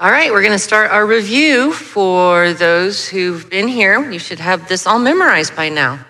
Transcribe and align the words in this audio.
All 0.00 0.12
right, 0.12 0.30
we're 0.30 0.42
going 0.42 0.52
to 0.52 0.60
start 0.60 0.92
our 0.92 1.04
review 1.04 1.72
for 1.72 2.52
those 2.52 3.08
who've 3.08 3.50
been 3.50 3.66
here. 3.66 4.08
You 4.08 4.20
should 4.20 4.38
have 4.38 4.68
this 4.68 4.86
all 4.86 5.00
memorized 5.00 5.56
by 5.56 5.70
now. 5.70 6.06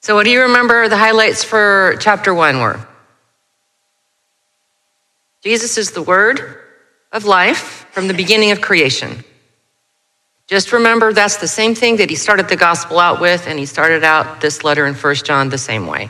So, 0.00 0.14
what 0.14 0.24
do 0.24 0.30
you 0.30 0.40
remember 0.40 0.88
the 0.88 0.96
highlights 0.96 1.44
for 1.44 1.96
chapter 2.00 2.32
one 2.32 2.60
were? 2.60 2.80
Jesus 5.42 5.76
is 5.76 5.90
the 5.90 6.00
word 6.00 6.62
of 7.12 7.26
life 7.26 7.86
from 7.90 8.08
the 8.08 8.14
beginning 8.14 8.52
of 8.52 8.62
creation. 8.62 9.22
Just 10.46 10.72
remember 10.72 11.12
that's 11.12 11.36
the 11.36 11.46
same 11.46 11.74
thing 11.74 11.96
that 11.96 12.08
he 12.08 12.16
started 12.16 12.48
the 12.48 12.56
gospel 12.56 12.98
out 12.98 13.20
with, 13.20 13.46
and 13.46 13.58
he 13.58 13.66
started 13.66 14.02
out 14.02 14.40
this 14.40 14.64
letter 14.64 14.86
in 14.86 14.94
First 14.94 15.26
John 15.26 15.50
the 15.50 15.58
same 15.58 15.86
way. 15.86 16.08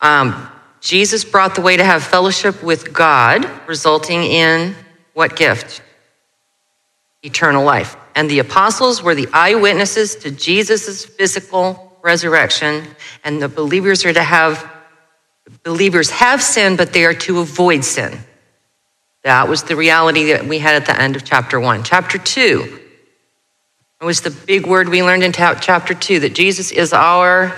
Um, 0.00 0.50
Jesus 0.80 1.24
brought 1.24 1.54
the 1.54 1.60
way 1.60 1.76
to 1.76 1.84
have 1.84 2.02
fellowship 2.02 2.64
with 2.64 2.92
God, 2.92 3.48
resulting 3.68 4.24
in 4.24 4.74
what 5.12 5.36
gift? 5.36 5.82
Eternal 7.24 7.64
life. 7.64 7.96
And 8.14 8.30
the 8.30 8.38
apostles 8.38 9.02
were 9.02 9.14
the 9.14 9.28
eyewitnesses 9.32 10.14
to 10.16 10.30
Jesus' 10.30 11.04
physical 11.04 11.98
resurrection, 12.02 12.86
and 13.24 13.40
the 13.40 13.48
believers 13.48 14.04
are 14.04 14.12
to 14.12 14.22
have, 14.22 14.70
believers 15.62 16.10
have 16.10 16.42
sin, 16.42 16.76
but 16.76 16.92
they 16.92 17.04
are 17.04 17.14
to 17.14 17.40
avoid 17.40 17.84
sin. 17.84 18.18
That 19.22 19.48
was 19.48 19.62
the 19.62 19.74
reality 19.74 20.32
that 20.32 20.44
we 20.44 20.58
had 20.58 20.74
at 20.74 20.86
the 20.86 21.00
end 21.00 21.16
of 21.16 21.24
chapter 21.24 21.58
one. 21.58 21.82
Chapter 21.82 22.18
two, 22.18 22.80
was 24.04 24.20
the 24.20 24.30
big 24.30 24.66
word 24.66 24.88
we 24.88 25.02
learned 25.02 25.22
in 25.22 25.32
chapter 25.32 25.94
two 25.94 26.20
that 26.20 26.34
Jesus 26.34 26.70
is 26.70 26.92
our 26.92 27.48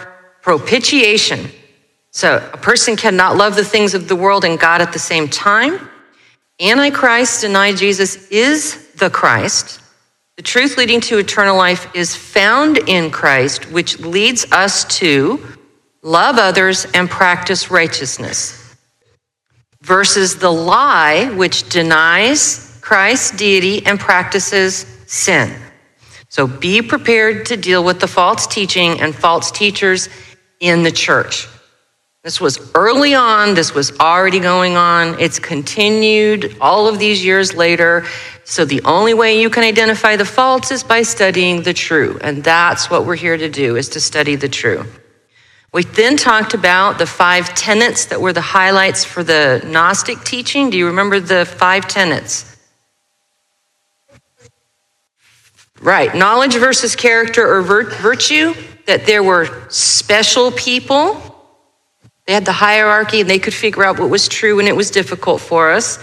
propitiation. 0.42 1.50
So 2.12 2.48
a 2.52 2.56
person 2.56 2.96
cannot 2.96 3.36
love 3.36 3.56
the 3.56 3.64
things 3.64 3.94
of 3.94 4.08
the 4.08 4.16
world 4.16 4.44
and 4.44 4.58
God 4.58 4.80
at 4.80 4.92
the 4.92 4.98
same 4.98 5.28
time. 5.28 5.90
Antichrist 6.60 7.42
deny 7.42 7.74
Jesus 7.74 8.28
is 8.28 8.85
the 8.98 9.10
Christ. 9.10 9.80
The 10.36 10.42
truth 10.42 10.76
leading 10.76 11.00
to 11.02 11.18
eternal 11.18 11.56
life 11.56 11.94
is 11.94 12.14
found 12.14 12.78
in 12.78 13.10
Christ, 13.10 13.70
which 13.70 14.00
leads 14.00 14.50
us 14.52 14.84
to 14.98 15.44
love 16.02 16.36
others 16.38 16.86
and 16.94 17.08
practice 17.08 17.70
righteousness, 17.70 18.76
versus 19.82 20.36
the 20.36 20.50
lie, 20.50 21.30
which 21.34 21.68
denies 21.68 22.78
Christ's 22.82 23.36
deity 23.36 23.84
and 23.86 23.98
practices 23.98 24.86
sin. 25.06 25.54
So 26.28 26.46
be 26.46 26.82
prepared 26.82 27.46
to 27.46 27.56
deal 27.56 27.82
with 27.82 28.00
the 28.00 28.06
false 28.06 28.46
teaching 28.46 29.00
and 29.00 29.14
false 29.14 29.50
teachers 29.50 30.08
in 30.60 30.82
the 30.82 30.92
church. 30.92 31.48
This 32.26 32.40
was 32.40 32.58
early 32.74 33.14
on, 33.14 33.54
this 33.54 33.72
was 33.72 33.96
already 34.00 34.40
going 34.40 34.76
on. 34.76 35.20
It's 35.20 35.38
continued 35.38 36.56
all 36.60 36.88
of 36.88 36.98
these 36.98 37.24
years 37.24 37.54
later. 37.54 38.04
So 38.42 38.64
the 38.64 38.82
only 38.82 39.14
way 39.14 39.40
you 39.40 39.48
can 39.48 39.62
identify 39.62 40.16
the 40.16 40.24
faults 40.24 40.72
is 40.72 40.82
by 40.82 41.02
studying 41.02 41.62
the 41.62 41.72
true. 41.72 42.18
And 42.20 42.42
that's 42.42 42.90
what 42.90 43.06
we're 43.06 43.14
here 43.14 43.36
to 43.36 43.48
do 43.48 43.76
is 43.76 43.90
to 43.90 44.00
study 44.00 44.34
the 44.34 44.48
true. 44.48 44.86
We 45.72 45.84
then 45.84 46.16
talked 46.16 46.52
about 46.52 46.98
the 46.98 47.06
five 47.06 47.54
tenets 47.54 48.06
that 48.06 48.20
were 48.20 48.32
the 48.32 48.40
highlights 48.40 49.04
for 49.04 49.22
the 49.22 49.62
Gnostic 49.64 50.24
teaching. 50.24 50.70
Do 50.70 50.76
you 50.76 50.88
remember 50.88 51.20
the 51.20 51.44
five 51.44 51.86
tenets? 51.86 52.56
Right, 55.80 56.12
knowledge 56.12 56.56
versus 56.56 56.96
character 56.96 57.48
or 57.48 57.62
virtue, 57.62 58.52
that 58.86 59.06
there 59.06 59.22
were 59.22 59.70
special 59.70 60.50
people 60.50 61.35
they 62.26 62.32
had 62.32 62.44
the 62.44 62.52
hierarchy 62.52 63.20
and 63.20 63.30
they 63.30 63.38
could 63.38 63.54
figure 63.54 63.84
out 63.84 63.98
what 63.98 64.10
was 64.10 64.28
true 64.28 64.58
and 64.58 64.68
it 64.68 64.74
was 64.74 64.90
difficult 64.90 65.40
for 65.40 65.70
us. 65.70 65.98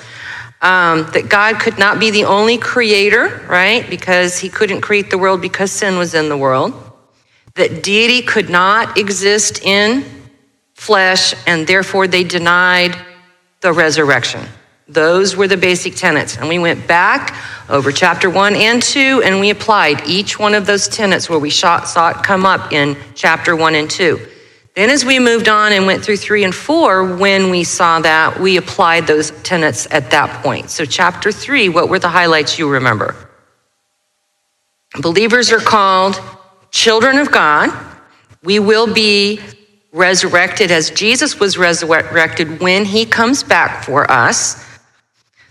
Um, 0.61 1.11
that 1.11 1.27
God 1.27 1.59
could 1.59 1.77
not 1.77 1.99
be 1.99 2.09
the 2.09 2.23
only 2.23 2.57
creator, 2.57 3.45
right? 3.49 3.87
Because 3.89 4.39
he 4.39 4.47
couldn't 4.47 4.79
create 4.79 5.09
the 5.09 5.17
world 5.17 5.41
because 5.41 5.73
sin 5.73 5.97
was 5.97 6.13
in 6.13 6.29
the 6.29 6.37
world. 6.37 6.73
That 7.55 7.83
deity 7.83 8.21
could 8.21 8.49
not 8.49 8.97
exist 8.97 9.61
in 9.63 10.05
flesh 10.73 11.33
and 11.45 11.67
therefore 11.67 12.07
they 12.07 12.23
denied 12.23 12.95
the 13.59 13.73
resurrection. 13.73 14.41
Those 14.87 15.35
were 15.35 15.49
the 15.49 15.57
basic 15.57 15.95
tenets. 15.95 16.37
And 16.37 16.47
we 16.47 16.59
went 16.59 16.87
back 16.87 17.35
over 17.69 17.91
chapter 17.91 18.29
one 18.29 18.55
and 18.55 18.81
two 18.81 19.21
and 19.25 19.41
we 19.41 19.49
applied 19.49 20.07
each 20.07 20.39
one 20.39 20.53
of 20.53 20.65
those 20.65 20.87
tenets 20.87 21.29
where 21.29 21.39
we 21.39 21.49
saw 21.49 21.79
it 22.09 22.23
come 22.23 22.45
up 22.45 22.71
in 22.71 22.95
chapter 23.15 23.53
one 23.55 23.75
and 23.75 23.89
two. 23.89 24.25
Then, 24.75 24.89
as 24.89 25.05
we 25.05 25.19
moved 25.19 25.47
on 25.47 25.71
and 25.71 25.85
went 25.85 26.03
through 26.03 26.17
three 26.17 26.43
and 26.43 26.53
four, 26.53 27.15
when 27.17 27.51
we 27.51 27.63
saw 27.63 27.99
that, 27.99 28.39
we 28.39 28.57
applied 28.57 29.05
those 29.05 29.29
tenets 29.43 29.87
at 29.91 30.09
that 30.09 30.43
point. 30.43 30.71
So, 30.71 30.83
chapter 30.83 31.31
three, 31.31 31.69
what 31.69 31.89
were 31.89 31.99
the 31.99 32.09
highlights 32.09 32.57
you 32.57 32.67
remember? 32.67 33.15
Believers 34.99 35.51
are 35.51 35.59
called 35.59 36.19
children 36.71 37.19
of 37.19 37.31
God. 37.31 37.69
We 38.43 38.57
will 38.57 38.91
be 38.91 39.39
resurrected 39.91 40.71
as 40.71 40.89
Jesus 40.89 41.39
was 41.39 41.55
resurrected 41.55 42.59
when 42.59 42.83
he 42.83 43.05
comes 43.05 43.43
back 43.43 43.83
for 43.83 44.09
us. 44.09 44.65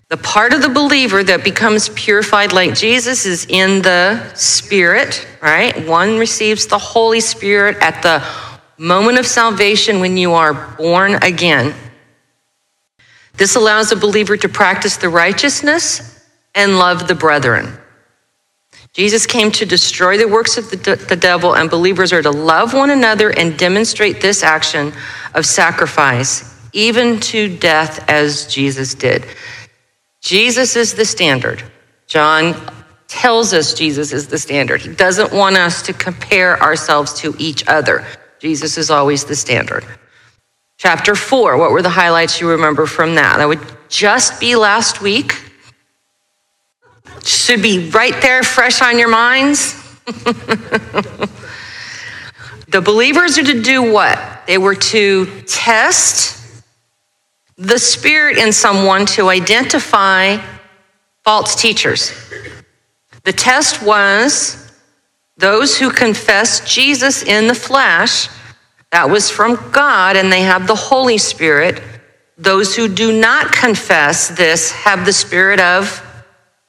The 0.08 0.16
part 0.16 0.52
of 0.52 0.62
the 0.62 0.68
believer 0.68 1.22
that 1.22 1.44
becomes 1.44 1.88
purified 1.90 2.52
like 2.52 2.74
Jesus 2.74 3.24
is 3.24 3.46
in 3.48 3.82
the 3.82 4.34
Spirit, 4.34 5.26
right? 5.40 5.86
One 5.86 6.18
receives 6.18 6.66
the 6.66 6.76
Holy 6.76 7.20
Spirit 7.20 7.78
at 7.80 8.02
the 8.02 8.18
moment 8.82 9.16
of 9.16 9.26
salvation 9.26 10.00
when 10.00 10.16
you 10.16 10.32
are 10.32 10.52
born 10.76 11.14
again. 11.22 11.72
This 13.34 13.54
allows 13.54 13.92
a 13.92 13.96
believer 13.96 14.36
to 14.36 14.48
practice 14.48 14.96
the 14.96 15.08
righteousness 15.08 16.26
and 16.54 16.78
love 16.78 17.06
the 17.06 17.14
brethren. 17.14 17.78
Jesus 18.92 19.24
came 19.24 19.52
to 19.52 19.64
destroy 19.64 20.18
the 20.18 20.28
works 20.28 20.58
of 20.58 20.68
the, 20.68 20.96
the, 21.08 21.16
devil, 21.16 21.54
and 21.54 21.70
believers 21.70 22.12
are 22.12 22.22
to 22.22 22.30
love 22.30 22.74
one 22.74 22.90
another 22.90 23.30
and 23.30 23.56
demonstrate 23.56 24.20
this 24.20 24.42
action 24.42 24.92
of 25.34 25.46
sacrifice, 25.46 26.52
even 26.72 27.20
to 27.20 27.56
death, 27.56 28.06
as 28.10 28.52
Jesus 28.52 28.94
did. 28.94 29.24
Jesus 30.20 30.76
is 30.76 30.92
the 30.92 31.04
standard. 31.04 31.62
John 32.06 32.54
tells 33.06 33.54
us 33.54 33.74
Jesus 33.74 34.12
is 34.12 34.26
the 34.26 34.38
standard. 34.38 34.82
He 34.82 34.94
doesn't 34.94 35.32
want 35.32 35.56
us 35.56 35.82
to 35.82 35.92
compare 35.92 36.60
ourselves 36.60 37.14
to 37.20 37.34
each 37.38 37.66
other. 37.68 38.04
Jesus 38.42 38.76
is 38.76 38.90
always 38.90 39.24
the 39.24 39.36
standard. 39.36 39.86
Chapter 40.76 41.14
four, 41.14 41.56
what 41.56 41.70
were 41.70 41.80
the 41.80 41.88
highlights 41.88 42.40
you 42.40 42.50
remember 42.50 42.86
from 42.86 43.14
that? 43.14 43.36
That 43.36 43.46
would 43.46 43.60
just 43.88 44.40
be 44.40 44.56
last 44.56 45.00
week. 45.00 45.40
Should 47.22 47.62
be 47.62 47.88
right 47.90 48.20
there, 48.20 48.42
fresh 48.42 48.82
on 48.82 48.98
your 48.98 49.10
minds. 49.10 49.74
the 52.66 52.80
believers 52.84 53.38
are 53.38 53.44
to 53.44 53.62
do 53.62 53.92
what? 53.92 54.18
They 54.48 54.58
were 54.58 54.74
to 54.74 55.42
test 55.42 56.64
the 57.56 57.78
spirit 57.78 58.38
in 58.38 58.52
someone 58.52 59.06
to 59.06 59.28
identify 59.28 60.38
false 61.22 61.54
teachers. 61.54 62.12
The 63.22 63.32
test 63.32 63.84
was 63.84 64.61
those 65.36 65.78
who 65.78 65.90
confess 65.90 66.60
Jesus 66.72 67.22
in 67.22 67.46
the 67.46 67.54
flesh, 67.54 68.28
that 68.90 69.08
was 69.08 69.30
from 69.30 69.70
God, 69.72 70.16
and 70.16 70.30
they 70.30 70.42
have 70.42 70.66
the 70.66 70.74
Holy 70.74 71.18
Spirit. 71.18 71.82
Those 72.36 72.76
who 72.76 72.88
do 72.88 73.18
not 73.18 73.52
confess 73.52 74.28
this 74.28 74.70
have 74.72 75.06
the 75.06 75.12
spirit 75.12 75.60
of 75.60 76.04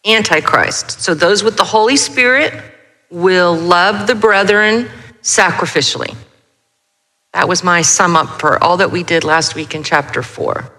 Antichrist. 0.06 1.02
So 1.02 1.14
those 1.14 1.44
with 1.44 1.58
the 1.58 1.64
Holy 1.64 1.98
Spirit 1.98 2.54
will 3.10 3.56
love 3.56 4.08
the 4.08 4.16
brethren 4.16 4.90
sacrificially. 5.22 6.16
That 7.34 7.48
was 7.48 7.64
my 7.64 7.82
sum 7.82 8.16
up 8.16 8.40
for 8.40 8.64
all 8.64 8.78
that 8.78 8.92
we 8.92 9.04
did 9.04 9.24
last 9.24 9.56
week 9.56 9.76
in 9.76 9.84
chapter 9.84 10.22
four. 10.22 10.72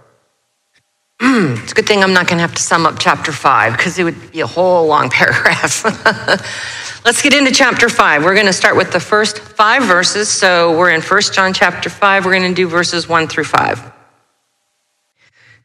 Mm, 1.20 1.62
it's 1.62 1.72
a 1.72 1.74
good 1.74 1.86
thing 1.86 2.02
I'm 2.02 2.12
not 2.12 2.26
going 2.26 2.38
to 2.38 2.42
have 2.42 2.54
to 2.54 2.62
sum 2.62 2.86
up 2.86 2.96
chapter 2.98 3.32
five 3.32 3.76
because 3.76 3.98
it 3.98 4.04
would 4.04 4.32
be 4.32 4.40
a 4.40 4.46
whole 4.46 4.86
long 4.86 5.10
paragraph. 5.20 5.84
Let's 7.04 7.20
get 7.20 7.34
into 7.34 7.50
chapter 7.52 7.90
5. 7.90 8.24
We're 8.24 8.32
going 8.32 8.46
to 8.46 8.52
start 8.52 8.76
with 8.76 8.90
the 8.90 8.98
first 8.98 9.38
five 9.38 9.82
verses. 9.82 10.30
So 10.30 10.74
we're 10.74 10.90
in 10.90 11.02
1 11.02 11.20
John 11.34 11.52
chapter 11.52 11.90
5. 11.90 12.24
We're 12.24 12.38
going 12.38 12.48
to 12.48 12.54
do 12.54 12.66
verses 12.66 13.06
1 13.06 13.28
through 13.28 13.44
5. 13.44 13.92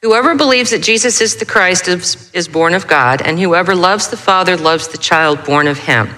Whoever 0.01 0.35
believes 0.35 0.71
that 0.71 0.83
Jesus 0.83 1.21
is 1.21 1.37
the 1.37 1.45
Christ 1.45 1.87
is, 1.87 2.29
is 2.33 2.49
born 2.49 2.73
of 2.73 2.87
God, 2.87 3.21
and 3.21 3.39
whoever 3.39 3.73
loves 3.73 4.09
the 4.09 4.17
Father 4.17 4.57
loves 4.57 4.89
the 4.89 4.97
child 4.97 5.45
born 5.45 5.67
of 5.67 5.79
him. 5.79 6.09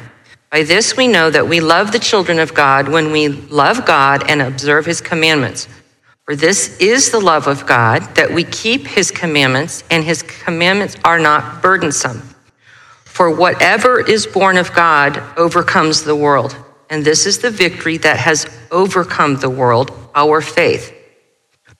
By 0.50 0.64
this 0.64 0.98
we 0.98 1.08
know 1.08 1.30
that 1.30 1.48
we 1.48 1.62
love 1.62 1.92
the 1.92 2.00
children 2.00 2.40
of 2.40 2.56
God 2.56 2.90
when 2.90 3.12
we 3.12 3.28
love 3.28 3.86
God 3.86 4.28
and 4.28 4.42
observe 4.42 4.88
his 4.88 5.02
commandments. 5.02 5.68
For 6.32 6.38
this 6.38 6.78
is 6.78 7.12
the 7.12 7.20
love 7.20 7.48
of 7.48 7.66
God, 7.66 8.04
that 8.16 8.32
we 8.32 8.46
keep 8.46 8.88
his 8.88 9.12
commandments, 9.12 9.84
and 9.92 10.02
his 10.02 10.24
commandments 10.24 10.96
are 11.04 11.20
not 11.20 11.62
burdensome. 11.62 12.22
For 13.04 13.30
whatever 13.36 14.00
is 14.00 14.28
born 14.28 14.56
of 14.56 14.72
God 14.72 15.22
overcomes 15.38 16.04
the 16.04 16.16
world. 16.16 16.56
And 16.90 17.04
this 17.04 17.26
is 17.26 17.40
the 17.40 17.50
victory 17.50 17.98
that 17.98 18.16
has 18.16 18.46
overcome 18.72 19.42
the 19.42 19.50
world, 19.50 19.92
our 20.16 20.40
faith. 20.40 20.94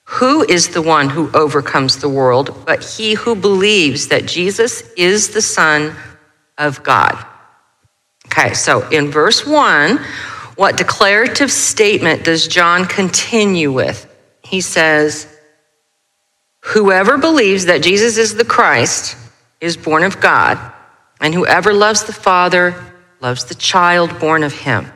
Who 0.04 0.42
is 0.42 0.68
the 0.68 0.82
one 0.82 1.08
who 1.08 1.30
overcomes 1.32 1.96
the 1.96 2.10
world 2.10 2.54
but 2.66 2.84
he 2.84 3.14
who 3.14 3.34
believes 3.34 4.08
that 4.08 4.26
Jesus 4.26 4.82
is 4.98 5.30
the 5.30 5.40
Son 5.40 5.96
of 6.58 6.82
God? 6.82 7.24
Okay, 8.26 8.52
so 8.52 8.86
in 8.90 9.10
verse 9.10 9.46
1, 9.46 9.96
what 10.56 10.76
declarative 10.76 11.50
statement 11.50 12.24
does 12.24 12.46
John 12.46 12.84
continue 12.84 13.72
with? 13.72 14.11
He 14.52 14.60
says, 14.60 15.26
Whoever 16.60 17.16
believes 17.16 17.64
that 17.64 17.82
Jesus 17.82 18.18
is 18.18 18.34
the 18.34 18.44
Christ 18.44 19.16
is 19.62 19.78
born 19.78 20.04
of 20.04 20.20
God, 20.20 20.58
and 21.22 21.32
whoever 21.32 21.72
loves 21.72 22.04
the 22.04 22.12
Father 22.12 22.74
loves 23.20 23.46
the 23.46 23.54
child 23.54 24.20
born 24.20 24.42
of 24.42 24.52
him. 24.52 24.92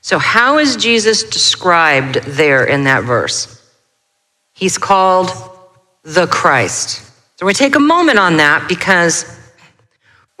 So, 0.00 0.18
how 0.18 0.58
is 0.58 0.74
Jesus 0.74 1.22
described 1.22 2.16
there 2.24 2.64
in 2.64 2.84
that 2.84 3.04
verse? 3.04 3.62
He's 4.52 4.78
called 4.78 5.30
the 6.02 6.26
Christ. 6.26 7.08
So, 7.38 7.46
we 7.46 7.54
take 7.54 7.76
a 7.76 7.80
moment 7.80 8.18
on 8.18 8.38
that 8.38 8.68
because 8.68 9.32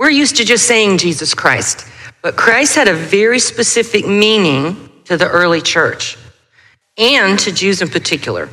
we're 0.00 0.10
used 0.10 0.34
to 0.38 0.44
just 0.44 0.66
saying 0.66 0.98
Jesus 0.98 1.32
Christ, 1.32 1.86
but 2.22 2.34
Christ 2.34 2.74
had 2.74 2.88
a 2.88 2.94
very 2.94 3.38
specific 3.38 4.04
meaning 4.04 4.90
to 5.04 5.16
the 5.16 5.28
early 5.28 5.60
church 5.60 6.16
and 6.98 7.38
to 7.38 7.52
Jews 7.52 7.80
in 7.80 7.88
particular. 7.88 8.48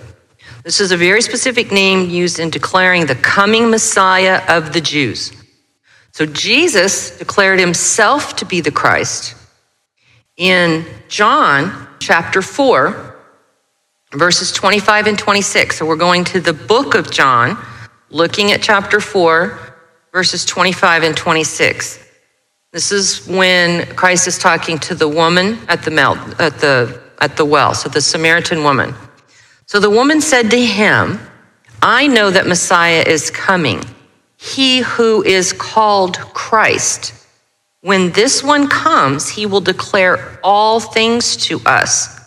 This 0.64 0.80
is 0.80 0.92
a 0.92 0.98
very 0.98 1.22
specific 1.22 1.72
name 1.72 2.10
used 2.10 2.40
in 2.40 2.50
declaring 2.50 3.06
the 3.06 3.16
coming 3.16 3.70
Messiah 3.70 4.42
of 4.48 4.74
the 4.74 4.82
Jews. 4.82 5.32
So 6.12 6.26
Jesus 6.26 7.18
declared 7.18 7.60
himself 7.60 8.36
to 8.38 8.46
be 8.46 8.62
the 8.62 8.72
Christ. 8.72 9.36
In 10.38 10.86
John 11.08 11.88
chapter 12.00 12.42
4, 12.42 13.16
verses 14.14 14.52
25 14.52 15.08
and 15.08 15.20
26. 15.20 15.78
So 15.78 15.86
we're 15.86 15.96
going 15.96 16.24
to 16.26 16.40
the 16.40 16.54
book 16.54 16.96
of 16.96 17.12
John, 17.12 17.58
looking 18.10 18.52
at 18.52 18.62
chapter 18.62 19.00
4, 19.00 19.60
verses 20.12 20.46
25 20.46 21.04
and 21.04 21.18
26. 21.18 22.00
This 22.72 22.92
is 22.92 23.28
when 23.28 23.86
Christ 23.96 24.28
is 24.28 24.38
talking 24.38 24.80
to 24.80 24.96
the 24.96 25.08
woman 25.08 25.60
at 25.68 25.84
the, 25.84 25.92
at 26.40 26.60
the, 26.60 27.02
at 27.26 27.36
the 27.38 27.44
well, 27.44 27.74
so 27.74 27.90
the 27.90 28.02
Samaritan 28.02 28.64
woman. 28.64 28.94
So 29.66 29.80
the 29.80 29.90
woman 29.90 30.22
said 30.22 30.52
to 30.52 30.64
him, 30.64 31.20
I 31.82 32.06
know 32.08 32.30
that 32.30 32.48
Messiah 32.48 33.04
is 33.06 33.32
coming, 33.32 33.84
he 34.38 34.80
who 34.80 35.24
is 35.24 35.52
called 35.52 36.18
Christ. 36.18 37.14
When 37.82 38.12
this 38.12 38.44
one 38.44 38.68
comes, 38.68 39.28
he 39.28 39.46
will 39.48 39.62
declare 39.62 40.40
all 40.44 40.80
things 40.80 41.36
to 41.48 41.60
us. 41.66 42.20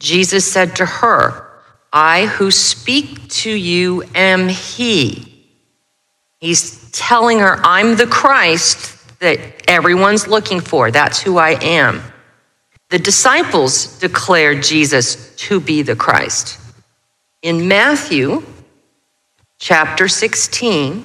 Jesus 0.00 0.50
said 0.50 0.76
to 0.76 0.86
her, 0.86 1.48
I 1.92 2.26
who 2.26 2.50
speak 2.50 3.28
to 3.28 3.50
you 3.50 4.02
am 4.14 4.48
he. 4.48 5.46
He's 6.38 6.90
telling 6.90 7.38
her, 7.38 7.60
I'm 7.62 7.94
the 7.96 8.06
Christ 8.08 9.18
that 9.20 9.38
everyone's 9.68 10.26
looking 10.26 10.60
for. 10.60 10.90
That's 10.90 11.20
who 11.20 11.38
I 11.38 11.50
am. 11.62 12.02
The 12.92 12.98
disciples 12.98 13.98
declared 14.00 14.62
Jesus 14.62 15.34
to 15.36 15.60
be 15.60 15.80
the 15.80 15.96
Christ. 15.96 16.60
In 17.40 17.66
Matthew 17.66 18.42
chapter 19.58 20.08
16, 20.08 21.02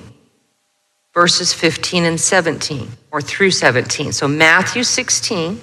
verses 1.13 1.53
15 1.53 2.03
and 2.03 2.19
17, 2.19 2.89
or 3.09 3.21
through 3.21 3.51
17. 3.51 4.11
So 4.11 4.27
Matthew 4.27 4.83
16, 4.83 5.61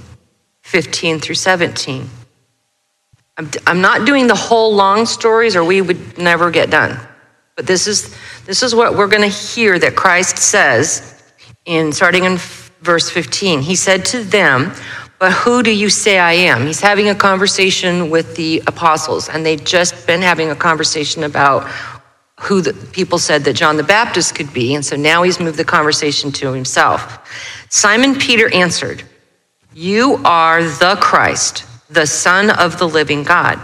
15 0.63 1.21
through 1.21 1.35
17. 1.35 2.09
I'm, 3.37 3.51
I'm 3.67 3.83
not 3.83 4.07
doing 4.07 4.27
the 4.27 4.35
whole 4.35 4.75
long 4.75 5.05
stories, 5.05 5.55
or 5.55 5.63
we 5.63 5.83
would 5.83 6.17
never 6.17 6.51
get 6.51 6.71
done. 6.71 6.99
But 7.55 7.67
this 7.67 7.87
is, 7.87 8.17
this 8.47 8.63
is 8.63 8.75
what 8.75 8.97
we're 8.97 9.09
going 9.09 9.29
to 9.31 9.37
hear 9.37 9.79
that 9.79 9.95
Christ 9.95 10.39
says 10.39 11.23
in 11.67 11.93
starting 11.93 12.25
in 12.25 12.39
verse 12.81 13.11
15. 13.11 13.61
He 13.61 13.77
said 13.77 14.07
to 14.07 14.25
them, 14.25 14.73
but 15.25 15.33
who 15.33 15.63
do 15.63 15.75
you 15.75 15.89
say 15.89 16.19
I 16.19 16.35
am? 16.35 16.67
He's 16.67 16.83
having 16.83 17.09
a 17.09 17.15
conversation 17.15 18.11
with 18.11 18.37
the 18.37 18.63
apostles, 18.67 19.31
and 19.31 19.47
they've 19.47 19.65
just 19.65 20.07
been 20.07 20.21
having 20.21 20.51
a 20.51 20.55
conversation 20.55 21.25
about 21.25 21.67
who 22.41 22.61
the 22.61 22.75
people 22.93 23.19
said 23.19 23.43
that 23.45 23.55
John 23.55 23.79
the 23.79 23.85
Baptist 23.85 24.35
could 24.35 24.53
be. 24.53 24.75
And 24.75 24.85
so 24.85 24.97
now 24.97 25.23
he's 25.23 25.41
moved 25.41 25.57
the 25.57 25.65
conversation 25.65 26.31
to 26.33 26.53
himself. 26.53 27.27
Simon 27.71 28.17
Peter 28.17 28.53
answered, 28.53 29.03
You 29.73 30.21
are 30.27 30.63
the 30.63 30.99
Christ, 31.01 31.65
the 31.89 32.07
Son 32.07 32.51
of 32.51 32.79
the 32.79 32.87
living 32.87 33.23
God. 33.23 33.59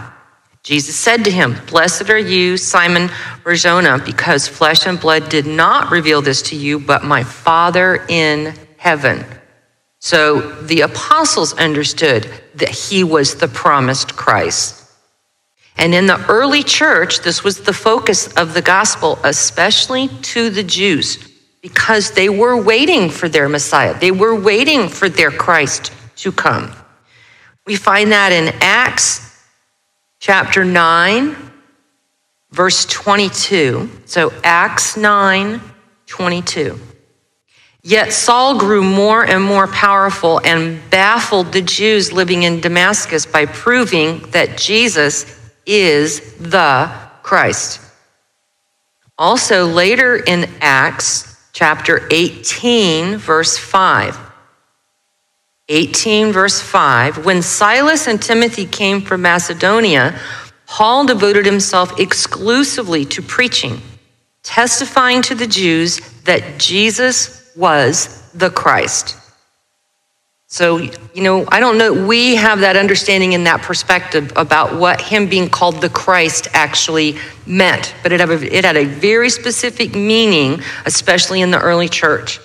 Jesus 0.63 0.95
said 0.95 1.23
to 1.25 1.31
him, 1.31 1.55
Blessed 1.67 2.09
are 2.09 2.17
you, 2.17 2.57
Simon 2.57 3.11
Barjona, 3.43 3.99
because 4.03 4.47
flesh 4.47 4.87
and 4.87 4.99
blood 4.99 5.29
did 5.29 5.45
not 5.45 5.91
reveal 5.91 6.23
this 6.23 6.41
to 6.41 6.55
you, 6.55 6.79
but 6.79 7.03
my 7.03 7.23
Father 7.23 8.03
in 8.09 8.55
heaven. 8.77 9.23
So 10.01 10.41
the 10.63 10.81
apostles 10.81 11.53
understood 11.53 12.27
that 12.55 12.69
he 12.69 13.03
was 13.03 13.35
the 13.35 13.47
promised 13.47 14.15
Christ. 14.15 14.83
And 15.77 15.93
in 15.93 16.07
the 16.07 16.25
early 16.27 16.63
church, 16.63 17.19
this 17.19 17.43
was 17.43 17.61
the 17.61 17.71
focus 17.71 18.27
of 18.33 18.55
the 18.55 18.63
gospel, 18.63 19.19
especially 19.23 20.07
to 20.07 20.49
the 20.49 20.63
Jews, 20.63 21.17
because 21.61 22.11
they 22.11 22.29
were 22.29 22.59
waiting 22.59 23.11
for 23.11 23.29
their 23.29 23.47
Messiah. 23.47 23.97
They 23.97 24.09
were 24.09 24.35
waiting 24.35 24.89
for 24.89 25.07
their 25.07 25.29
Christ 25.29 25.93
to 26.17 26.31
come. 26.31 26.73
We 27.67 27.75
find 27.75 28.11
that 28.11 28.31
in 28.31 28.55
Acts 28.59 29.39
chapter 30.19 30.65
9, 30.65 31.35
verse 32.49 32.85
22. 32.87 33.87
So 34.05 34.33
Acts 34.43 34.97
9, 34.97 35.61
22. 36.07 36.79
Yet 37.83 38.13
Saul 38.13 38.59
grew 38.59 38.83
more 38.83 39.25
and 39.25 39.43
more 39.43 39.67
powerful 39.67 40.39
and 40.43 40.79
baffled 40.91 41.51
the 41.51 41.63
Jews 41.63 42.13
living 42.13 42.43
in 42.43 42.61
Damascus 42.61 43.25
by 43.25 43.47
proving 43.47 44.19
that 44.31 44.57
Jesus 44.57 45.39
is 45.65 46.35
the 46.37 46.91
Christ. 47.23 47.81
Also, 49.17 49.65
later 49.65 50.17
in 50.17 50.49
Acts 50.61 51.35
chapter 51.53 52.07
18, 52.11 53.17
verse 53.17 53.57
5. 53.57 54.17
18, 55.69 56.31
verse 56.31 56.61
5. 56.61 57.25
When 57.25 57.41
Silas 57.41 58.07
and 58.07 58.21
Timothy 58.21 58.65
came 58.65 59.01
from 59.01 59.21
Macedonia, 59.21 60.19
Paul 60.67 61.05
devoted 61.05 61.45
himself 61.45 61.99
exclusively 61.99 63.05
to 63.05 63.21
preaching, 63.21 63.81
testifying 64.43 65.21
to 65.23 65.35
the 65.35 65.47
Jews 65.47 65.99
that 66.23 66.59
Jesus 66.59 67.40
was 67.55 68.21
the 68.31 68.49
Christ. 68.49 69.17
So, 70.51 70.79
you 70.79 71.23
know, 71.23 71.45
I 71.47 71.61
don't 71.61 71.77
know, 71.77 72.05
we 72.05 72.35
have 72.35 72.59
that 72.59 72.75
understanding 72.75 73.31
in 73.31 73.45
that 73.45 73.61
perspective 73.61 74.33
about 74.35 74.77
what 74.77 74.99
him 74.99 75.29
being 75.29 75.49
called 75.49 75.79
the 75.79 75.87
Christ 75.87 76.49
actually 76.51 77.15
meant, 77.45 77.95
but 78.03 78.11
it 78.11 78.19
had 78.19 78.29
a, 78.29 78.57
it 78.57 78.65
had 78.65 78.75
a 78.75 78.83
very 78.83 79.29
specific 79.29 79.95
meaning, 79.95 80.61
especially 80.85 81.39
in 81.39 81.51
the 81.51 81.59
early 81.61 81.87
church. 81.87 82.41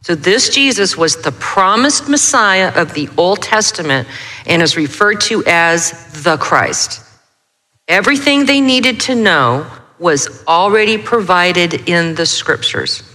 So, 0.00 0.16
this 0.16 0.48
Jesus 0.48 0.96
was 0.96 1.22
the 1.22 1.30
promised 1.30 2.08
Messiah 2.08 2.72
of 2.74 2.94
the 2.94 3.08
Old 3.16 3.42
Testament 3.42 4.08
and 4.46 4.60
is 4.60 4.76
referred 4.76 5.20
to 5.22 5.44
as 5.46 6.24
the 6.24 6.36
Christ. 6.38 7.04
Everything 7.86 8.44
they 8.44 8.60
needed 8.60 8.98
to 9.02 9.14
know 9.14 9.70
was 10.00 10.44
already 10.48 10.98
provided 10.98 11.88
in 11.88 12.16
the 12.16 12.26
scriptures. 12.26 13.05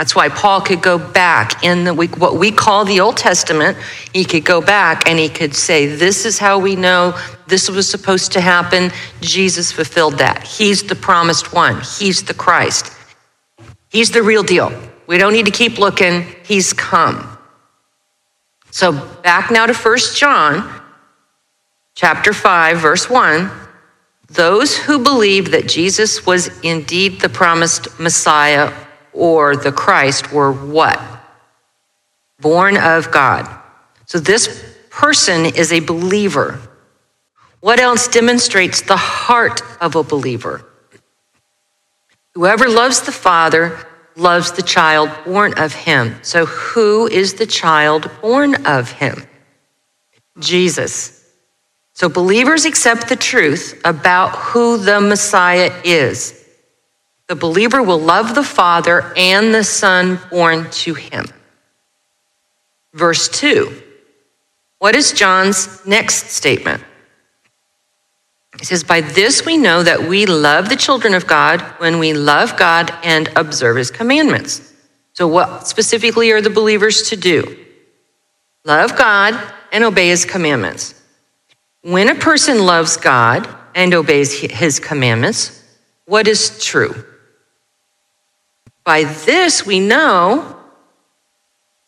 That's 0.00 0.16
why 0.16 0.30
Paul 0.30 0.62
could 0.62 0.80
go 0.80 0.96
back 0.96 1.62
in 1.62 1.84
the, 1.84 1.92
what 1.92 2.36
we 2.36 2.50
call 2.50 2.86
the 2.86 3.00
Old 3.00 3.18
Testament. 3.18 3.76
He 4.14 4.24
could 4.24 4.46
go 4.46 4.62
back 4.62 5.06
and 5.06 5.18
he 5.18 5.28
could 5.28 5.54
say, 5.54 5.88
This 5.88 6.24
is 6.24 6.38
how 6.38 6.58
we 6.58 6.74
know 6.74 7.20
this 7.46 7.68
was 7.68 7.86
supposed 7.86 8.32
to 8.32 8.40
happen. 8.40 8.92
Jesus 9.20 9.70
fulfilled 9.70 10.16
that. 10.16 10.42
He's 10.42 10.82
the 10.82 10.94
promised 10.94 11.52
one, 11.52 11.82
He's 11.98 12.22
the 12.22 12.32
Christ. 12.32 12.96
He's 13.90 14.10
the 14.10 14.22
real 14.22 14.42
deal. 14.42 14.72
We 15.06 15.18
don't 15.18 15.34
need 15.34 15.44
to 15.44 15.52
keep 15.52 15.78
looking, 15.78 16.24
He's 16.46 16.72
come. 16.72 17.36
So 18.70 18.92
back 19.22 19.50
now 19.50 19.66
to 19.66 19.74
First 19.74 20.16
John 20.16 20.80
chapter 21.94 22.32
5, 22.32 22.78
verse 22.78 23.10
1. 23.10 23.50
Those 24.30 24.78
who 24.78 25.04
believe 25.04 25.50
that 25.50 25.68
Jesus 25.68 26.24
was 26.24 26.48
indeed 26.62 27.20
the 27.20 27.28
promised 27.28 28.00
Messiah 28.00 28.72
or 29.12 29.56
the 29.56 29.72
Christ 29.72 30.32
were 30.32 30.52
what? 30.52 31.00
Born 32.40 32.76
of 32.76 33.10
God. 33.10 33.48
So 34.06 34.18
this 34.18 34.76
person 34.90 35.46
is 35.46 35.72
a 35.72 35.80
believer. 35.80 36.60
What 37.60 37.78
else 37.78 38.08
demonstrates 38.08 38.80
the 38.80 38.96
heart 38.96 39.62
of 39.80 39.94
a 39.94 40.02
believer? 40.02 40.64
Whoever 42.34 42.68
loves 42.68 43.02
the 43.02 43.12
Father 43.12 43.86
loves 44.16 44.52
the 44.52 44.62
child 44.62 45.10
born 45.24 45.54
of 45.58 45.74
him. 45.74 46.16
So 46.22 46.46
who 46.46 47.06
is 47.06 47.34
the 47.34 47.46
child 47.46 48.10
born 48.20 48.66
of 48.66 48.90
him? 48.92 49.26
Jesus. 50.38 51.16
So 51.92 52.08
believers 52.08 52.64
accept 52.64 53.08
the 53.08 53.16
truth 53.16 53.80
about 53.84 54.30
who 54.30 54.78
the 54.78 55.00
Messiah 55.00 55.70
is. 55.84 56.39
The 57.30 57.36
believer 57.36 57.80
will 57.80 58.00
love 58.00 58.34
the 58.34 58.42
Father 58.42 59.12
and 59.16 59.54
the 59.54 59.62
Son 59.62 60.18
born 60.30 60.68
to 60.72 60.94
him. 60.94 61.26
Verse 62.92 63.28
2. 63.28 63.82
What 64.80 64.96
is 64.96 65.12
John's 65.12 65.86
next 65.86 66.30
statement? 66.30 66.82
He 68.58 68.64
says, 68.64 68.82
By 68.82 69.02
this 69.02 69.46
we 69.46 69.58
know 69.58 69.80
that 69.80 70.08
we 70.08 70.26
love 70.26 70.68
the 70.68 70.74
children 70.74 71.14
of 71.14 71.28
God 71.28 71.60
when 71.78 72.00
we 72.00 72.14
love 72.14 72.56
God 72.56 72.92
and 73.04 73.28
observe 73.36 73.76
his 73.76 73.92
commandments. 73.92 74.74
So, 75.12 75.28
what 75.28 75.68
specifically 75.68 76.32
are 76.32 76.42
the 76.42 76.50
believers 76.50 77.10
to 77.10 77.16
do? 77.16 77.64
Love 78.64 78.98
God 78.98 79.40
and 79.70 79.84
obey 79.84 80.08
his 80.08 80.24
commandments. 80.24 81.00
When 81.82 82.08
a 82.08 82.16
person 82.16 82.66
loves 82.66 82.96
God 82.96 83.48
and 83.76 83.94
obeys 83.94 84.36
his 84.36 84.80
commandments, 84.80 85.64
what 86.06 86.26
is 86.26 86.58
true? 86.60 87.04
By 88.90 89.04
this 89.04 89.64
we 89.64 89.78
know 89.78 90.56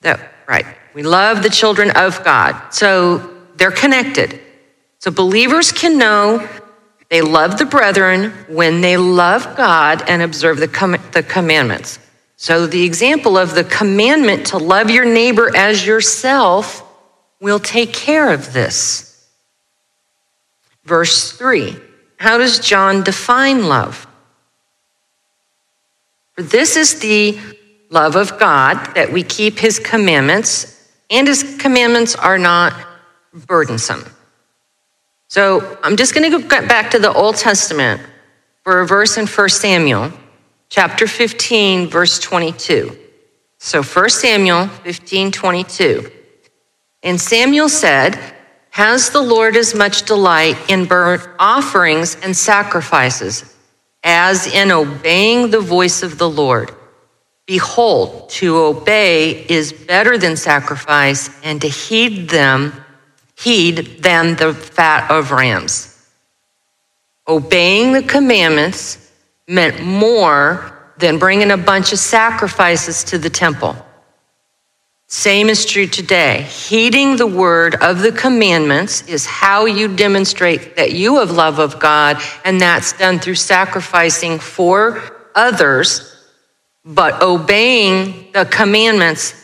that, 0.03 0.21
right, 0.47 0.67
we 0.95 1.03
love 1.03 1.43
the 1.43 1.51
children 1.51 1.91
of 1.97 2.23
God. 2.23 2.73
So 2.73 3.43
they're 3.57 3.73
connected. 3.73 4.41
So 5.01 5.11
believers 5.11 5.73
can 5.73 5.99
know 5.99 6.49
they 7.09 7.21
love 7.21 7.59
the 7.59 7.65
brethren 7.65 8.31
when 8.47 8.83
they 8.83 8.99
love 8.99 9.57
God 9.57 10.09
and 10.09 10.23
observe 10.23 10.59
the, 10.59 10.69
com- 10.69 11.03
the 11.11 11.25
commandments. 11.25 11.99
So 12.37 12.69
the 12.69 12.85
example 12.85 13.37
of 13.37 13.57
the 13.57 13.65
commandment 13.65 14.47
to 14.53 14.59
love 14.59 14.89
your 14.89 15.05
neighbor 15.05 15.51
as 15.57 15.85
yourself 15.85 16.89
will 17.41 17.59
take 17.59 17.93
care 17.93 18.33
of 18.33 18.53
this. 18.53 19.27
Verse 20.85 21.33
3 21.33 21.75
How 22.19 22.39
does 22.39 22.61
John 22.61 23.03
define 23.03 23.67
love? 23.67 24.07
For 26.35 26.43
this 26.43 26.77
is 26.77 27.01
the 27.01 27.39
love 27.91 28.17
of 28.17 28.39
God 28.39 28.95
that 28.95 29.13
we 29.13 29.23
keep 29.23 29.59
his 29.59 29.79
commandments, 29.79 30.91
and 31.11 31.29
his 31.29 31.57
commandments 31.59 32.15
are 32.15 32.39
not 32.39 32.73
burdensome. 33.47 34.05
So 35.29 35.79
I'm 35.83 35.97
just 35.97 36.15
going 36.15 36.31
to 36.31 36.41
go 36.41 36.67
back 36.67 36.91
to 36.93 36.99
the 36.99 37.13
Old 37.13 37.37
Testament 37.37 38.01
for 38.65 38.81
a 38.81 38.87
verse 38.87 39.19
in 39.19 39.27
1 39.27 39.49
Samuel, 39.51 40.13
chapter 40.71 41.07
15, 41.07 41.89
verse 41.89 42.19
22. 42.19 42.99
So 43.59 43.83
1 43.83 44.11
Samuel 44.11 44.69
15, 44.69 45.33
22. 45.33 46.11
And 47.03 47.21
Samuel 47.21 47.69
said, 47.69 48.19
Has 48.71 49.11
the 49.11 49.23
Lord 49.23 49.57
as 49.57 49.75
much 49.75 50.05
delight 50.05 50.57
in 50.71 50.87
burnt 50.87 51.29
offerings 51.39 52.17
and 52.23 52.35
sacrifices 52.37 53.52
as 54.05 54.47
in 54.47 54.71
obeying 54.71 55.51
the 55.51 55.61
voice 55.61 56.03
of 56.03 56.19
the 56.19 56.29
Lord? 56.29 56.73
Behold, 57.47 58.31
to 58.31 58.57
obey 58.57 59.45
is 59.49 59.73
better 59.73 60.17
than 60.17 60.37
sacrifice, 60.37 61.31
and 61.43 61.61
to 61.61 61.69
heed 61.69 62.29
them, 62.29 62.73
heed 63.37 64.03
than 64.03 64.37
the 64.37 64.55
fat 64.55 65.11
of 65.11 65.33
rams. 65.33 65.89
Obeying 67.27 67.93
the 67.93 68.03
commandments 68.03 69.11
meant 69.49 69.83
more 69.83 70.93
than 70.99 71.19
bringing 71.19 71.51
a 71.51 71.57
bunch 71.57 71.93
of 71.93 71.99
sacrifices 71.99 73.05
to 73.05 73.19
the 73.19 73.31
temple. 73.31 73.77
Same 75.15 75.51
is 75.51 75.67
true 75.67 75.87
today. 75.87 76.41
Heeding 76.45 77.17
the 77.17 77.27
word 77.27 77.75
of 77.83 78.01
the 78.01 78.13
commandments 78.13 79.03
is 79.03 79.27
how 79.27 79.67
you 79.67 79.95
demonstrate 79.95 80.77
that 80.77 80.93
you 80.93 81.19
have 81.19 81.31
love 81.31 81.59
of 81.59 81.79
God, 81.79 82.17
and 82.47 82.59
that's 82.59 82.95
done 82.95 83.19
through 83.19 83.35
sacrificing 83.35 84.39
for 84.39 85.29
others. 85.35 86.17
But 86.87 87.21
obeying 87.21 88.33
the 88.33 88.47
commandments 88.47 89.35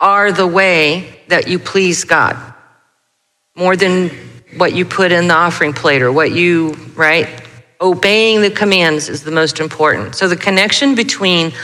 are 0.00 0.32
the 0.32 0.46
way 0.46 1.18
that 1.28 1.48
you 1.48 1.60
please 1.60 2.04
God 2.04 2.36
more 3.56 3.74
than 3.74 4.10
what 4.58 4.74
you 4.74 4.84
put 4.84 5.12
in 5.12 5.28
the 5.28 5.34
offering 5.34 5.72
plate 5.72 6.02
or 6.02 6.12
what 6.12 6.30
you, 6.30 6.72
right? 6.94 7.42
Obeying 7.80 8.42
the 8.42 8.50
commands 8.50 9.08
is 9.08 9.22
the 9.22 9.30
most 9.30 9.60
important. 9.60 10.14
So 10.14 10.28
the 10.28 10.36
connection 10.36 10.94
between 10.94 11.54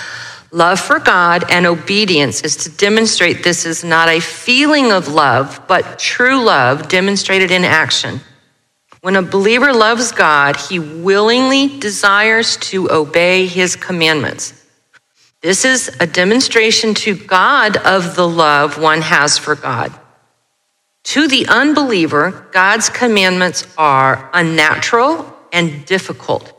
Love 0.54 0.78
for 0.78 0.98
God 0.98 1.50
and 1.50 1.64
obedience 1.64 2.42
is 2.42 2.56
to 2.56 2.68
demonstrate 2.68 3.42
this 3.42 3.64
is 3.64 3.82
not 3.82 4.10
a 4.10 4.20
feeling 4.20 4.92
of 4.92 5.08
love, 5.08 5.62
but 5.66 5.98
true 5.98 6.44
love 6.44 6.88
demonstrated 6.88 7.50
in 7.50 7.64
action. 7.64 8.20
When 9.00 9.16
a 9.16 9.22
believer 9.22 9.72
loves 9.72 10.12
God, 10.12 10.56
he 10.56 10.78
willingly 10.78 11.78
desires 11.78 12.58
to 12.58 12.90
obey 12.90 13.46
his 13.46 13.76
commandments. 13.76 14.52
This 15.40 15.64
is 15.64 15.96
a 16.00 16.06
demonstration 16.06 16.92
to 16.96 17.16
God 17.16 17.78
of 17.78 18.14
the 18.14 18.28
love 18.28 18.76
one 18.76 19.00
has 19.00 19.38
for 19.38 19.54
God. 19.54 19.90
To 21.04 21.28
the 21.28 21.46
unbeliever, 21.48 22.46
God's 22.52 22.90
commandments 22.90 23.66
are 23.78 24.30
unnatural 24.34 25.34
and 25.50 25.84
difficult. 25.86 26.52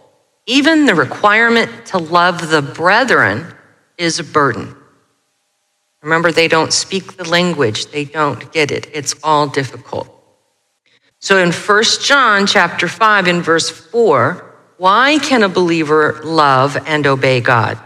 Even 0.47 0.87
the 0.87 0.95
requirement 0.95 1.85
to 1.85 1.99
love 1.99 2.49
the 2.49 2.63
brethren 2.63 3.53
is 4.03 4.19
a 4.19 4.23
burden. 4.23 4.75
Remember, 6.01 6.31
they 6.31 6.49
don't 6.49 6.73
speak 6.73 7.15
the 7.15 7.27
language, 7.27 7.87
they 7.87 8.03
don't 8.03 8.51
get 8.51 8.71
it. 8.71 8.89
It's 8.93 9.15
all 9.23 9.47
difficult. 9.47 10.09
So 11.19 11.37
in 11.37 11.53
1 11.53 11.83
John 12.01 12.45
chapter 12.45 12.89
5 12.89 13.29
in 13.29 13.41
verse 13.41 13.69
4, 13.69 14.53
why 14.77 15.17
can 15.19 15.43
a 15.43 15.49
believer 15.49 16.19
love 16.25 16.75
and 16.85 17.07
obey 17.07 17.39
God? 17.39 17.79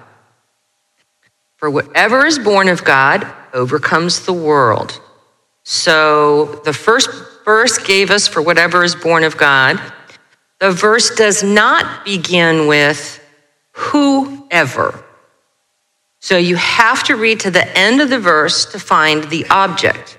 For 1.57 1.69
whatever 1.69 2.25
is 2.25 2.39
born 2.39 2.67
of 2.69 2.83
God 2.83 3.27
overcomes 3.53 4.25
the 4.25 4.33
world. 4.33 4.99
So 5.63 6.61
the 6.65 6.73
first 6.73 7.09
verse 7.45 7.77
gave 7.77 8.09
us 8.09 8.27
for 8.27 8.41
whatever 8.41 8.83
is 8.83 8.95
born 8.95 9.23
of 9.23 9.37
God. 9.37 9.79
The 10.59 10.71
verse 10.71 11.15
does 11.15 11.43
not 11.43 12.03
begin 12.03 12.65
with 12.65 13.23
whoever. 13.73 15.03
So 16.27 16.35
you 16.35 16.57
have 16.57 17.05
to 17.05 17.15
read 17.15 17.39
to 17.39 17.51
the 17.51 17.65
end 17.77 18.01
of 18.01 18.09
the 18.09 18.19
verse 18.19 18.65
to 18.73 18.79
find 18.79 19.23
the 19.23 19.45
object. 19.49 20.17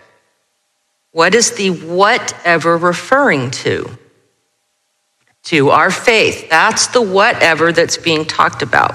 What 1.10 1.34
is 1.34 1.50
the 1.50 1.68
whatever 1.68 2.78
referring 2.78 3.50
to? 3.50 3.98
To 5.42 5.68
our 5.68 5.90
faith. 5.90 6.48
That's 6.48 6.86
the 6.86 7.02
whatever 7.02 7.72
that's 7.72 7.98
being 7.98 8.24
talked 8.24 8.62
about. 8.62 8.94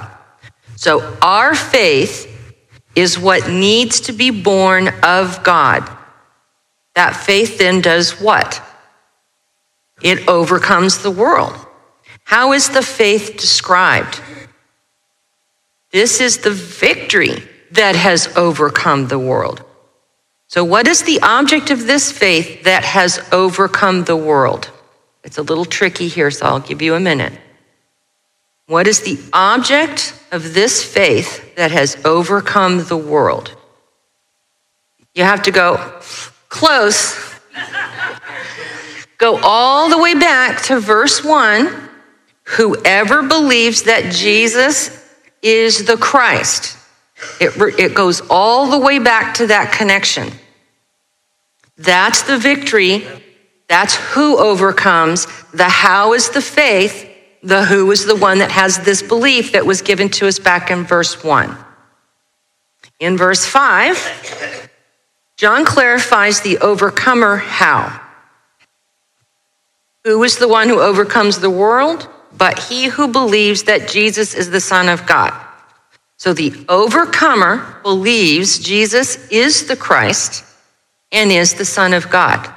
So 0.76 1.16
our 1.22 1.54
faith 1.54 2.36
is 2.96 3.20
what 3.20 3.48
needs 3.48 4.00
to 4.02 4.12
be 4.12 4.32
born 4.32 4.90
of 5.04 5.44
God. 5.44 5.88
That 6.96 7.16
faith 7.16 7.60
then 7.60 7.82
does 7.82 8.20
what? 8.20 8.60
It 10.02 10.28
overcomes 10.28 11.04
the 11.04 11.12
world. 11.12 11.54
How 12.24 12.54
is 12.54 12.70
the 12.70 12.82
faith 12.82 13.38
described? 13.38 14.20
This 15.94 16.20
is 16.20 16.40
the 16.40 16.52
victory 16.52 17.44
that 17.72 17.96
has 17.96 18.36
overcome 18.36 19.08
the 19.08 19.20
world. 19.20 19.64
So, 20.48 20.64
what 20.64 20.88
is 20.88 21.04
the 21.04 21.20
object 21.22 21.70
of 21.70 21.86
this 21.86 22.12
faith 22.12 22.64
that 22.64 22.84
has 22.84 23.20
overcome 23.32 24.04
the 24.04 24.16
world? 24.16 24.72
It's 25.24 25.38
a 25.38 25.44
little 25.44 25.66
tricky 25.66 26.08
here, 26.08 26.32
so 26.32 26.48
I'll 26.48 26.60
give 26.60 26.82
you 26.82 26.96
a 26.96 27.00
minute. 27.00 27.34
What 28.66 28.88
is 28.88 29.02
the 29.02 29.20
object 29.34 30.20
of 30.32 30.56
this 30.56 30.84
faith 30.84 31.56
that 31.56 31.72
has 31.72 32.04
overcome 32.04 32.86
the 32.86 32.98
world? 32.98 33.56
You 35.14 35.24
have 35.24 35.44
to 35.44 35.52
go 35.52 35.78
close. 36.50 37.40
go 39.20 39.40
all 39.44 39.90
the 39.90 40.00
way 40.00 40.16
back 40.16 40.64
to 40.64 40.80
verse 40.80 41.24
1. 41.24 41.90
Whoever 42.46 43.22
believes 43.22 43.84
that 43.84 44.12
Jesus 44.12 45.03
is 45.44 45.86
the 45.86 45.98
Christ. 45.98 46.78
It, 47.40 47.54
it 47.78 47.94
goes 47.94 48.22
all 48.30 48.72
the 48.72 48.80
way 48.80 49.00
back 49.00 49.36
to 49.36 49.48
that 49.48 49.72
connection. 49.72 50.32
That's 51.78 52.24
the 52.24 52.38
victory. 52.38 53.06
That's 53.68 53.96
who 53.96 54.38
overcomes. 54.38 55.28
The 55.52 55.70
how 55.70 56.14
is 56.14 56.30
the 56.30 56.42
faith. 56.42 57.10
The 57.44 57.66
who 57.66 57.92
is 57.92 58.06
the 58.06 58.16
one 58.16 58.40
that 58.40 58.52
has 58.52 58.80
this 58.80 59.02
belief 59.02 59.52
that 59.52 59.66
was 59.66 59.82
given 59.82 60.10
to 60.10 60.28
us 60.28 60.40
back 60.40 60.72
in 60.72 60.86
verse 60.86 61.24
1. 61.24 61.58
In 63.00 63.18
verse 63.18 63.46
5, 63.46 64.70
John 65.36 65.66
clarifies 65.66 66.42
the 66.42 66.60
overcomer 66.60 67.38
how. 67.38 68.02
Who 70.06 70.24
is 70.24 70.38
the 70.38 70.48
one 70.48 70.70
who 70.70 70.80
overcomes 70.80 71.40
the 71.40 71.50
world? 71.50 72.08
But 72.38 72.60
he 72.60 72.86
who 72.86 73.08
believes 73.08 73.64
that 73.64 73.88
Jesus 73.88 74.34
is 74.34 74.50
the 74.50 74.60
Son 74.60 74.90
of 74.90 75.06
God. 75.06 75.34
So 76.18 76.34
the 76.34 76.54
overcomer 76.70 77.80
believes 77.84 78.60
Jesus 78.60 79.28
is 79.30 79.68
the 79.68 79.76
Christ 79.76 80.46
and 81.12 81.32
is 81.32 81.56
the 81.56 81.66
Son 81.66 81.94
of 81.94 82.10
God. 82.10 82.54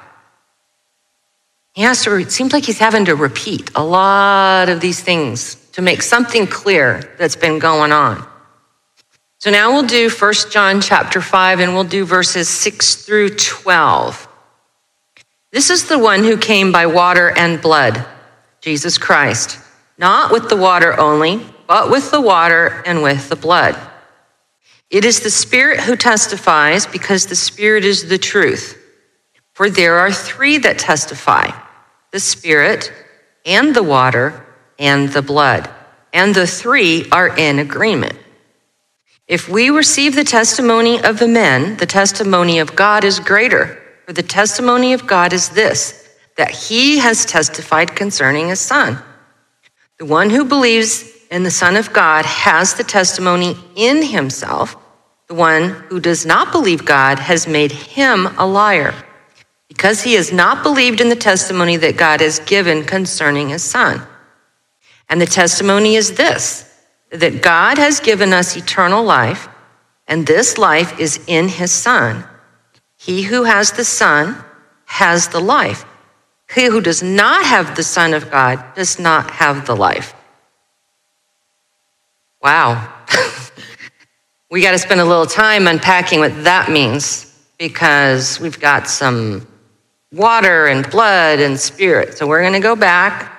He 1.74 1.82
has 1.82 2.02
to, 2.04 2.14
it 2.16 2.32
seems 2.32 2.52
like 2.52 2.64
he's 2.64 2.78
having 2.78 3.04
to 3.06 3.14
repeat 3.14 3.70
a 3.74 3.84
lot 3.84 4.68
of 4.68 4.80
these 4.80 5.00
things 5.00 5.56
to 5.72 5.82
make 5.82 6.00
something 6.00 6.46
clear 6.46 7.14
that's 7.18 7.36
been 7.36 7.58
going 7.58 7.92
on. 7.92 8.26
So 9.38 9.50
now 9.50 9.72
we'll 9.72 9.86
do 9.86 10.08
1 10.08 10.34
John 10.50 10.80
chapter 10.80 11.20
5 11.20 11.60
and 11.60 11.74
we'll 11.74 11.84
do 11.84 12.06
verses 12.06 12.48
6 12.48 13.04
through 13.04 13.36
12. 13.36 14.26
This 15.50 15.70
is 15.70 15.88
the 15.88 15.98
one 15.98 16.24
who 16.24 16.38
came 16.38 16.72
by 16.72 16.86
water 16.86 17.30
and 17.36 17.60
blood, 17.60 18.06
Jesus 18.60 18.96
Christ, 18.96 19.58
not 19.98 20.32
with 20.32 20.48
the 20.48 20.56
water 20.56 20.98
only, 20.98 21.44
but 21.66 21.90
with 21.90 22.10
the 22.10 22.20
water 22.20 22.82
and 22.86 23.02
with 23.02 23.28
the 23.28 23.36
blood. 23.36 23.76
It 24.90 25.04
is 25.04 25.20
the 25.20 25.30
Spirit 25.30 25.80
who 25.80 25.96
testifies 25.96 26.86
because 26.86 27.26
the 27.26 27.36
Spirit 27.36 27.84
is 27.84 28.08
the 28.08 28.18
truth. 28.18 28.80
For 29.54 29.68
there 29.68 29.96
are 29.96 30.12
three 30.12 30.58
that 30.58 30.78
testify 30.78 31.50
the 32.12 32.20
Spirit 32.20 32.92
and 33.44 33.74
the 33.74 33.82
water 33.82 34.46
and 34.78 35.08
the 35.08 35.22
blood, 35.22 35.68
and 36.12 36.34
the 36.34 36.46
three 36.46 37.08
are 37.10 37.36
in 37.36 37.58
agreement. 37.58 38.16
If 39.26 39.48
we 39.48 39.70
receive 39.70 40.14
the 40.14 40.24
testimony 40.24 41.02
of 41.02 41.18
the 41.18 41.26
men, 41.26 41.76
the 41.78 41.86
testimony 41.86 42.60
of 42.60 42.76
God 42.76 43.04
is 43.04 43.18
greater. 43.18 43.82
For 44.06 44.12
the 44.12 44.22
testimony 44.22 44.92
of 44.92 45.06
God 45.06 45.32
is 45.32 45.48
this, 45.48 46.08
that 46.36 46.50
he 46.50 46.98
has 46.98 47.24
testified 47.24 47.96
concerning 47.96 48.48
his 48.48 48.60
son. 48.60 49.02
The 49.98 50.04
one 50.04 50.28
who 50.28 50.44
believes 50.44 51.10
in 51.30 51.42
the 51.42 51.50
Son 51.50 51.76
of 51.76 51.92
God 51.92 52.26
has 52.26 52.74
the 52.74 52.84
testimony 52.84 53.56
in 53.74 54.02
himself. 54.02 54.76
The 55.28 55.34
one 55.34 55.70
who 55.88 56.00
does 56.00 56.26
not 56.26 56.52
believe 56.52 56.84
God 56.84 57.18
has 57.18 57.48
made 57.48 57.72
him 57.72 58.26
a 58.38 58.46
liar, 58.46 58.94
because 59.68 60.02
he 60.02 60.14
has 60.14 60.32
not 60.32 60.62
believed 60.62 61.00
in 61.00 61.08
the 61.08 61.16
testimony 61.16 61.76
that 61.78 61.96
God 61.96 62.20
has 62.20 62.38
given 62.40 62.84
concerning 62.84 63.48
his 63.48 63.64
son. 63.64 64.06
And 65.08 65.20
the 65.20 65.26
testimony 65.26 65.96
is 65.96 66.14
this 66.14 66.64
that 67.10 67.40
God 67.40 67.78
has 67.78 68.00
given 68.00 68.32
us 68.32 68.56
eternal 68.56 69.02
life, 69.02 69.48
and 70.06 70.26
this 70.26 70.58
life 70.58 71.00
is 71.00 71.20
in 71.26 71.48
his 71.48 71.72
son. 71.72 72.24
He 72.96 73.22
who 73.22 73.44
has 73.44 73.72
the 73.72 73.84
son 73.84 74.44
has 74.84 75.28
the 75.28 75.40
life. 75.40 75.84
He 76.54 76.66
who 76.66 76.80
does 76.80 77.02
not 77.02 77.44
have 77.44 77.76
the 77.76 77.82
son 77.82 78.14
of 78.14 78.30
God 78.30 78.62
does 78.74 78.98
not 78.98 79.30
have 79.30 79.66
the 79.66 79.76
life. 79.76 80.14
Wow. 82.42 82.92
we 84.50 84.62
got 84.62 84.72
to 84.72 84.78
spend 84.78 85.00
a 85.00 85.04
little 85.04 85.26
time 85.26 85.66
unpacking 85.66 86.20
what 86.20 86.44
that 86.44 86.70
means 86.70 87.32
because 87.58 88.38
we've 88.38 88.60
got 88.60 88.88
some 88.88 89.46
water 90.12 90.66
and 90.66 90.88
blood 90.90 91.40
and 91.40 91.58
spirit. 91.58 92.16
So 92.16 92.26
we're 92.26 92.42
going 92.42 92.52
to 92.52 92.60
go 92.60 92.76
back, 92.76 93.32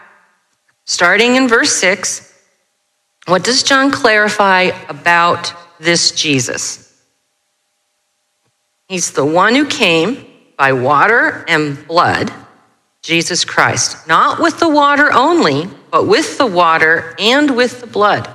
starting 0.86 1.36
in 1.36 1.48
verse 1.48 1.74
6. 1.78 2.24
What 3.28 3.44
does 3.44 3.64
John 3.64 3.92
clarify 3.92 4.72
about 4.90 5.54
this 5.80 6.12
Jesus? 6.12 6.88
He's 8.88 9.12
the 9.12 9.26
one 9.26 9.54
who 9.54 9.66
came 9.66 10.26
by 10.58 10.74
water 10.74 11.44
and 11.48 11.86
blood, 11.88 12.32
Jesus 13.08 13.46
Christ, 13.46 14.06
not 14.06 14.38
with 14.38 14.60
the 14.60 14.68
water 14.68 15.14
only, 15.14 15.70
but 15.92 16.08
with 16.08 16.38
the 16.38 16.46
water 16.46 17.16
and 17.18 17.56
with 17.56 17.80
the 17.80 17.88
blood. 17.88 18.30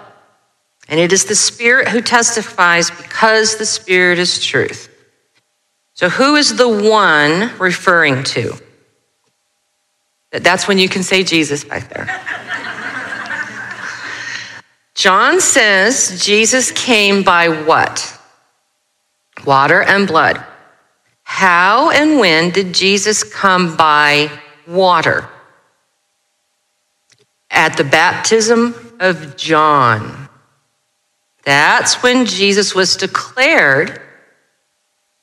And 0.89 0.99
it 0.99 1.13
is 1.13 1.27
the 1.27 1.35
Spirit 1.35 1.89
who 1.89 2.01
testifies 2.01 2.91
because 2.91 3.57
the 3.57 3.67
Spirit 3.67 4.19
is 4.19 4.43
truth. 4.43 4.89
So, 5.93 6.09
who 6.09 6.37
is 6.37 6.57
the 6.57 6.71
one 6.71 7.53
referring 7.59 8.25
to? 8.25 8.55
That's 10.31 10.67
when 10.67 10.79
you 10.79 10.89
can 10.89 11.03
say 11.03 11.23
Jesus 11.23 11.65
back 11.65 11.91
there. 11.93 12.09
John 14.95 15.43
says 15.43 16.25
Jesus 16.25 16.73
came 16.73 17.23
by 17.23 17.51
what? 17.51 18.19
Water 19.45 19.83
and 19.83 20.09
blood. 20.09 20.43
How 21.25 21.91
and 21.91 22.19
when 22.19 22.51
did 22.53 22.73
Jesus 22.73 23.23
come 23.23 23.77
by 23.77 24.31
water? 24.67 25.29
At 27.51 27.77
the 27.77 27.85
baptism 27.85 28.97
of 29.01 29.37
John. 29.37 30.29
That's 31.45 32.03
when 32.03 32.27
Jesus 32.27 32.75
was 32.75 32.97
declared. 32.97 34.01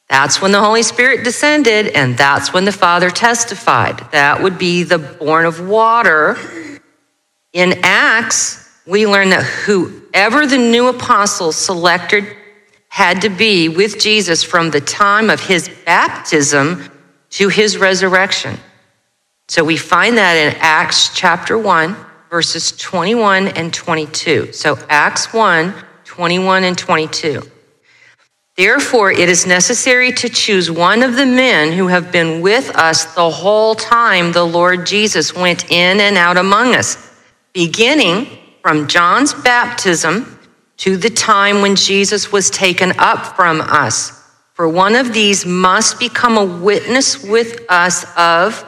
That's 0.10 0.42
when 0.42 0.52
the 0.52 0.60
Holy 0.60 0.84
Spirit 0.84 1.24
descended, 1.24 1.88
and 1.90 2.18
that's 2.18 2.52
when 2.52 2.66
the 2.66 2.72
Father 2.72 3.10
testified. 3.10 4.00
That 4.12 4.42
would 4.42 4.58
be 4.58 4.84
the 4.84 4.98
born 4.98 5.46
of 5.46 5.68
water. 5.68 6.38
In 7.54 7.80
Acts, 7.84 8.68
we 8.86 9.06
learn 9.06 9.30
that 9.30 9.44
whoever 9.44 10.48
the 10.48 10.58
new 10.58 10.88
apostles 10.88 11.56
selected 11.56 12.26
had 12.90 13.22
to 13.22 13.30
be 13.30 13.70
with 13.70 14.00
Jesus 14.00 14.44
from 14.44 14.72
the 14.72 14.82
time 14.82 15.30
of 15.30 15.40
his 15.40 15.70
baptism 15.86 16.92
to 17.30 17.48
his 17.48 17.78
resurrection. 17.78 18.58
So 19.50 19.64
we 19.64 19.78
find 19.78 20.16
that 20.20 20.36
in 20.36 20.56
Acts 20.60 21.10
chapter 21.16 21.58
1, 21.58 21.96
verses 22.30 22.72
21 22.74 23.48
and 23.48 23.74
22. 23.74 24.54
So 24.54 24.78
Acts 24.90 25.34
1, 25.34 25.74
21 26.06 26.64
and 26.66 26.78
22. 26.78 27.42
Therefore, 28.56 29.12
it 29.12 29.28
is 29.28 29.48
necessary 29.48 30.12
to 30.12 30.30
choose 30.30 30.70
one 30.70 31.02
of 31.02 31.16
the 31.16 31.26
men 31.26 31.72
who 31.72 31.88
have 31.88 32.12
been 32.12 32.42
with 32.42 32.70
us 32.76 33.16
the 33.16 33.28
whole 33.28 33.74
time 33.74 34.34
the 34.34 34.46
Lord 34.46 34.86
Jesus 34.86 35.34
went 35.34 35.72
in 35.72 36.00
and 36.00 36.16
out 36.16 36.38
among 36.38 36.76
us, 36.76 37.12
beginning 37.52 38.28
from 38.62 38.88
John's 38.88 39.34
baptism 39.34 40.38
to 40.78 40.96
the 40.96 41.10
time 41.10 41.64
when 41.64 41.76
Jesus 41.76 42.32
was 42.32 42.52
taken 42.52 42.94
up 43.00 43.36
from 43.36 43.62
us. 43.62 44.12
For 44.54 44.70
one 44.70 44.96
of 44.96 45.12
these 45.12 45.44
must 45.44 46.00
become 46.00 46.38
a 46.38 46.46
witness 46.46 47.24
with 47.24 47.66
us 47.68 48.06
of 48.16 48.64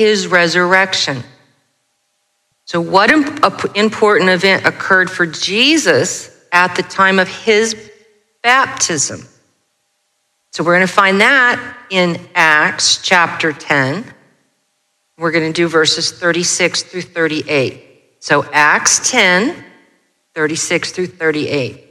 his 0.00 0.26
resurrection. 0.26 1.22
So, 2.64 2.80
what 2.80 3.10
important 3.10 4.30
event 4.30 4.64
occurred 4.64 5.10
for 5.10 5.26
Jesus 5.26 6.34
at 6.52 6.74
the 6.74 6.82
time 6.82 7.18
of 7.18 7.28
his 7.28 7.76
baptism? 8.42 9.28
So, 10.52 10.64
we're 10.64 10.76
going 10.76 10.86
to 10.86 10.92
find 10.92 11.20
that 11.20 11.76
in 11.90 12.18
Acts 12.34 13.02
chapter 13.02 13.52
10. 13.52 14.06
We're 15.18 15.32
going 15.32 15.52
to 15.52 15.52
do 15.52 15.68
verses 15.68 16.12
36 16.12 16.84
through 16.84 17.02
38. 17.02 17.84
So, 18.20 18.42
Acts 18.54 19.10
10, 19.10 19.54
36 20.34 20.92
through 20.92 21.08
38. 21.08 21.84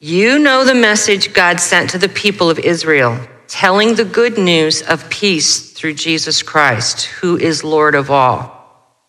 You 0.00 0.40
know 0.40 0.64
the 0.64 0.74
message 0.74 1.32
God 1.32 1.60
sent 1.60 1.90
to 1.90 1.98
the 1.98 2.08
people 2.08 2.50
of 2.50 2.58
Israel, 2.58 3.20
telling 3.48 3.94
the 3.94 4.04
good 4.04 4.38
news 4.38 4.82
of 4.82 5.08
peace 5.10 5.72
through 5.72 5.94
Jesus 5.94 6.42
Christ, 6.42 7.06
who 7.06 7.36
is 7.36 7.64
Lord 7.64 7.94
of 7.94 8.10
all. 8.10 8.56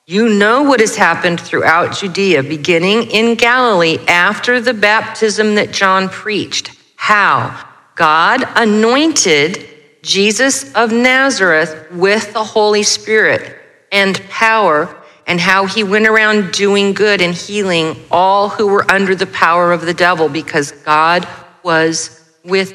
You 0.05 0.29
know 0.29 0.63
what 0.63 0.79
has 0.79 0.95
happened 0.95 1.39
throughout 1.39 1.97
Judea, 1.97 2.43
beginning 2.43 3.11
in 3.11 3.35
Galilee 3.35 3.97
after 4.07 4.61
the 4.61 4.73
baptism 4.73 5.55
that 5.55 5.73
John 5.73 6.07
preached. 6.07 6.71
How 6.95 7.67
God 7.95 8.43
anointed 8.55 9.67
Jesus 10.01 10.73
of 10.75 10.93
Nazareth 10.93 11.91
with 11.91 12.31
the 12.31 12.43
Holy 12.43 12.83
Spirit 12.83 13.57
and 13.91 14.21
power 14.29 14.95
and 15.25 15.41
how 15.41 15.65
he 15.65 15.83
went 15.83 16.07
around 16.07 16.53
doing 16.53 16.93
good 16.93 17.21
and 17.21 17.33
healing 17.35 17.97
all 18.09 18.47
who 18.47 18.67
were 18.67 18.89
under 18.89 19.13
the 19.13 19.27
power 19.27 19.73
of 19.73 19.81
the 19.81 19.93
devil 19.93 20.29
because 20.29 20.71
God 20.71 21.27
was 21.63 22.23
with 22.45 22.73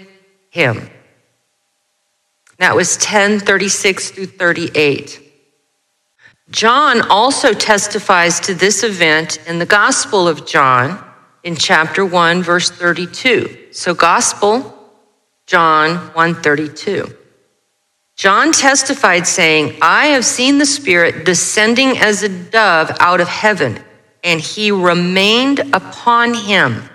him. 0.50 0.90
That 2.62 2.76
was 2.76 2.94
1036 2.94 4.12
through 4.12 4.26
38. 4.26 5.20
John 6.50 7.00
also 7.10 7.54
testifies 7.54 8.38
to 8.38 8.54
this 8.54 8.84
event 8.84 9.40
in 9.48 9.58
the 9.58 9.66
Gospel 9.66 10.28
of 10.28 10.46
John 10.46 11.04
in 11.42 11.56
chapter 11.56 12.06
1 12.06 12.40
verse 12.44 12.70
32. 12.70 13.72
So 13.72 13.94
Gospel 13.94 14.78
John 15.44 15.96
132. 16.14 17.12
John 18.14 18.52
testified, 18.52 19.26
saying, 19.26 19.78
I 19.82 20.06
have 20.14 20.24
seen 20.24 20.58
the 20.58 20.66
Spirit 20.66 21.24
descending 21.24 21.98
as 21.98 22.22
a 22.22 22.28
dove 22.28 22.92
out 23.00 23.20
of 23.20 23.26
heaven, 23.26 23.82
and 24.22 24.40
he 24.40 24.70
remained 24.70 25.58
upon 25.74 26.34
him. 26.34 26.88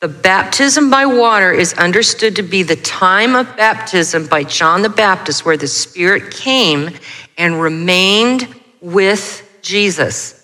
The 0.00 0.08
baptism 0.08 0.90
by 0.90 1.04
water 1.04 1.52
is 1.52 1.74
understood 1.74 2.36
to 2.36 2.42
be 2.42 2.62
the 2.62 2.76
time 2.76 3.36
of 3.36 3.54
baptism 3.56 4.26
by 4.28 4.44
John 4.44 4.80
the 4.80 4.88
Baptist, 4.88 5.44
where 5.44 5.58
the 5.58 5.68
Spirit 5.68 6.32
came 6.32 6.90
and 7.36 7.60
remained 7.60 8.48
with 8.80 9.46
Jesus. 9.60 10.36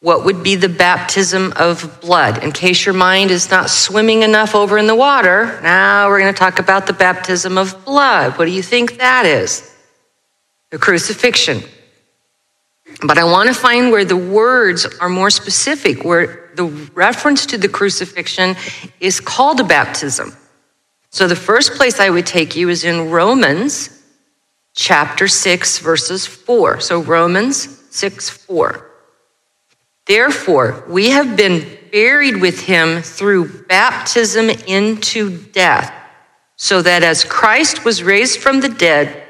what 0.00 0.24
would 0.24 0.44
be 0.44 0.54
the 0.54 0.68
baptism 0.68 1.52
of 1.56 2.00
blood? 2.00 2.44
In 2.44 2.52
case 2.52 2.86
your 2.86 2.94
mind 2.94 3.32
is 3.32 3.50
not 3.50 3.68
swimming 3.68 4.22
enough 4.22 4.54
over 4.54 4.78
in 4.78 4.86
the 4.86 4.94
water, 4.94 5.58
now 5.62 6.08
we're 6.08 6.20
going 6.20 6.32
to 6.32 6.38
talk 6.38 6.60
about 6.60 6.86
the 6.86 6.92
baptism 6.92 7.58
of 7.58 7.84
blood. 7.84 8.38
What 8.38 8.44
do 8.44 8.52
you 8.52 8.62
think 8.62 8.98
that 8.98 9.26
is? 9.26 9.74
The 10.70 10.78
crucifixion. 10.78 11.62
But 13.02 13.18
I 13.18 13.24
want 13.24 13.48
to 13.48 13.54
find 13.54 13.90
where 13.90 14.04
the 14.04 14.16
words 14.16 14.86
are 15.00 15.08
more 15.08 15.30
specific, 15.30 16.04
where 16.04 16.47
the 16.58 16.90
reference 16.92 17.46
to 17.46 17.56
the 17.56 17.68
crucifixion 17.68 18.56
is 18.98 19.20
called 19.20 19.60
a 19.60 19.64
baptism. 19.64 20.36
So 21.10 21.28
the 21.28 21.36
first 21.36 21.74
place 21.74 22.00
I 22.00 22.10
would 22.10 22.26
take 22.26 22.56
you 22.56 22.68
is 22.68 22.82
in 22.82 23.10
Romans 23.10 24.02
chapter 24.74 25.28
6, 25.28 25.78
verses 25.78 26.26
4. 26.26 26.80
So 26.80 27.00
Romans 27.00 27.80
6, 27.90 28.28
4. 28.28 28.90
Therefore, 30.06 30.84
we 30.88 31.10
have 31.10 31.36
been 31.36 31.78
buried 31.92 32.40
with 32.40 32.60
him 32.60 33.02
through 33.02 33.62
baptism 33.66 34.50
into 34.50 35.38
death, 35.38 35.94
so 36.56 36.82
that 36.82 37.04
as 37.04 37.24
Christ 37.24 37.84
was 37.84 38.02
raised 38.02 38.40
from 38.40 38.60
the 38.60 38.68
dead 38.68 39.28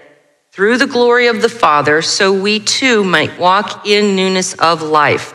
through 0.50 0.78
the 0.78 0.86
glory 0.86 1.26
of 1.26 1.42
the 1.42 1.48
Father, 1.50 2.00
so 2.00 2.32
we 2.32 2.58
too 2.58 3.04
might 3.04 3.38
walk 3.38 3.86
in 3.86 4.16
newness 4.16 4.54
of 4.54 4.80
life. 4.80 5.34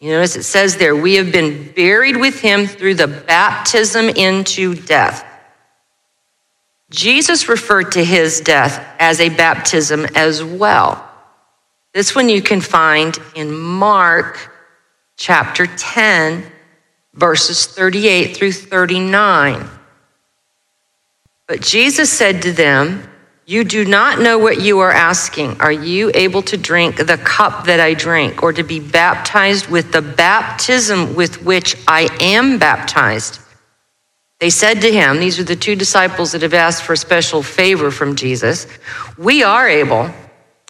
You 0.00 0.10
notice 0.10 0.36
it 0.36 0.42
says 0.42 0.76
there, 0.76 0.94
we 0.94 1.14
have 1.14 1.32
been 1.32 1.72
buried 1.72 2.16
with 2.16 2.40
him 2.40 2.66
through 2.66 2.94
the 2.94 3.06
baptism 3.06 4.08
into 4.10 4.74
death. 4.74 5.24
Jesus 6.90 7.48
referred 7.48 7.92
to 7.92 8.04
his 8.04 8.40
death 8.40 8.86
as 8.98 9.20
a 9.20 9.30
baptism 9.30 10.06
as 10.14 10.44
well. 10.44 11.02
This 11.94 12.14
one 12.14 12.28
you 12.28 12.42
can 12.42 12.60
find 12.60 13.18
in 13.34 13.56
Mark 13.56 14.52
chapter 15.16 15.66
10, 15.66 16.44
verses 17.14 17.66
38 17.66 18.36
through 18.36 18.52
39. 18.52 19.66
But 21.48 21.62
Jesus 21.62 22.12
said 22.12 22.42
to 22.42 22.52
them, 22.52 23.08
You 23.48 23.62
do 23.62 23.84
not 23.84 24.18
know 24.18 24.38
what 24.38 24.60
you 24.60 24.80
are 24.80 24.90
asking. 24.90 25.60
Are 25.60 25.70
you 25.70 26.10
able 26.14 26.42
to 26.42 26.56
drink 26.56 26.96
the 26.96 27.16
cup 27.16 27.66
that 27.66 27.78
I 27.78 27.94
drink, 27.94 28.42
or 28.42 28.52
to 28.52 28.64
be 28.64 28.80
baptized 28.80 29.68
with 29.68 29.92
the 29.92 30.02
baptism 30.02 31.14
with 31.14 31.44
which 31.44 31.76
I 31.86 32.08
am 32.20 32.58
baptized? 32.58 33.38
They 34.40 34.50
said 34.50 34.80
to 34.80 34.90
him, 34.90 35.20
These 35.20 35.38
are 35.38 35.44
the 35.44 35.54
two 35.54 35.76
disciples 35.76 36.32
that 36.32 36.42
have 36.42 36.54
asked 36.54 36.82
for 36.82 36.94
a 36.94 36.96
special 36.96 37.40
favor 37.40 37.92
from 37.92 38.16
Jesus. 38.16 38.66
We 39.16 39.44
are 39.44 39.68
able. 39.68 40.10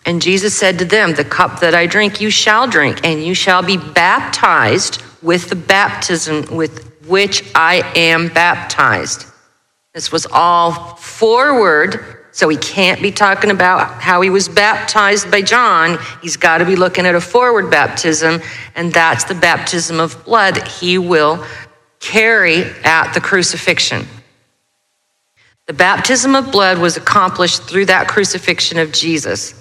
And 0.04 0.20
Jesus 0.20 0.54
said 0.54 0.78
to 0.78 0.84
them, 0.84 1.14
The 1.14 1.24
cup 1.24 1.60
that 1.60 1.74
I 1.74 1.86
drink, 1.86 2.20
you 2.20 2.28
shall 2.28 2.68
drink, 2.68 3.00
and 3.04 3.24
you 3.24 3.32
shall 3.34 3.62
be 3.62 3.78
baptized 3.78 5.02
with 5.22 5.48
the 5.48 5.56
baptism 5.56 6.54
with 6.54 6.92
which 7.06 7.42
I 7.54 7.90
am 7.96 8.28
baptized. 8.28 9.26
This 9.94 10.12
was 10.12 10.26
all 10.30 10.94
forward, 10.96 12.15
so 12.36 12.50
he 12.50 12.58
can't 12.58 13.00
be 13.00 13.10
talking 13.10 13.50
about 13.50 14.02
how 14.02 14.20
he 14.20 14.28
was 14.28 14.46
baptized 14.46 15.30
by 15.30 15.40
John. 15.40 15.98
He's 16.20 16.36
got 16.36 16.58
to 16.58 16.66
be 16.66 16.76
looking 16.76 17.06
at 17.06 17.14
a 17.14 17.20
forward 17.20 17.70
baptism, 17.70 18.42
and 18.74 18.92
that's 18.92 19.24
the 19.24 19.34
baptism 19.34 19.98
of 19.98 20.22
blood 20.26 20.68
he 20.68 20.98
will 20.98 21.42
carry 21.98 22.64
at 22.84 23.14
the 23.14 23.22
crucifixion. 23.22 24.06
The 25.64 25.72
baptism 25.72 26.34
of 26.34 26.52
blood 26.52 26.76
was 26.76 26.98
accomplished 26.98 27.62
through 27.62 27.86
that 27.86 28.06
crucifixion 28.06 28.78
of 28.78 28.92
Jesus. 28.92 29.54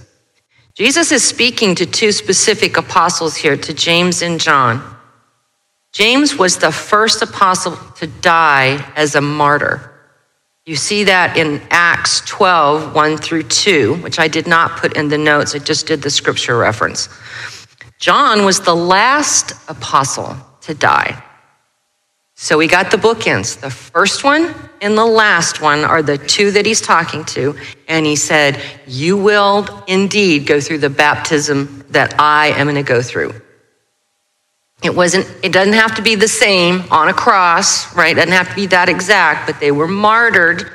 Jesus 0.74 1.14
is 1.14 1.24
speaking 1.24 1.76
to 1.76 1.86
two 1.86 2.12
specific 2.12 2.76
apostles 2.76 3.38
here, 3.38 3.56
to 3.56 3.74
James 3.74 4.22
and 4.22 4.38
John. 4.38 4.84
James 5.94 6.36
was 6.36 6.58
the 6.58 6.74
first 6.74 7.22
apostle 7.22 7.78
to 7.96 8.08
die 8.08 8.92
as 8.98 9.16
a 9.16 9.22
martyr. 9.22 9.95
You 10.66 10.76
see 10.76 11.04
that 11.04 11.38
in 11.38 11.62
Acts 11.70 12.22
12, 12.22 12.96
1 12.96 13.18
through 13.18 13.44
2, 13.44 13.98
which 13.98 14.18
I 14.18 14.28
did 14.28 14.48
not 14.48 14.78
put 14.78 14.98
in 14.98 15.10
the 15.10 15.18
notes, 15.18 15.54
I 15.54 15.60
just 15.60 15.86
did 15.86 16.02
the 16.02 16.10
scripture 16.10 16.58
reference. 16.58 17.08
John 18.00 18.46
was 18.46 18.60
the 18.62 18.76
last 18.76 19.54
apostle 19.70 20.36
to 20.62 20.74
die. 20.74 21.24
So 22.34 22.58
we 22.58 22.68
got 22.68 22.90
the 22.90 22.98
bookends. 22.98 23.62
The 23.62 23.70
first 23.70 24.24
one 24.24 24.54
and 24.82 24.98
the 24.98 25.06
last 25.06 25.62
one 25.62 25.86
are 25.86 26.02
the 26.02 26.18
two 26.18 26.52
that 26.52 26.66
he's 26.66 26.82
talking 26.82 27.24
to. 27.26 27.56
And 27.88 28.06
he 28.06 28.16
said, 28.16 28.60
You 28.88 29.18
will 29.18 29.84
indeed 29.88 30.48
go 30.48 30.60
through 30.60 30.80
the 30.80 30.90
baptism 30.90 31.86
that 31.90 32.20
I 32.20 32.48
am 32.48 32.66
going 32.66 32.76
to 32.76 32.84
go 32.84 33.02
through. 33.02 33.40
It 34.86 34.96
wasn't, 34.96 35.28
it 35.44 35.52
doesn't 35.52 35.74
have 35.74 35.96
to 35.96 36.02
be 36.02 36.16
the 36.16 36.28
same 36.28 36.84
on 36.92 37.10
a 37.10 37.14
cross, 37.14 37.94
right? 37.96 38.12
It 38.12 38.16
doesn't 38.16 38.32
have 38.32 38.50
to 38.50 38.56
be 38.56 38.68
that 38.68 38.88
exact, 38.88 39.48
but 39.48 39.60
they 39.60 39.72
were 39.72 39.88
martyred. 39.88 40.72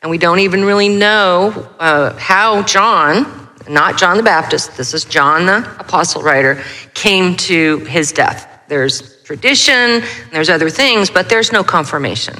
And 0.00 0.10
we 0.10 0.18
don't 0.18 0.38
even 0.38 0.64
really 0.64 0.88
know 0.88 1.50
uh, 1.80 2.16
how 2.18 2.62
John, 2.62 3.48
not 3.68 3.98
John 3.98 4.16
the 4.16 4.22
Baptist, 4.22 4.76
this 4.76 4.94
is 4.94 5.04
John 5.04 5.46
the 5.46 5.58
apostle 5.80 6.22
writer, 6.22 6.62
came 6.94 7.36
to 7.36 7.78
his 7.78 8.12
death. 8.12 8.48
There's 8.68 9.22
tradition, 9.22 10.02
there's 10.30 10.50
other 10.50 10.70
things, 10.70 11.10
but 11.10 11.28
there's 11.28 11.50
no 11.50 11.64
confirmation. 11.64 12.36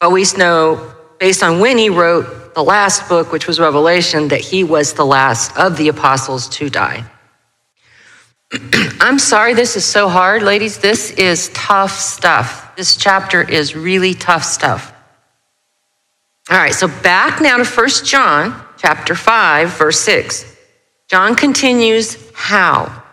But 0.00 0.12
we 0.12 0.24
know, 0.36 0.94
based 1.18 1.42
on 1.42 1.60
when 1.60 1.78
he 1.78 1.88
wrote 1.88 2.54
the 2.54 2.62
last 2.62 3.08
book, 3.08 3.32
which 3.32 3.46
was 3.46 3.58
Revelation, 3.58 4.28
that 4.28 4.40
he 4.40 4.64
was 4.64 4.92
the 4.92 5.04
last 5.04 5.56
of 5.56 5.76
the 5.76 5.88
apostles 5.88 6.48
to 6.50 6.68
die. 6.68 7.04
I'm 9.00 9.18
sorry 9.18 9.54
this 9.54 9.76
is 9.76 9.84
so 9.84 10.08
hard, 10.08 10.42
ladies. 10.42 10.78
This 10.78 11.12
is 11.12 11.50
tough 11.50 11.92
stuff. 11.92 12.74
This 12.76 12.96
chapter 12.96 13.42
is 13.42 13.76
really 13.76 14.14
tough 14.14 14.44
stuff. 14.44 14.92
All 16.50 16.56
right, 16.56 16.74
so 16.74 16.88
back 16.88 17.40
now 17.40 17.58
to 17.58 17.64
First 17.64 18.04
John 18.04 18.60
chapter 18.76 19.14
5, 19.14 19.78
verse 19.78 20.00
6. 20.00 20.56
John 21.08 21.36
continues, 21.36 22.16
How? 22.34 23.04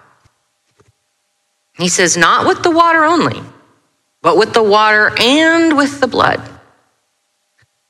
He 1.78 1.90
says, 1.90 2.18
Not 2.18 2.48
with 2.48 2.64
the 2.64 2.72
water 2.72 3.04
only, 3.04 3.42
but 4.22 4.38
with 4.38 4.54
the 4.54 4.64
water 4.64 5.14
and 5.20 5.78
with 5.78 6.00
the 6.00 6.08
blood. 6.08 6.42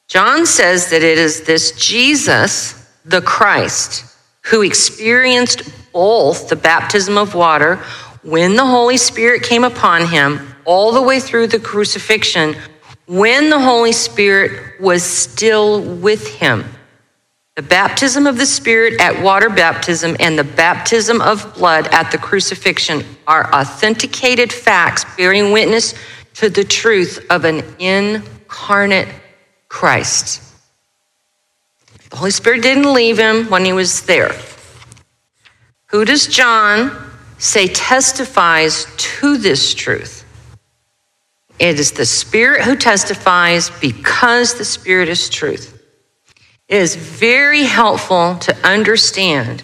John 0.07 0.45
says 0.45 0.89
that 0.89 1.03
it 1.03 1.17
is 1.17 1.41
this 1.43 1.71
Jesus, 1.73 2.73
the 3.05 3.21
Christ, 3.21 4.05
who 4.43 4.61
experienced 4.61 5.61
both 5.97 6.47
the 6.47 6.55
baptism 6.55 7.17
of 7.17 7.33
water 7.33 7.77
when 8.21 8.55
the 8.55 8.63
Holy 8.63 8.97
Spirit 8.97 9.41
came 9.41 9.63
upon 9.63 10.05
him, 10.05 10.53
all 10.63 10.91
the 10.91 11.01
way 11.01 11.19
through 11.19 11.47
the 11.47 11.57
crucifixion, 11.57 12.55
when 13.07 13.49
the 13.49 13.59
Holy 13.59 13.91
Spirit 13.91 14.79
was 14.79 15.01
still 15.01 15.81
with 15.81 16.27
him. 16.35 16.63
The 17.55 17.63
baptism 17.63 18.27
of 18.27 18.37
the 18.37 18.45
Spirit 18.45 19.01
at 19.01 19.23
water 19.23 19.49
baptism 19.49 20.15
and 20.19 20.37
the 20.37 20.43
baptism 20.43 21.19
of 21.19 21.55
blood 21.55 21.87
at 21.87 22.11
the 22.11 22.19
crucifixion 22.19 23.03
are 23.25 23.51
authenticated 23.51 24.53
facts 24.53 25.03
bearing 25.17 25.51
witness 25.51 25.95
to 26.35 26.51
the 26.51 26.63
truth 26.63 27.25
of 27.31 27.43
an 27.43 27.63
incarnate 27.79 29.07
Christ. 29.67 30.43
The 32.11 32.17
Holy 32.17 32.29
Spirit 32.29 32.61
didn't 32.61 32.93
leave 32.93 33.17
him 33.17 33.45
when 33.49 33.65
he 33.65 33.73
was 33.73 34.03
there. 34.03 34.35
Who 35.89 36.03
does 36.03 36.27
John 36.27 36.91
say 37.37 37.67
testifies 37.67 38.87
to 38.97 39.37
this 39.37 39.73
truth? 39.73 40.25
It 41.59 41.79
is 41.79 41.93
the 41.93 42.05
Spirit 42.05 42.61
who 42.61 42.75
testifies 42.75 43.69
because 43.69 44.55
the 44.55 44.65
Spirit 44.65 45.09
is 45.09 45.29
truth. 45.29 45.73
It 46.67 46.81
is 46.81 46.95
very 46.95 47.63
helpful 47.63 48.35
to 48.39 48.55
understand 48.67 49.63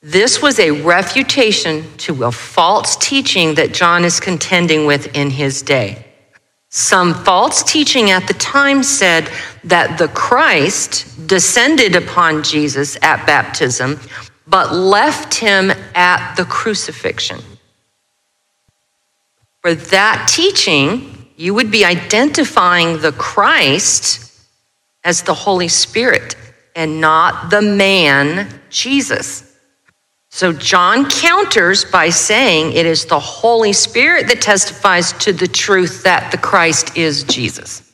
this 0.00 0.42
was 0.42 0.58
a 0.58 0.70
refutation 0.82 1.84
to 1.98 2.24
a 2.24 2.32
false 2.32 2.96
teaching 2.96 3.54
that 3.54 3.72
John 3.72 4.04
is 4.04 4.18
contending 4.18 4.84
with 4.84 5.14
in 5.14 5.30
his 5.30 5.62
day. 5.62 6.04
Some 6.70 7.14
false 7.14 7.62
teaching 7.62 8.10
at 8.10 8.26
the 8.26 8.34
time 8.34 8.82
said 8.82 9.30
that 9.62 9.98
the 9.98 10.08
Christ 10.08 11.28
descended 11.28 11.94
upon 11.94 12.42
Jesus 12.42 12.96
at 13.02 13.24
baptism, 13.26 14.00
but 14.46 14.72
left 14.72 15.34
him 15.34 15.70
at 15.94 16.34
the 16.36 16.44
crucifixion. 16.44 17.40
For 19.60 19.74
that 19.74 20.28
teaching, 20.28 21.28
you 21.36 21.54
would 21.54 21.70
be 21.70 21.84
identifying 21.84 23.00
the 23.00 23.12
Christ 23.12 24.32
as 25.04 25.22
the 25.22 25.34
Holy 25.34 25.68
Spirit 25.68 26.36
and 26.74 27.00
not 27.00 27.50
the 27.50 27.62
man 27.62 28.60
Jesus. 28.70 29.48
So 30.30 30.52
John 30.52 31.10
counters 31.10 31.84
by 31.84 32.08
saying 32.08 32.72
it 32.72 32.86
is 32.86 33.04
the 33.04 33.20
Holy 33.20 33.72
Spirit 33.72 34.28
that 34.28 34.40
testifies 34.40 35.12
to 35.24 35.32
the 35.32 35.46
truth 35.46 36.04
that 36.04 36.32
the 36.32 36.38
Christ 36.38 36.96
is 36.96 37.24
Jesus. 37.24 37.92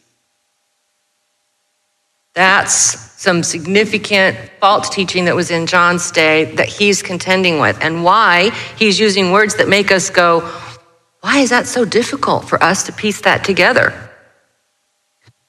That's 2.34 3.07
some 3.18 3.42
significant 3.42 4.38
false 4.60 4.88
teaching 4.88 5.24
that 5.24 5.34
was 5.34 5.50
in 5.50 5.66
John's 5.66 6.12
day 6.12 6.54
that 6.54 6.68
he's 6.68 7.02
contending 7.02 7.58
with, 7.58 7.76
and 7.80 8.04
why 8.04 8.50
he's 8.78 9.00
using 9.00 9.32
words 9.32 9.56
that 9.56 9.68
make 9.68 9.90
us 9.90 10.08
go, 10.08 10.48
why 11.20 11.40
is 11.40 11.50
that 11.50 11.66
so 11.66 11.84
difficult 11.84 12.48
for 12.48 12.62
us 12.62 12.84
to 12.84 12.92
piece 12.92 13.20
that 13.22 13.42
together? 13.42 13.92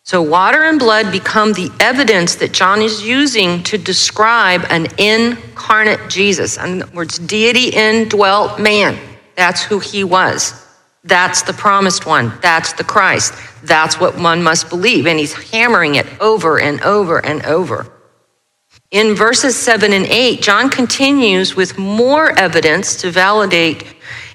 So, 0.02 0.20
water 0.24 0.64
and 0.64 0.80
blood 0.80 1.12
become 1.12 1.54
the 1.54 1.70
evidence 1.80 2.38
that 2.38 2.54
John 2.54 2.82
is 2.82 3.06
using 3.06 3.62
to 3.66 3.78
describe 3.78 4.66
an 4.72 4.88
incarnate 4.98 6.10
Jesus. 6.10 6.58
In 6.58 6.82
other 6.82 6.92
words, 6.92 7.20
deity 7.20 7.70
indwelt 7.70 8.60
man. 8.60 8.98
That's 9.36 9.62
who 9.62 9.78
he 9.78 10.04
was. 10.04 10.54
That's 11.04 11.44
the 11.44 11.54
promised 11.54 12.06
one. 12.06 12.34
That's 12.42 12.74
the 12.74 12.84
Christ. 12.84 13.34
That's 13.64 14.00
what 14.00 14.18
one 14.18 14.44
must 14.44 14.70
believe. 14.70 15.08
And 15.08 15.18
he's 15.18 15.34
hammering 15.52 15.96
it 15.96 16.08
over 16.22 16.60
and 16.60 16.82
over 16.82 17.24
and 17.24 17.46
over. 17.46 17.92
In 18.92 19.16
verses 19.16 19.56
7 19.56 19.94
and 19.94 20.06
8, 20.06 20.42
John 20.42 20.70
continues 20.70 21.56
with 21.56 21.78
more 21.78 22.38
evidence 22.38 22.96
to 23.02 23.12
validate 23.12 23.84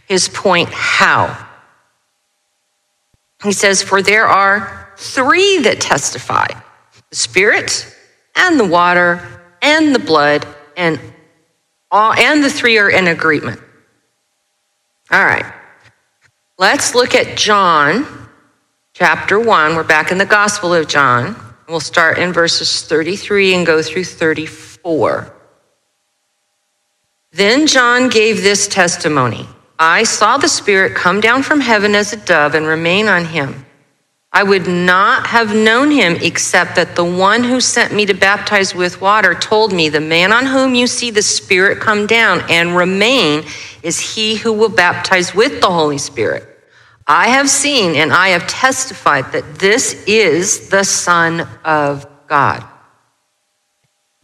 his 0.07 0.29
point 0.29 0.69
how. 0.71 1.49
He 3.43 3.53
says, 3.53 3.83
For 3.83 4.01
there 4.01 4.27
are 4.27 4.93
three 4.97 5.59
that 5.59 5.81
testify 5.81 6.47
the 7.11 7.17
Spirit 7.17 7.95
and 8.37 8.59
the 8.59 8.65
water 8.65 9.27
and 9.61 9.95
the 9.95 9.99
blood, 9.99 10.47
and 10.77 11.01
all, 11.91 12.13
and 12.13 12.43
the 12.43 12.51
three 12.51 12.79
are 12.79 12.91
in 12.91 13.09
agreement. 13.09 13.61
All 15.11 15.25
right. 15.25 15.54
Let's 16.57 16.95
look 16.95 17.17
at 17.17 17.37
John 17.37 18.07
chapter 18.93 19.41
1. 19.41 19.75
We're 19.75 19.83
back 19.83 20.13
in 20.13 20.19
the 20.19 20.25
Gospel 20.25 20.73
of 20.73 20.87
John. 20.87 21.35
We'll 21.69 21.81
start 21.81 22.17
in 22.17 22.33
verses 22.33 22.83
33 22.83 23.55
and 23.55 23.67
go 23.67 23.83
through 23.83 24.05
34. 24.05 25.35
Then 27.33 27.67
John 27.67 28.09
gave 28.09 28.37
this 28.37 28.69
testimony 28.69 29.49
I 29.81 30.05
saw 30.05 30.39
the 30.39 30.47
Spirit 30.47 30.95
come 30.95 31.21
down 31.21 31.43
from 31.43 31.61
heaven 31.61 31.97
as 31.97 32.13
a 32.13 32.19
dove 32.19 32.55
and 32.55 32.69
remain 32.69 33.09
on 33.09 33.25
him. 33.25 33.64
I 34.35 34.43
would 34.43 34.67
not 34.67 35.29
have 35.29 35.55
known 35.55 35.93
him 35.93 36.17
except 36.21 36.75
that 36.75 36.97
the 36.97 37.05
one 37.05 37.45
who 37.45 37.61
sent 37.61 37.95
me 37.95 38.05
to 38.07 38.15
baptize 38.15 38.75
with 38.75 39.01
water 39.01 39.33
told 39.33 39.73
me, 39.73 39.89
The 39.89 40.01
man 40.01 40.33
on 40.33 40.45
whom 40.45 40.75
you 40.75 40.89
see 40.89 41.13
the 41.13 41.23
Spirit 41.23 41.79
come 41.79 42.09
down 42.09 42.43
and 42.51 42.75
remain 42.75 43.45
is 43.85 44.01
he 44.01 44.35
who 44.35 44.53
will 44.53 44.71
baptize 44.71 45.37
with 45.37 45.61
the 45.61 45.71
Holy 45.71 45.99
Spirit. 45.99 46.49
I 47.07 47.29
have 47.29 47.49
seen 47.49 47.95
and 47.95 48.13
I 48.13 48.31
have 48.31 48.49
testified 48.49 49.31
that 49.31 49.61
this 49.61 50.03
is 50.09 50.69
the 50.69 50.83
Son 50.83 51.47
of 51.65 52.05
God. 52.27 52.67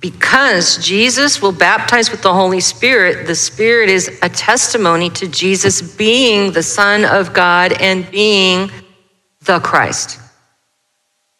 Because 0.01 0.85
Jesus 0.85 1.40
will 1.40 1.53
baptize 1.53 2.11
with 2.11 2.23
the 2.23 2.35
Holy 2.35 2.61
Spirit, 2.61 3.29
the 3.29 3.37
Spirit 3.37 3.88
is 3.88 4.18
a 4.23 4.29
testimony 4.29 5.09
to 5.11 5.29
Jesus 5.29 5.83
being 5.83 6.51
the 6.51 6.64
Son 6.64 7.05
of 7.05 7.33
God 7.33 7.75
and 7.81 8.11
being 8.11 8.73
the 9.42 9.59
Christ. 9.61 10.20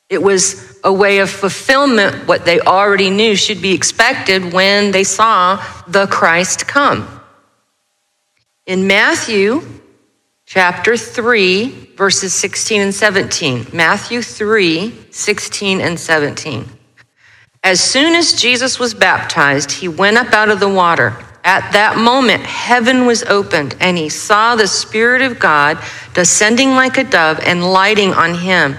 It 0.09 0.23
was 0.23 0.79
a 0.83 0.93
way 0.93 1.19
of 1.19 1.31
fulfillment, 1.31 2.27
what 2.27 2.45
they 2.45 2.61
already 2.61 3.11
knew 3.11 3.37
should 3.37 3.63
be 3.63 3.73
expected 3.73 4.53
when 4.53 4.91
they 4.91 5.05
saw 5.05 5.65
the 5.87 6.07
Christ 6.07 6.67
come. 6.67 7.21
In 8.67 8.87
Matthew 8.87 9.63
chapter 10.47 10.97
3, 10.97 11.95
verses 11.97 12.33
16 12.35 12.81
and 12.81 12.95
17, 12.95 13.67
Matthew 13.73 14.23
3, 14.23 14.93
16 15.11 15.81
and 15.81 15.99
17. 15.99 16.69
As 17.63 17.81
soon 17.81 18.15
as 18.15 18.41
Jesus 18.41 18.81
was 18.81 18.95
baptized, 18.95 19.71
he 19.71 19.87
went 19.87 20.17
up 20.17 20.33
out 20.33 20.49
of 20.49 20.61
the 20.61 20.69
water. 20.69 21.17
At 21.45 21.73
that 21.73 21.97
moment, 21.97 22.43
heaven 22.43 23.07
was 23.07 23.23
opened, 23.23 23.75
and 23.81 23.97
he 23.97 24.09
saw 24.09 24.57
the 24.57 24.67
Spirit 24.67 25.23
of 25.23 25.39
God 25.39 25.79
descending 26.13 26.71
like 26.71 26.99
a 26.99 27.05
dove 27.05 27.41
and 27.41 27.73
lighting 27.73 28.13
on 28.13 28.35
him. 28.35 28.77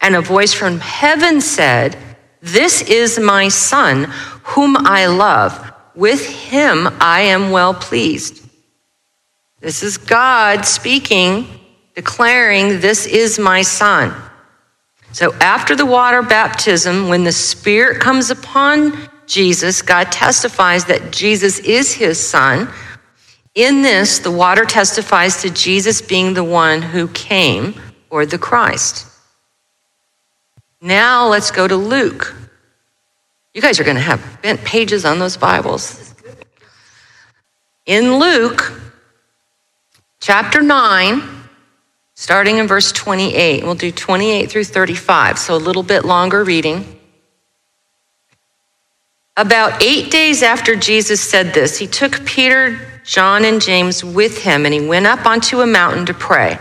And 0.00 0.14
a 0.14 0.20
voice 0.20 0.52
from 0.52 0.78
heaven 0.78 1.40
said, 1.40 1.96
This 2.40 2.82
is 2.82 3.18
my 3.18 3.48
Son, 3.48 4.04
whom 4.42 4.76
I 4.76 5.06
love. 5.06 5.72
With 5.94 6.26
him 6.28 6.88
I 7.00 7.22
am 7.22 7.50
well 7.50 7.74
pleased. 7.74 8.44
This 9.60 9.82
is 9.82 9.96
God 9.96 10.64
speaking, 10.64 11.46
declaring, 11.94 12.80
This 12.80 13.06
is 13.06 13.38
my 13.38 13.62
Son. 13.62 14.14
So 15.12 15.32
after 15.34 15.74
the 15.74 15.86
water 15.86 16.22
baptism, 16.22 17.08
when 17.08 17.24
the 17.24 17.32
Spirit 17.32 18.00
comes 18.00 18.30
upon 18.30 19.08
Jesus, 19.26 19.82
God 19.82 20.12
testifies 20.12 20.84
that 20.86 21.10
Jesus 21.10 21.58
is 21.60 21.92
his 21.92 22.18
son. 22.18 22.68
In 23.54 23.82
this, 23.82 24.18
the 24.18 24.30
water 24.30 24.64
testifies 24.64 25.42
to 25.42 25.50
Jesus 25.50 26.02
being 26.02 26.34
the 26.34 26.44
one 26.44 26.82
who 26.82 27.08
came, 27.08 27.80
or 28.10 28.26
the 28.26 28.38
Christ. 28.38 29.06
Now 30.80 31.28
let's 31.28 31.50
go 31.50 31.66
to 31.66 31.76
Luke. 31.76 32.34
You 33.54 33.62
guys 33.62 33.80
are 33.80 33.84
going 33.84 33.96
to 33.96 34.02
have 34.02 34.42
bent 34.42 34.64
pages 34.64 35.04
on 35.04 35.18
those 35.18 35.36
Bibles. 35.36 36.14
In 37.86 38.18
Luke 38.18 38.80
chapter 40.20 40.62
9, 40.62 41.22
starting 42.14 42.58
in 42.58 42.66
verse 42.66 42.92
28. 42.92 43.64
We'll 43.64 43.74
do 43.74 43.90
28 43.90 44.50
through 44.50 44.64
35, 44.64 45.38
so 45.38 45.54
a 45.54 45.56
little 45.56 45.82
bit 45.82 46.04
longer 46.04 46.44
reading. 46.44 46.93
About 49.36 49.82
eight 49.82 50.12
days 50.12 50.44
after 50.44 50.76
Jesus 50.76 51.20
said 51.20 51.52
this, 51.52 51.76
he 51.76 51.88
took 51.88 52.24
Peter, 52.24 52.78
John, 53.04 53.44
and 53.44 53.60
James 53.60 54.04
with 54.04 54.42
him, 54.42 54.64
and 54.64 54.72
he 54.72 54.86
went 54.86 55.06
up 55.06 55.26
onto 55.26 55.60
a 55.60 55.66
mountain 55.66 56.06
to 56.06 56.14
pray. 56.14 56.56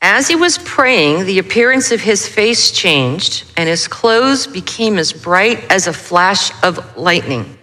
As 0.00 0.28
he 0.28 0.36
was 0.36 0.58
praying, 0.58 1.24
the 1.24 1.40
appearance 1.40 1.90
of 1.90 2.00
his 2.00 2.28
face 2.28 2.70
changed, 2.70 3.44
and 3.56 3.68
his 3.68 3.88
clothes 3.88 4.46
became 4.46 4.98
as 4.98 5.12
bright 5.12 5.64
as 5.70 5.86
a 5.86 5.92
flash 5.92 6.52
of 6.62 6.96
lightning. 6.96 7.58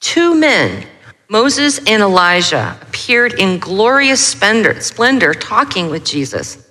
Two 0.00 0.34
men 0.34 0.86
Moses 1.28 1.78
and 1.86 2.02
Elijah 2.02 2.78
appeared 2.82 3.38
in 3.38 3.58
glorious 3.58 4.26
splendor, 4.26 4.78
splendor 4.80 5.32
talking 5.32 5.88
with 5.88 6.04
Jesus. 6.04 6.68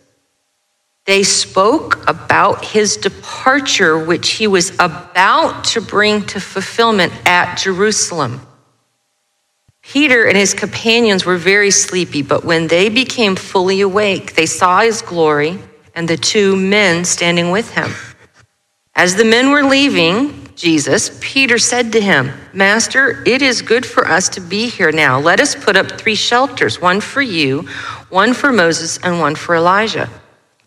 They 1.12 1.24
spoke 1.24 2.08
about 2.08 2.64
his 2.64 2.96
departure, 2.96 4.00
which 4.00 4.30
he 4.30 4.48
was 4.48 4.72
about 4.80 5.66
to 5.66 5.82
bring 5.82 6.26
to 6.28 6.40
fulfillment 6.40 7.12
at 7.26 7.58
Jerusalem. 7.58 8.40
Peter 9.82 10.24
and 10.24 10.38
his 10.38 10.54
companions 10.54 11.26
were 11.26 11.36
very 11.36 11.70
sleepy, 11.70 12.22
but 12.22 12.46
when 12.46 12.68
they 12.68 12.88
became 12.88 13.36
fully 13.36 13.82
awake, 13.82 14.36
they 14.36 14.46
saw 14.46 14.80
his 14.80 15.02
glory 15.02 15.60
and 15.96 16.08
the 16.08 16.16
two 16.16 16.56
men 16.56 17.04
standing 17.04 17.52
with 17.52 17.70
him. 17.72 17.92
As 18.96 19.18
the 19.18 19.26
men 19.26 19.52
were 19.52 19.64
leaving, 19.64 20.48
Jesus, 20.56 21.20
Peter 21.20 21.58
said 21.58 21.92
to 21.92 22.00
him, 22.00 22.32
Master, 22.54 23.22
it 23.26 23.42
is 23.42 23.62
good 23.62 23.86
for 23.86 24.08
us 24.08 24.30
to 24.30 24.40
be 24.40 24.70
here 24.70 24.94
now. 24.94 25.20
Let 25.20 25.42
us 25.42 25.56
put 25.56 25.76
up 25.76 25.92
three 25.92 26.16
shelters 26.16 26.80
one 26.80 27.02
for 27.02 27.22
you, 27.22 27.64
one 28.08 28.34
for 28.34 28.54
Moses, 28.54 28.98
and 29.04 29.20
one 29.20 29.36
for 29.36 29.56
Elijah. 29.56 30.10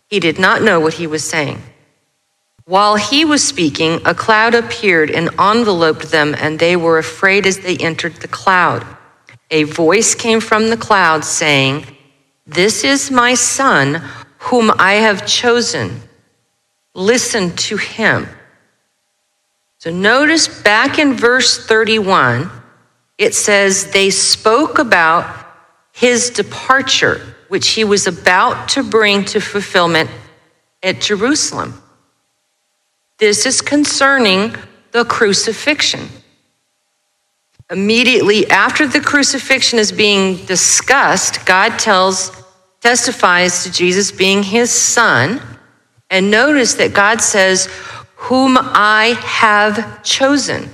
He 0.07 0.19
did 0.19 0.39
not 0.39 0.61
know 0.61 0.79
what 0.79 0.95
he 0.95 1.07
was 1.07 1.23
saying. 1.23 1.61
While 2.65 2.95
he 2.95 3.25
was 3.25 3.47
speaking, 3.47 4.01
a 4.05 4.15
cloud 4.15 4.55
appeared 4.55 5.11
and 5.11 5.29
enveloped 5.39 6.09
them, 6.11 6.35
and 6.37 6.57
they 6.57 6.75
were 6.75 6.97
afraid 6.97 7.45
as 7.45 7.59
they 7.59 7.77
entered 7.77 8.15
the 8.15 8.27
cloud. 8.27 8.85
A 9.51 9.63
voice 9.63 10.15
came 10.15 10.39
from 10.39 10.69
the 10.69 10.77
cloud 10.77 11.23
saying, 11.23 11.85
This 12.47 12.83
is 12.83 13.11
my 13.11 13.35
son, 13.35 14.01
whom 14.39 14.71
I 14.79 14.93
have 14.93 15.27
chosen. 15.27 16.01
Listen 16.95 17.55
to 17.57 17.77
him. 17.77 18.27
So 19.77 19.91
notice 19.91 20.47
back 20.63 20.97
in 20.97 21.13
verse 21.13 21.63
31, 21.67 22.49
it 23.19 23.35
says 23.35 23.91
they 23.91 24.09
spoke 24.09 24.79
about 24.79 25.45
his 25.91 26.31
departure, 26.31 27.34
which 27.47 27.69
he 27.69 27.83
was 27.83 28.07
about 28.07 28.69
to 28.69 28.83
bring 28.83 29.23
to 29.25 29.39
fulfillment 29.39 30.09
at 30.81 31.01
Jerusalem. 31.01 31.81
This 33.17 33.45
is 33.45 33.61
concerning 33.61 34.55
the 34.91 35.05
crucifixion. 35.05 36.09
Immediately 37.71 38.47
after 38.49 38.87
the 38.87 39.01
crucifixion 39.01 39.79
is 39.79 39.91
being 39.91 40.45
discussed, 40.45 41.45
God 41.45 41.79
tells, 41.79 42.31
testifies 42.81 43.63
to 43.63 43.71
Jesus 43.71 44.11
being 44.11 44.43
his 44.43 44.69
son. 44.69 45.41
And 46.09 46.29
notice 46.29 46.75
that 46.75 46.93
God 46.93 47.21
says, 47.21 47.67
whom 48.15 48.57
I 48.59 49.17
have 49.23 50.03
chosen. 50.03 50.69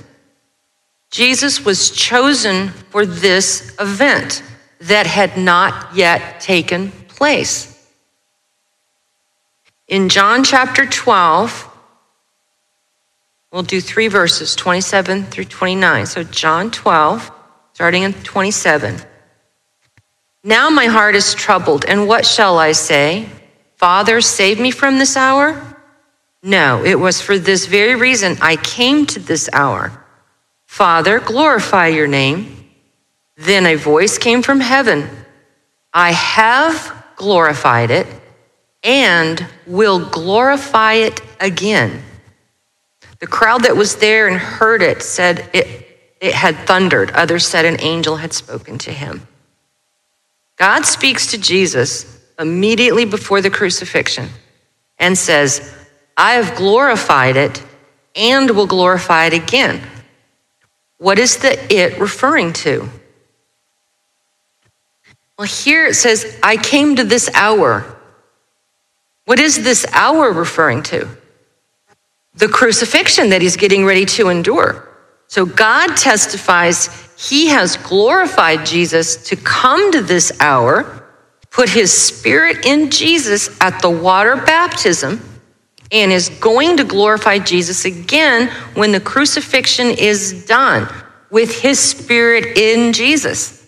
Jesus 1.10 1.64
was 1.64 1.90
chosen 1.90 2.68
for 2.68 3.04
this 3.06 3.74
event 3.78 4.42
that 4.82 5.06
had 5.06 5.36
not 5.36 5.94
yet 5.94 6.40
taken 6.40 6.90
place. 7.08 7.68
In 9.88 10.08
John 10.08 10.44
chapter 10.44 10.86
12, 10.86 11.70
We'll 13.52 13.62
do 13.62 13.82
three 13.82 14.08
verses, 14.08 14.56
27 14.56 15.24
through 15.24 15.44
29. 15.44 16.06
So, 16.06 16.24
John 16.24 16.70
12, 16.70 17.30
starting 17.74 18.02
in 18.02 18.14
27. 18.14 18.98
Now 20.42 20.70
my 20.70 20.86
heart 20.86 21.14
is 21.14 21.34
troubled, 21.34 21.84
and 21.84 22.08
what 22.08 22.24
shall 22.24 22.58
I 22.58 22.72
say? 22.72 23.28
Father, 23.76 24.22
save 24.22 24.58
me 24.58 24.70
from 24.70 24.98
this 24.98 25.18
hour? 25.18 25.60
No, 26.42 26.82
it 26.82 26.98
was 26.98 27.20
for 27.20 27.38
this 27.38 27.66
very 27.66 27.94
reason 27.94 28.38
I 28.40 28.56
came 28.56 29.04
to 29.06 29.20
this 29.20 29.50
hour. 29.52 30.02
Father, 30.66 31.20
glorify 31.20 31.88
your 31.88 32.08
name. 32.08 32.61
Then 33.36 33.66
a 33.66 33.76
voice 33.76 34.18
came 34.18 34.42
from 34.42 34.60
heaven 34.60 35.08
I 35.94 36.12
have 36.12 37.04
glorified 37.16 37.90
it 37.90 38.06
and 38.82 39.46
will 39.66 40.08
glorify 40.08 40.94
it 40.94 41.20
again. 41.38 42.02
The 43.18 43.26
crowd 43.26 43.64
that 43.64 43.76
was 43.76 43.96
there 43.96 44.26
and 44.26 44.36
heard 44.36 44.82
it 44.82 45.02
said 45.02 45.48
it, 45.52 45.86
it 46.20 46.34
had 46.34 46.56
thundered. 46.66 47.10
Others 47.12 47.46
said 47.46 47.64
an 47.64 47.80
angel 47.80 48.16
had 48.16 48.32
spoken 48.32 48.78
to 48.78 48.90
him. 48.90 49.26
God 50.56 50.86
speaks 50.86 51.28
to 51.28 51.38
Jesus 51.38 52.20
immediately 52.38 53.04
before 53.04 53.40
the 53.40 53.50
crucifixion 53.50 54.28
and 54.98 55.16
says, 55.16 55.74
I 56.16 56.32
have 56.32 56.56
glorified 56.56 57.36
it 57.36 57.62
and 58.16 58.50
will 58.50 58.66
glorify 58.66 59.26
it 59.26 59.32
again. 59.34 59.82
What 60.98 61.18
is 61.18 61.36
the 61.38 61.52
it 61.72 61.98
referring 61.98 62.52
to? 62.54 62.88
Well, 65.38 65.48
here 65.48 65.86
it 65.86 65.94
says, 65.94 66.38
I 66.42 66.56
came 66.56 66.96
to 66.96 67.04
this 67.04 67.30
hour. 67.34 67.84
What 69.24 69.40
is 69.40 69.62
this 69.62 69.86
hour 69.92 70.32
referring 70.32 70.82
to? 70.84 71.08
The 72.34 72.48
crucifixion 72.48 73.30
that 73.30 73.42
he's 73.42 73.56
getting 73.56 73.84
ready 73.84 74.04
to 74.06 74.28
endure. 74.28 74.88
So 75.28 75.46
God 75.46 75.96
testifies 75.96 77.08
he 77.16 77.48
has 77.48 77.76
glorified 77.76 78.66
Jesus 78.66 79.28
to 79.28 79.36
come 79.36 79.92
to 79.92 80.02
this 80.02 80.32
hour, 80.40 81.04
put 81.50 81.68
his 81.68 81.92
spirit 81.92 82.66
in 82.66 82.90
Jesus 82.90 83.48
at 83.60 83.80
the 83.80 83.90
water 83.90 84.36
baptism, 84.36 85.20
and 85.90 86.10
is 86.10 86.28
going 86.28 86.78
to 86.78 86.84
glorify 86.84 87.38
Jesus 87.38 87.84
again 87.84 88.48
when 88.74 88.92
the 88.92 89.00
crucifixion 89.00 89.86
is 89.86 90.46
done 90.46 90.88
with 91.30 91.60
his 91.60 91.78
spirit 91.78 92.58
in 92.58 92.92
Jesus. 92.92 93.61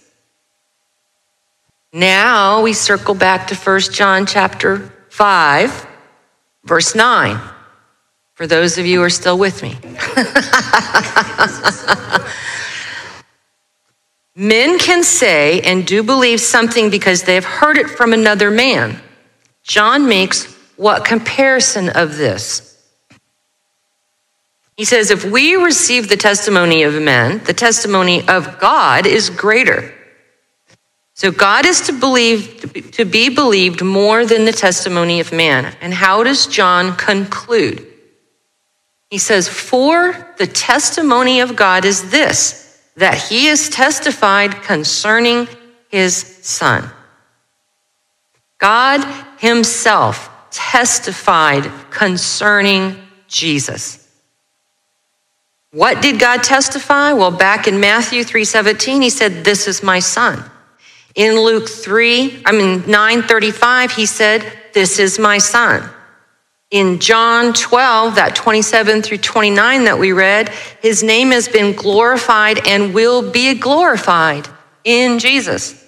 Now 1.94 2.61
we 2.62 2.72
circle 2.72 3.14
back 3.14 3.46
to 3.46 3.54
1 3.54 3.80
John 3.92 4.26
chapter 4.26 4.92
5, 5.11 5.87
verse 6.64 6.92
9. 6.96 7.40
For 8.35 8.48
those 8.48 8.78
of 8.78 8.85
you 8.85 8.98
who 8.98 9.04
are 9.04 9.11
still 9.11 9.38
with 9.38 9.62
me. 9.62 9.76
Men 14.35 14.80
can 14.80 15.04
say 15.04 15.61
and 15.61 15.87
do 15.87 16.02
believe 16.02 16.40
something 16.40 16.90
because 16.90 17.22
they 17.22 17.37
have 17.37 17.44
heard 17.44 17.78
it 17.78 17.88
from 17.88 18.12
another 18.12 18.50
man. 18.50 19.00
John 19.62 20.09
makes 20.09 20.52
what 20.74 21.04
comparison 21.04 21.90
of 21.90 22.16
this? 22.16 22.76
He 24.76 24.85
says, 24.85 25.12
if 25.12 25.24
we 25.24 25.54
receive 25.54 26.09
the 26.09 26.16
testimony 26.16 26.83
of 26.83 27.00
men, 27.00 27.38
the 27.44 27.54
testimony 27.54 28.28
of 28.28 28.59
God 28.59 29.07
is 29.07 29.30
greater. 29.30 29.93
So 31.16 31.31
God 31.31 31.64
is 31.64 31.81
to 31.83 31.92
believe 31.92 32.90
to 32.92 33.05
be 33.05 33.29
believed 33.29 33.83
more 33.83 34.27
than 34.27 34.44
the 34.44 34.53
testimony 34.53 35.20
of 35.20 35.33
man. 35.33 35.77
And 35.81 35.94
how 35.94 36.24
does 36.24 36.46
John 36.46 36.96
conclude? 36.96 37.87
He 39.11 39.18
says, 39.18 39.48
"For 39.48 40.35
the 40.38 40.48
testimony 40.48 41.40
of 41.40 41.55
God 41.55 41.85
is 41.85 42.11
this, 42.11 42.66
that 42.96 43.16
he 43.16 43.46
is 43.46 43.68
testified 43.68 44.62
concerning 44.64 45.48
his 45.88 46.16
son." 46.42 46.90
God 48.59 49.07
himself 49.38 50.29
testified 50.50 51.70
concerning 51.90 53.00
Jesus. 53.29 53.98
What 55.70 56.03
did 56.03 56.18
God 56.18 56.42
testify? 56.42 57.12
Well, 57.12 57.31
back 57.31 57.68
in 57.68 57.79
Matthew 57.79 58.24
3:17, 58.24 59.00
he 59.00 59.11
said, 59.11 59.44
"This 59.44 59.68
is 59.68 59.81
my 59.83 60.00
son." 60.00 60.50
In 61.14 61.40
Luke 61.40 61.68
3, 61.68 62.42
I 62.44 62.53
mean 62.53 62.85
935, 62.90 63.92
he 63.92 64.07
said, 64.07 64.44
This 64.72 64.98
is 64.98 65.18
my 65.18 65.38
son. 65.38 65.88
In 66.70 66.98
John 66.98 67.53
12, 67.53 68.16
that 68.16 68.35
27 68.35 69.03
through 69.03 69.18
29 69.18 69.85
that 69.85 69.98
we 69.98 70.12
read, 70.12 70.48
his 70.83 71.05
name 71.05 71.31
has 71.31 71.46
been 71.46 71.77
glorified 71.77 72.66
and 72.66 72.92
will 72.92 73.31
be 73.31 73.55
glorified 73.55 74.48
in 74.83 75.20
Jesus. 75.20 75.81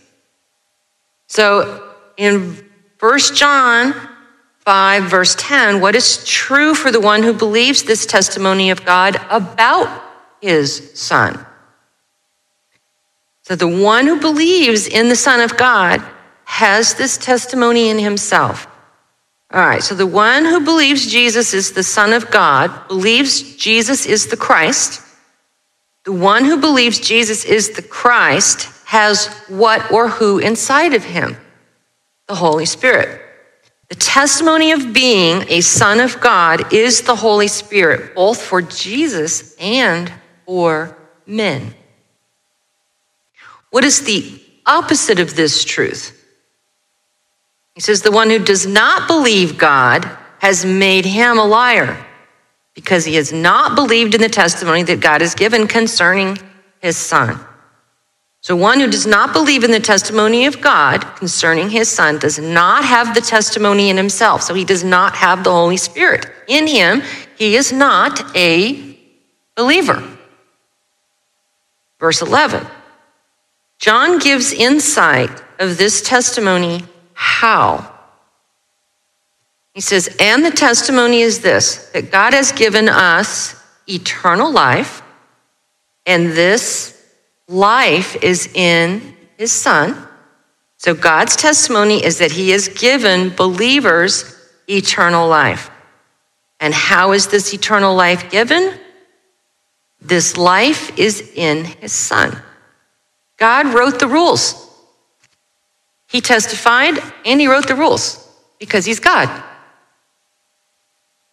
So 1.27 1.93
in 2.17 2.65
1 3.01 3.19
John 3.35 3.95
5, 4.61 5.05
verse 5.05 5.35
10, 5.39 5.81
what 5.81 5.97
is 5.97 6.25
true 6.25 6.75
for 6.75 6.93
the 6.93 7.01
one 7.01 7.25
who 7.25 7.33
believes 7.33 7.83
this 7.83 8.07
testimony 8.07 8.71
of 8.71 8.85
God 8.85 9.17
about 9.29 10.05
his 10.41 10.93
son? 10.95 11.45
So 13.47 13.55
the 13.55 13.69
one 13.69 14.09
who 14.09 14.19
believes 14.19 14.89
in 14.89 15.09
the 15.09 15.15
Son 15.15 15.41
of 15.41 15.57
God 15.57 16.03
has 16.47 16.95
this 16.95 17.17
testimony 17.17 17.91
in 17.91 17.99
himself. 18.01 18.67
All 19.53 19.61
right, 19.61 19.81
so 19.81 19.95
the 19.95 20.05
one 20.05 20.45
who 20.45 20.65
believes 20.65 21.07
Jesus 21.07 21.55
is 21.55 21.71
the 21.71 21.85
Son 21.85 22.13
of 22.13 22.29
God 22.33 22.89
believes 22.89 23.55
Jesus 23.55 24.05
is 24.05 24.27
the 24.27 24.37
Christ. 24.37 25.01
The 26.03 26.11
one 26.11 26.45
who 26.45 26.57
believes 26.57 26.99
Jesus 26.99 27.45
is 27.45 27.71
the 27.71 27.83
Christ 27.83 28.69
has 28.85 29.29
what 29.47 29.93
or 29.93 30.09
who 30.09 30.41
inside 30.41 30.95
of 30.95 31.05
him? 31.05 31.37
The 32.27 32.35
Holy 32.35 32.67
Spirit. 32.67 33.23
The 33.89 33.95
testimony 33.95 34.73
of 34.73 34.93
being 34.93 35.45
a 35.49 35.61
son 35.61 36.01
of 36.01 36.21
God 36.21 36.73
is 36.73 37.03
the 37.03 37.15
Holy 37.15 37.47
Spirit, 37.47 38.17
both 38.17 38.43
for 38.43 38.61
Jesus 38.61 39.55
and 39.61 40.13
for 40.47 40.99
men. 41.27 41.77
What 43.77 43.85
is 43.85 44.05
the 44.05 44.41
opposite 44.65 45.21
of 45.21 45.37
this 45.37 45.63
truth? 45.63 46.19
He 47.75 47.83
says, 47.83 48.01
The 48.01 48.11
one 48.11 48.31
who 48.31 48.39
does 48.39 48.65
not 48.67 49.07
believe 49.07 49.59
God 49.59 50.03
has 50.39 50.65
made 50.65 51.05
him 51.05 51.37
a 51.37 51.45
liar 51.45 52.03
because 52.75 53.05
he 53.05 53.17
has 53.17 53.35
not 53.35 53.75
believed 53.75 54.15
in 54.15 54.23
the 54.23 54.31
testimony 54.31 54.83
that 54.85 55.01
God 55.01 55.21
has 55.21 55.35
given 55.35 55.69
concerning 55.69 56.39
his 56.81 56.97
son. 56.97 57.39
So, 58.41 58.57
one 58.57 58.81
who 58.81 58.91
does 58.91 59.07
not 59.07 59.35
believe 59.35 59.63
in 59.63 59.73
the 59.73 59.79
testimony 59.79 60.47
of 60.47 60.63
God 60.63 61.03
concerning 61.17 61.69
his 61.69 61.91
son 61.91 62.19
does 62.19 62.39
not 62.39 62.83
have 62.83 63.15
the 63.15 63.21
testimony 63.21 63.91
in 63.91 63.99
himself. 63.99 64.41
So, 64.41 64.55
he 64.55 64.65
does 64.65 64.85
not 64.85 65.15
have 65.17 65.45
the 65.45 65.53
Holy 65.53 65.77
Spirit 65.77 66.33
in 66.49 66.67
him. 66.67 67.03
He 67.37 67.57
is 67.57 67.75
not 67.75 68.35
a 68.35 68.99
believer. 69.55 70.03
Verse 72.01 72.23
11 72.23 72.67
John 73.79 74.19
gives 74.19 74.53
insight 74.53 75.43
of 75.59 75.79
this 75.79 76.03
testimony 76.03 76.85
how. 77.13 77.93
He 79.75 79.81
says, 79.81 80.15
and 80.19 80.45
the 80.45 80.51
testimony 80.51 81.21
is 81.21 81.41
this 81.41 81.91
that 81.91 82.11
God 82.11 82.33
has 82.33 82.53
given 82.53 82.89
us 82.89 83.55
eternal 83.87 84.51
life, 84.51 85.03
and 86.07 86.33
this 86.33 87.05
life 87.49 88.23
is 88.23 88.49
in 88.55 89.17
his 89.37 89.53
Son. 89.53 90.09
So 90.79 90.95
God's 90.95 91.37
testimony 91.37 92.05
is 92.05 92.19
that 92.19 92.33
he 92.33 92.51
has 92.51 92.69
given 92.69 93.31
believers 93.31 94.35
eternal 94.69 95.29
life. 95.29 95.71
And 96.61 96.73
how 96.73 97.13
is 97.13 97.29
this 97.29 97.53
eternal 97.53 97.95
life 97.95 98.31
given? 98.31 98.79
This 100.01 100.37
life 100.37 100.99
is 100.99 101.33
in 101.35 101.65
his 101.65 101.93
Son. 101.93 102.41
God 103.37 103.75
wrote 103.75 103.99
the 103.99 104.09
rules. 104.09 104.63
He 106.09 106.21
testified 106.21 106.99
and 107.25 107.41
he 107.41 107.47
wrote 107.47 107.69
the 107.69 107.75
rules 107.75 108.23
because 108.59 108.85
he's 108.85 109.01
God. 109.01 109.31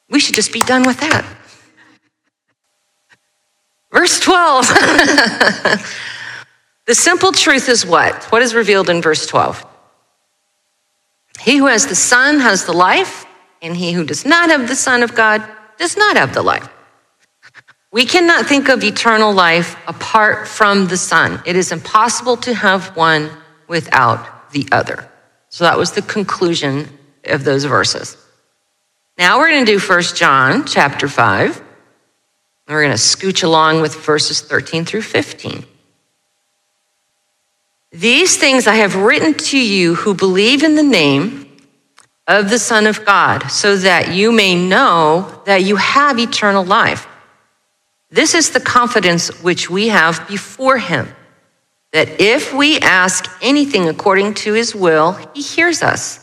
We 0.09 0.19
should 0.19 0.35
just 0.35 0.51
be 0.51 0.59
done 0.59 0.83
with 0.83 0.99
that. 0.99 1.25
Verse 3.91 4.19
12. 4.19 4.67
the 6.85 6.95
simple 6.95 7.31
truth 7.31 7.69
is 7.69 7.85
what? 7.85 8.23
What 8.25 8.41
is 8.41 8.55
revealed 8.55 8.89
in 8.89 9.01
verse 9.01 9.25
12? 9.27 9.65
He 11.39 11.57
who 11.57 11.67
has 11.67 11.87
the 11.87 11.95
Son 11.95 12.39
has 12.39 12.65
the 12.65 12.73
life, 12.73 13.25
and 13.61 13.75
he 13.75 13.91
who 13.91 14.05
does 14.05 14.25
not 14.25 14.49
have 14.49 14.67
the 14.67 14.75
Son 14.75 15.03
of 15.03 15.15
God 15.15 15.47
does 15.77 15.97
not 15.97 16.15
have 16.15 16.33
the 16.33 16.41
life. 16.41 16.67
We 17.93 18.07
cannot 18.07 18.47
think 18.47 18.69
of 18.69 18.83
eternal 18.83 19.31
life 19.31 19.77
apart 19.87 20.47
from 20.47 20.87
the 20.87 20.97
Son. 20.97 21.39
It 21.45 21.55
is 21.55 21.71
impossible 21.71 22.37
to 22.37 22.53
have 22.55 22.97
one 22.97 23.29
without 23.67 24.51
the 24.51 24.67
other. 24.71 25.07
So 25.49 25.63
that 25.63 25.77
was 25.77 25.91
the 25.91 26.01
conclusion 26.01 26.89
of 27.25 27.43
those 27.43 27.65
verses. 27.65 28.17
Now 29.19 29.37
we're 29.37 29.51
going 29.51 29.63
to 29.63 29.77
do 29.77 29.79
1 29.79 30.01
John 30.15 30.65
chapter 30.65 31.07
5. 31.07 31.61
We're 32.67 32.81
going 32.81 32.97
to 32.97 32.97
scooch 32.97 33.43
along 33.43 33.81
with 33.81 33.93
verses 33.93 34.41
13 34.41 34.85
through 34.85 35.03
15. 35.03 35.63
These 37.91 38.37
things 38.37 38.65
I 38.65 38.73
have 38.77 38.95
written 38.95 39.35
to 39.35 39.59
you 39.59 39.93
who 39.93 40.15
believe 40.15 40.63
in 40.63 40.73
the 40.73 40.81
name 40.81 41.57
of 42.25 42.49
the 42.49 42.57
Son 42.57 42.87
of 42.87 43.05
God, 43.05 43.49
so 43.49 43.77
that 43.77 44.13
you 44.15 44.31
may 44.31 44.55
know 44.55 45.43
that 45.45 45.61
you 45.61 45.75
have 45.75 46.17
eternal 46.17 46.65
life. 46.65 47.05
This 48.13 48.35
is 48.35 48.51
the 48.51 48.59
confidence 48.59 49.41
which 49.41 49.71
we 49.71 49.87
have 49.87 50.27
before 50.27 50.77
him, 50.77 51.07
that 51.93 52.21
if 52.21 52.53
we 52.53 52.77
ask 52.77 53.25
anything 53.41 53.89
according 53.89 54.35
to 54.35 54.53
his 54.53 54.75
will, 54.75 55.13
he 55.33 55.41
hears 55.41 55.81
us. 55.81 56.19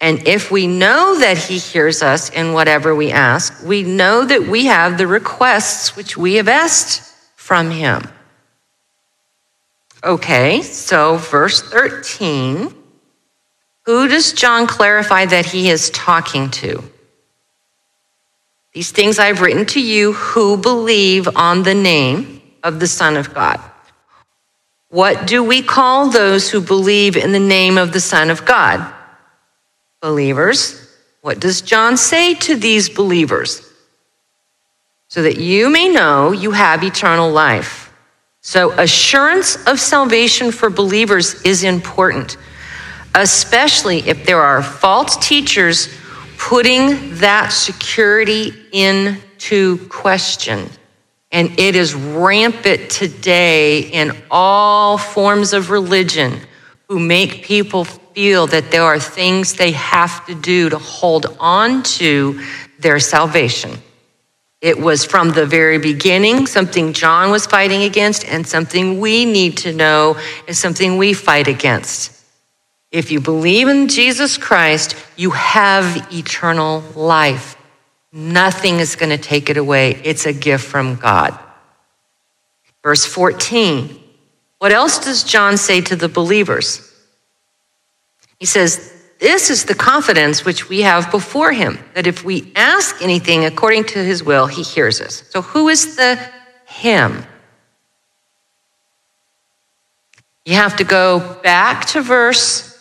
And 0.00 0.28
if 0.28 0.52
we 0.52 0.68
know 0.68 1.18
that 1.18 1.38
he 1.38 1.58
hears 1.58 2.02
us 2.02 2.30
in 2.30 2.52
whatever 2.52 2.94
we 2.94 3.10
ask, 3.10 3.64
we 3.64 3.82
know 3.82 4.24
that 4.24 4.46
we 4.46 4.66
have 4.66 4.96
the 4.96 5.08
requests 5.08 5.96
which 5.96 6.16
we 6.16 6.34
have 6.34 6.46
asked 6.46 7.02
from 7.34 7.72
him. 7.72 8.02
Okay, 10.04 10.62
so 10.62 11.16
verse 11.16 11.62
13. 11.62 12.72
Who 13.86 14.06
does 14.06 14.34
John 14.34 14.68
clarify 14.68 15.26
that 15.26 15.46
he 15.46 15.68
is 15.68 15.90
talking 15.90 16.48
to? 16.62 16.91
These 18.72 18.90
things 18.90 19.18
I've 19.18 19.42
written 19.42 19.66
to 19.66 19.80
you 19.82 20.12
who 20.12 20.56
believe 20.56 21.36
on 21.36 21.62
the 21.62 21.74
name 21.74 22.40
of 22.62 22.80
the 22.80 22.86
Son 22.86 23.16
of 23.16 23.34
God. 23.34 23.60
What 24.88 25.26
do 25.26 25.42
we 25.44 25.62
call 25.62 26.10
those 26.10 26.50
who 26.50 26.60
believe 26.60 27.16
in 27.16 27.32
the 27.32 27.38
name 27.38 27.76
of 27.76 27.92
the 27.92 28.00
Son 28.00 28.30
of 28.30 28.44
God? 28.44 28.92
Believers. 30.00 30.78
What 31.20 31.38
does 31.38 31.60
John 31.60 31.96
say 31.96 32.34
to 32.34 32.56
these 32.56 32.88
believers? 32.88 33.66
So 35.08 35.22
that 35.22 35.38
you 35.38 35.70
may 35.70 35.88
know 35.88 36.32
you 36.32 36.52
have 36.52 36.82
eternal 36.82 37.30
life. 37.30 37.92
So, 38.40 38.72
assurance 38.72 39.56
of 39.66 39.78
salvation 39.78 40.50
for 40.50 40.68
believers 40.68 41.40
is 41.42 41.62
important, 41.62 42.36
especially 43.14 44.00
if 44.00 44.26
there 44.26 44.40
are 44.40 44.62
false 44.62 45.16
teachers 45.16 45.88
putting 46.48 47.14
that 47.18 47.50
security 47.52 48.52
into 48.72 49.78
question. 49.88 50.68
And 51.30 51.58
it 51.58 51.76
is 51.76 51.94
rampant 51.94 52.90
today 52.90 53.82
in 53.82 54.10
all 54.28 54.98
forms 54.98 55.52
of 55.52 55.70
religion 55.70 56.40
who 56.88 56.98
make 56.98 57.44
people 57.44 57.84
feel 57.84 58.48
that 58.48 58.72
there 58.72 58.82
are 58.82 58.98
things 58.98 59.54
they 59.54 59.70
have 59.70 60.26
to 60.26 60.34
do 60.34 60.68
to 60.68 60.78
hold 60.78 61.26
on 61.38 61.84
to 61.84 62.44
their 62.80 62.98
salvation. 62.98 63.78
It 64.60 64.78
was 64.78 65.04
from 65.04 65.30
the 65.30 65.46
very 65.46 65.78
beginning 65.78 66.48
something 66.48 66.92
John 66.92 67.30
was 67.30 67.46
fighting 67.46 67.84
against, 67.84 68.24
and 68.24 68.44
something 68.44 68.98
we 68.98 69.24
need 69.24 69.58
to 69.58 69.72
know 69.72 70.18
is 70.48 70.58
something 70.58 70.98
we 70.98 71.14
fight 71.14 71.46
against. 71.46 72.11
If 72.92 73.10
you 73.10 73.20
believe 73.20 73.68
in 73.68 73.88
Jesus 73.88 74.36
Christ, 74.36 74.94
you 75.16 75.30
have 75.30 76.12
eternal 76.12 76.84
life. 76.94 77.56
Nothing 78.12 78.80
is 78.80 78.96
going 78.96 79.10
to 79.10 79.18
take 79.18 79.48
it 79.48 79.56
away. 79.56 80.00
It's 80.04 80.26
a 80.26 80.32
gift 80.34 80.66
from 80.66 80.96
God. 80.96 81.36
Verse 82.82 83.06
14. 83.06 83.98
What 84.58 84.72
else 84.72 85.02
does 85.02 85.24
John 85.24 85.56
say 85.56 85.80
to 85.80 85.96
the 85.96 86.08
believers? 86.08 86.88
He 88.38 88.44
says, 88.44 88.92
this 89.18 89.50
is 89.50 89.64
the 89.64 89.74
confidence 89.74 90.44
which 90.44 90.68
we 90.68 90.82
have 90.82 91.10
before 91.10 91.52
him, 91.52 91.78
that 91.94 92.08
if 92.08 92.24
we 92.24 92.52
ask 92.56 93.00
anything 93.00 93.44
according 93.44 93.84
to 93.84 94.04
his 94.04 94.22
will, 94.22 94.48
he 94.48 94.62
hears 94.62 95.00
us. 95.00 95.22
So, 95.30 95.42
who 95.42 95.68
is 95.68 95.94
the 95.94 96.18
him? 96.66 97.24
You 100.44 100.56
have 100.56 100.76
to 100.78 100.84
go 100.84 101.38
back 101.44 101.86
to 101.86 102.02
verse 102.02 102.71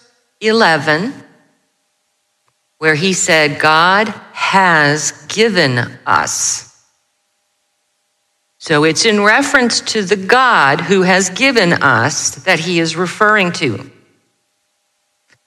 11, 0.41 1.13
where 2.79 2.95
he 2.95 3.13
said, 3.13 3.59
God 3.59 4.07
has 4.33 5.11
given 5.27 5.77
us. 6.05 6.67
So 8.57 8.83
it's 8.83 9.05
in 9.05 9.23
reference 9.23 9.81
to 9.81 10.03
the 10.03 10.15
God 10.15 10.81
who 10.81 11.01
has 11.01 11.29
given 11.29 11.73
us 11.73 12.35
that 12.43 12.59
he 12.59 12.79
is 12.79 12.95
referring 12.95 13.51
to. 13.53 13.89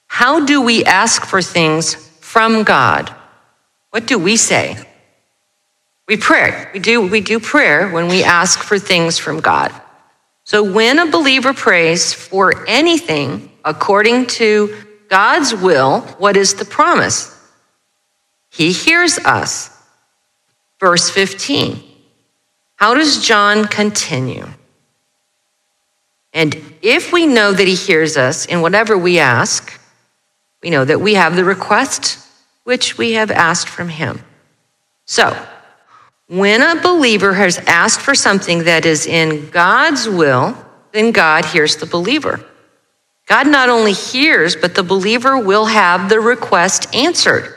How 0.07 0.45
do 0.45 0.61
we 0.61 0.85
ask 0.85 1.25
for 1.25 1.43
things 1.43 1.95
from 2.21 2.63
God? 2.63 3.15
What 3.91 4.07
do 4.07 4.19
we 4.19 4.37
say? 4.37 4.77
We 6.07 6.17
pray. 6.17 6.69
We 6.75 6.81
do, 6.81 7.07
we 7.07 7.21
do 7.21 7.41
prayer 7.41 7.89
when 7.91 8.09
we 8.09 8.25
ask 8.25 8.61
for 8.61 8.79
things 8.79 9.19
from 9.19 9.41
God. 9.41 9.73
So 10.45 10.63
when 10.63 10.99
a 10.99 11.11
believer 11.11 11.55
prays 11.55 12.13
for 12.13 12.67
anything 12.67 13.51
according 13.65 14.27
to 14.27 14.77
God's 15.15 15.55
will, 15.55 16.01
what 16.19 16.37
is 16.37 16.55
the 16.55 16.65
promise? 16.65 17.33
He 18.51 18.73
hears 18.73 19.17
us. 19.19 19.71
Verse 20.81 21.09
15. 21.09 21.81
How 22.75 22.95
does 22.95 23.25
John 23.25 23.67
continue? 23.67 24.45
And 26.33 26.61
if 26.83 27.13
we 27.13 27.29
know 27.29 27.53
that 27.53 27.69
he 27.69 27.77
hears 27.77 28.17
us 28.17 28.47
in 28.47 28.61
whatever 28.61 28.99
we 28.99 29.21
ask, 29.21 29.81
we 30.65 30.71
know 30.71 30.85
that 30.85 31.01
we 31.01 31.15
have 31.15 31.37
the 31.37 31.45
request 31.45 32.19
which 32.65 32.99
we 32.99 33.13
have 33.13 33.31
asked 33.31 33.69
from 33.69 33.91
him. 33.91 34.21
So, 35.05 35.41
when 36.27 36.61
a 36.61 36.83
believer 36.83 37.35
has 37.35 37.59
asked 37.69 38.01
for 38.01 38.17
something 38.17 38.65
that 38.65 38.85
is 38.85 39.07
in 39.07 39.49
God's 39.51 40.09
will, 40.09 40.59
then 40.91 41.13
God 41.13 41.45
hears 41.45 41.77
the 41.77 41.87
believer. 41.87 42.45
God 43.27 43.47
not 43.47 43.69
only 43.69 43.93
hears, 43.93 44.55
but 44.55 44.75
the 44.75 44.83
believer 44.83 45.39
will 45.39 45.67
have 45.67 46.09
the 46.09 46.21
request 46.21 46.95
answered. 46.95 47.55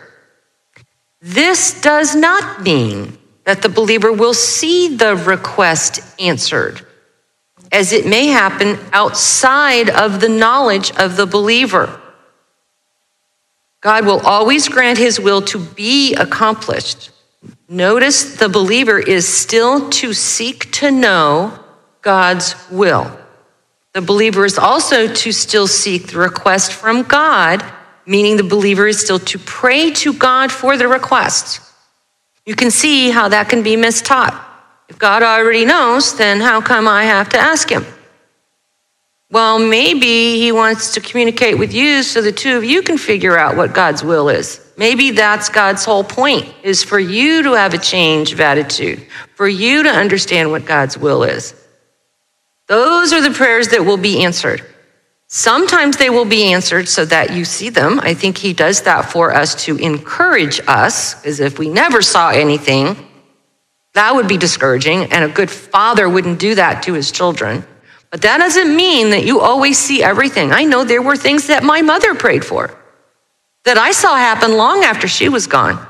This 1.22 1.82
does 1.82 2.16
not 2.16 2.62
mean 2.62 3.18
that 3.44 3.62
the 3.62 3.70
believer 3.70 4.12
will 4.12 4.34
see 4.34 4.96
the 4.96 5.16
request 5.16 6.00
answered, 6.20 6.86
as 7.72 7.92
it 7.92 8.06
may 8.06 8.28
happen 8.28 8.80
outside 8.94 9.90
of 9.90 10.22
the 10.22 10.30
knowledge 10.30 10.92
of 10.92 11.18
the 11.18 11.26
believer. 11.26 12.02
God 13.82 14.06
will 14.06 14.20
always 14.22 14.68
grant 14.68 14.98
his 14.98 15.20
will 15.20 15.42
to 15.44 15.60
be 15.60 16.14
accomplished. 16.16 17.12
Notice 17.70 18.36
the 18.36 18.50
believer 18.50 19.00
is 19.00 19.28
still 19.28 19.90
to 19.90 20.14
seek 20.14 20.72
to 20.74 20.92
know 20.92 21.60
God's 22.02 22.56
will. 22.70 23.18
The 23.98 24.02
believer 24.02 24.46
is 24.46 24.60
also 24.60 25.12
to 25.12 25.32
still 25.32 25.66
seek 25.66 26.10
the 26.12 26.20
request 26.20 26.72
from 26.72 27.02
God, 27.02 27.66
meaning 28.06 28.38
the 28.38 28.44
believer 28.44 28.88
is 28.88 29.02
still 29.02 29.18
to 29.18 29.40
pray 29.40 29.90
to 29.90 30.14
God 30.14 30.52
for 30.52 30.78
the 30.78 30.88
request. 30.88 31.62
You 32.46 32.54
can 32.54 32.70
see 32.70 33.10
how 33.10 33.30
that 33.30 33.50
can 33.50 33.64
be 33.64 33.76
mistaught. 33.76 34.40
If 34.88 35.00
God 35.00 35.24
already 35.24 35.66
knows, 35.66 36.16
then 36.16 36.42
how 36.42 36.62
come 36.62 36.88
I 36.88 37.06
have 37.06 37.30
to 37.30 37.40
ask 37.40 37.72
him? 37.72 37.88
Well, 39.32 39.58
maybe 39.58 40.38
he 40.38 40.52
wants 40.52 40.94
to 40.94 41.02
communicate 41.02 41.58
with 41.58 41.74
you 41.74 42.04
so 42.04 42.22
the 42.22 42.32
two 42.32 42.56
of 42.56 42.64
you 42.64 42.84
can 42.84 43.00
figure 43.00 43.36
out 43.36 43.58
what 43.58 43.74
God's 43.74 44.04
will 44.04 44.30
is. 44.30 44.62
Maybe 44.78 45.10
that's 45.10 45.50
God's 45.50 45.84
whole 45.84 46.04
point 46.04 46.46
is 46.62 46.84
for 46.84 47.00
you 47.00 47.42
to 47.42 47.54
have 47.54 47.74
a 47.74 47.80
change 47.80 48.32
of 48.32 48.42
attitude, 48.42 49.08
for 49.34 49.48
you 49.48 49.82
to 49.82 49.90
understand 49.90 50.52
what 50.52 50.66
God's 50.68 51.00
will 51.00 51.24
is. 51.24 51.56
Those 52.68 53.14
are 53.14 53.22
the 53.22 53.32
prayers 53.32 53.70
that 53.70 53.86
will 53.86 53.98
be 53.98 54.24
answered. 54.24 54.64
Sometimes 55.30 55.98
they 55.98 56.10
will 56.10 56.26
be 56.26 56.54
answered 56.54 56.88
so 56.88 57.04
that 57.06 57.34
you 57.34 57.44
see 57.44 57.70
them. 57.70 58.00
I 58.00 58.14
think 58.14 58.38
he 58.38 58.54
does 58.54 58.84
that 58.84 59.12
for 59.12 59.34
us 59.34 59.66
to 59.66 59.76
encourage 59.78 60.62
us, 60.68 61.16
because 61.16 61.40
if 61.40 61.60
we 61.60 61.70
never 61.70 62.02
saw 62.02 62.30
anything, 62.30 62.96
that 63.94 64.16
would 64.16 64.28
be 64.28 64.38
discouraging, 64.38 65.12
and 65.12 65.26
a 65.26 65.28
good 65.28 65.52
father 65.52 66.08
wouldn't 66.08 66.40
do 66.40 66.56
that 66.56 66.84
to 66.84 66.94
his 66.94 67.12
children. 67.12 67.66
But 68.10 68.22
that 68.22 68.38
doesn't 68.38 68.74
mean 68.74 69.10
that 69.10 69.26
you 69.26 69.42
always 69.42 69.78
see 69.78 70.02
everything. 70.02 70.52
I 70.54 70.64
know 70.64 70.84
there 70.84 71.02
were 71.02 71.18
things 71.18 71.48
that 71.48 71.64
my 71.64 71.82
mother 71.82 72.16
prayed 72.16 72.46
for 72.46 72.74
that 73.66 73.78
I 73.78 73.92
saw 73.92 74.16
happen 74.16 74.56
long 74.56 74.86
after 74.86 75.10
she 75.10 75.28
was 75.28 75.46
gone. 75.46 75.86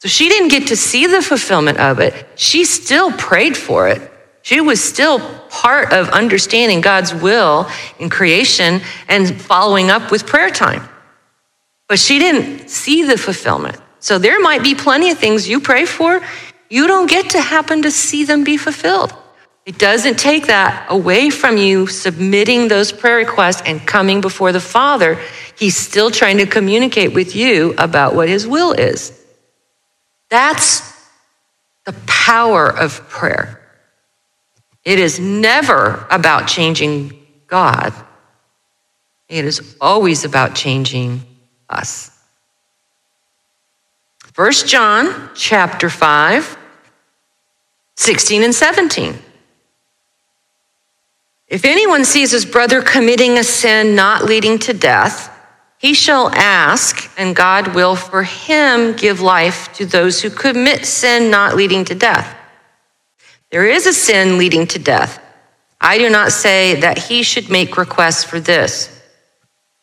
So 0.00 0.08
she 0.08 0.28
didn't 0.28 0.48
get 0.48 0.68
to 0.68 0.76
see 0.76 1.06
the 1.06 1.22
fulfillment 1.22 1.78
of 1.78 2.00
it. 2.00 2.26
She 2.34 2.64
still 2.64 3.12
prayed 3.12 3.56
for 3.56 3.86
it. 3.86 4.09
She 4.42 4.60
was 4.60 4.82
still 4.82 5.20
part 5.50 5.92
of 5.92 6.08
understanding 6.08 6.80
God's 6.80 7.14
will 7.14 7.68
in 7.98 8.08
creation 8.08 8.80
and 9.08 9.40
following 9.40 9.90
up 9.90 10.10
with 10.10 10.26
prayer 10.26 10.50
time. 10.50 10.88
But 11.88 11.98
she 11.98 12.18
didn't 12.18 12.68
see 12.68 13.02
the 13.02 13.18
fulfillment. 13.18 13.78
So 13.98 14.18
there 14.18 14.40
might 14.40 14.62
be 14.62 14.74
plenty 14.74 15.10
of 15.10 15.18
things 15.18 15.48
you 15.48 15.60
pray 15.60 15.84
for, 15.84 16.22
you 16.70 16.86
don't 16.86 17.10
get 17.10 17.30
to 17.30 17.40
happen 17.40 17.82
to 17.82 17.90
see 17.90 18.24
them 18.24 18.44
be 18.44 18.56
fulfilled. 18.56 19.12
It 19.66 19.78
doesn't 19.78 20.18
take 20.18 20.46
that 20.46 20.86
away 20.88 21.30
from 21.30 21.56
you 21.56 21.86
submitting 21.86 22.68
those 22.68 22.92
prayer 22.92 23.16
requests 23.16 23.62
and 23.66 23.86
coming 23.86 24.20
before 24.20 24.52
the 24.52 24.60
Father. 24.60 25.20
He's 25.58 25.76
still 25.76 26.10
trying 26.10 26.38
to 26.38 26.46
communicate 26.46 27.12
with 27.12 27.36
you 27.36 27.74
about 27.76 28.14
what 28.14 28.28
His 28.28 28.46
will 28.46 28.72
is. 28.72 29.12
That's 30.30 30.80
the 31.84 31.92
power 32.06 32.68
of 32.68 33.08
prayer. 33.08 33.59
It 34.84 34.98
is 34.98 35.20
never 35.20 36.06
about 36.10 36.48
changing 36.48 37.26
God. 37.46 37.92
It 39.28 39.44
is 39.44 39.76
always 39.80 40.24
about 40.24 40.54
changing 40.54 41.22
us. 41.68 42.10
1 44.34 44.52
John 44.66 45.30
chapter 45.34 45.90
5, 45.90 46.56
16 47.96 48.42
and 48.42 48.54
17. 48.54 49.18
If 51.48 51.64
anyone 51.64 52.04
sees 52.04 52.30
his 52.30 52.46
brother 52.46 52.80
committing 52.80 53.36
a 53.36 53.44
sin 53.44 53.94
not 53.94 54.24
leading 54.24 54.58
to 54.60 54.72
death, 54.72 55.36
he 55.78 55.94
shall 55.94 56.30
ask, 56.30 57.10
and 57.18 57.34
God 57.34 57.74
will 57.74 57.96
for 57.96 58.22
him 58.22 58.94
give 58.94 59.20
life 59.20 59.72
to 59.74 59.86
those 59.86 60.22
who 60.22 60.30
commit 60.30 60.86
sin 60.86 61.30
not 61.30 61.56
leading 61.56 61.84
to 61.86 61.94
death. 61.94 62.36
There 63.50 63.66
is 63.66 63.86
a 63.86 63.92
sin 63.92 64.38
leading 64.38 64.66
to 64.68 64.78
death. 64.78 65.20
I 65.80 65.98
do 65.98 66.08
not 66.10 66.32
say 66.32 66.80
that 66.80 66.98
he 66.98 67.22
should 67.22 67.50
make 67.50 67.76
requests 67.76 68.22
for 68.24 68.38
this. 68.38 69.00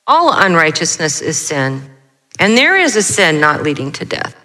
All 0.06 0.32
unrighteousness 0.32 1.22
is 1.22 1.38
sin, 1.38 1.82
and 2.40 2.58
there 2.58 2.78
is 2.78 2.96
a 2.96 3.02
sin 3.04 3.42
not 3.42 3.64
leading 3.64 3.92
to 3.94 4.06
death. 4.06 4.36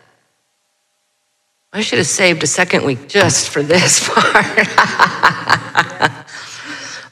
I 1.73 1.81
should 1.81 1.99
have 1.99 2.07
saved 2.07 2.43
a 2.43 2.47
second 2.47 2.85
week 2.85 3.09
just 3.09 3.49
for 3.49 3.62
this 3.62 4.07
part. 4.12 4.59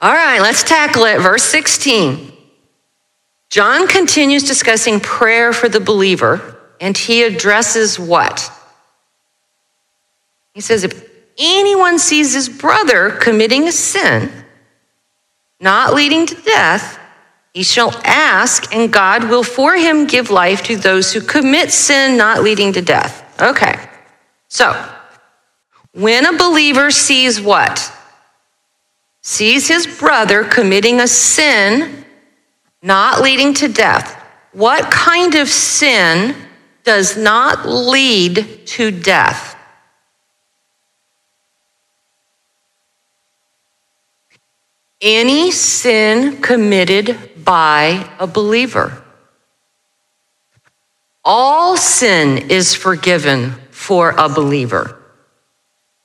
All 0.02 0.12
right, 0.12 0.40
let's 0.40 0.62
tackle 0.62 1.04
it. 1.04 1.20
Verse 1.20 1.42
16. 1.44 2.32
John 3.50 3.86
continues 3.86 4.44
discussing 4.44 5.00
prayer 5.00 5.52
for 5.52 5.68
the 5.68 5.80
believer, 5.80 6.56
and 6.80 6.96
he 6.96 7.22
addresses 7.22 7.98
what? 7.98 8.50
He 10.54 10.60
says, 10.60 10.84
anyone 11.38 11.98
sees 11.98 12.34
his 12.34 12.48
brother 12.48 13.10
committing 13.10 13.68
a 13.68 13.72
sin, 13.72 14.30
not 15.60 15.94
leading 15.94 16.26
to 16.26 16.34
death, 16.34 16.98
he 17.52 17.62
shall 17.62 17.92
ask, 18.04 18.72
and 18.74 18.92
God 18.92 19.24
will 19.24 19.42
for 19.42 19.74
him 19.74 20.06
give 20.06 20.30
life 20.30 20.62
to 20.64 20.76
those 20.76 21.12
who 21.12 21.20
commit 21.20 21.72
sin 21.72 22.16
not 22.16 22.42
leading 22.42 22.72
to 22.74 22.82
death. 22.82 23.40
Okay, 23.40 23.74
so 24.48 24.72
when 25.92 26.26
a 26.26 26.38
believer 26.38 26.90
sees 26.90 27.40
what? 27.40 27.92
Sees 29.22 29.68
his 29.68 29.86
brother 29.86 30.44
committing 30.44 31.00
a 31.00 31.08
sin 31.08 32.04
not 32.82 33.20
leading 33.20 33.52
to 33.54 33.68
death. 33.68 34.16
What 34.52 34.90
kind 34.90 35.34
of 35.34 35.48
sin 35.48 36.34
does 36.84 37.16
not 37.16 37.66
lead 37.66 38.66
to 38.66 38.90
death? 38.90 39.49
Any 45.00 45.50
sin 45.50 46.42
committed 46.42 47.44
by 47.44 48.10
a 48.18 48.26
believer. 48.26 49.02
All 51.24 51.76
sin 51.76 52.50
is 52.50 52.74
forgiven 52.74 53.52
for 53.70 54.10
a 54.10 54.28
believer. 54.28 54.96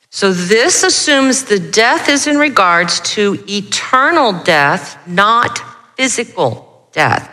So 0.10 0.32
this 0.32 0.84
assumes 0.84 1.44
the 1.44 1.60
death 1.60 2.08
is 2.08 2.26
in 2.26 2.38
regards 2.38 3.02
to 3.16 3.44
eternal 3.50 4.32
death, 4.44 4.98
not 5.06 5.60
physical 5.98 6.88
death. 6.94 7.30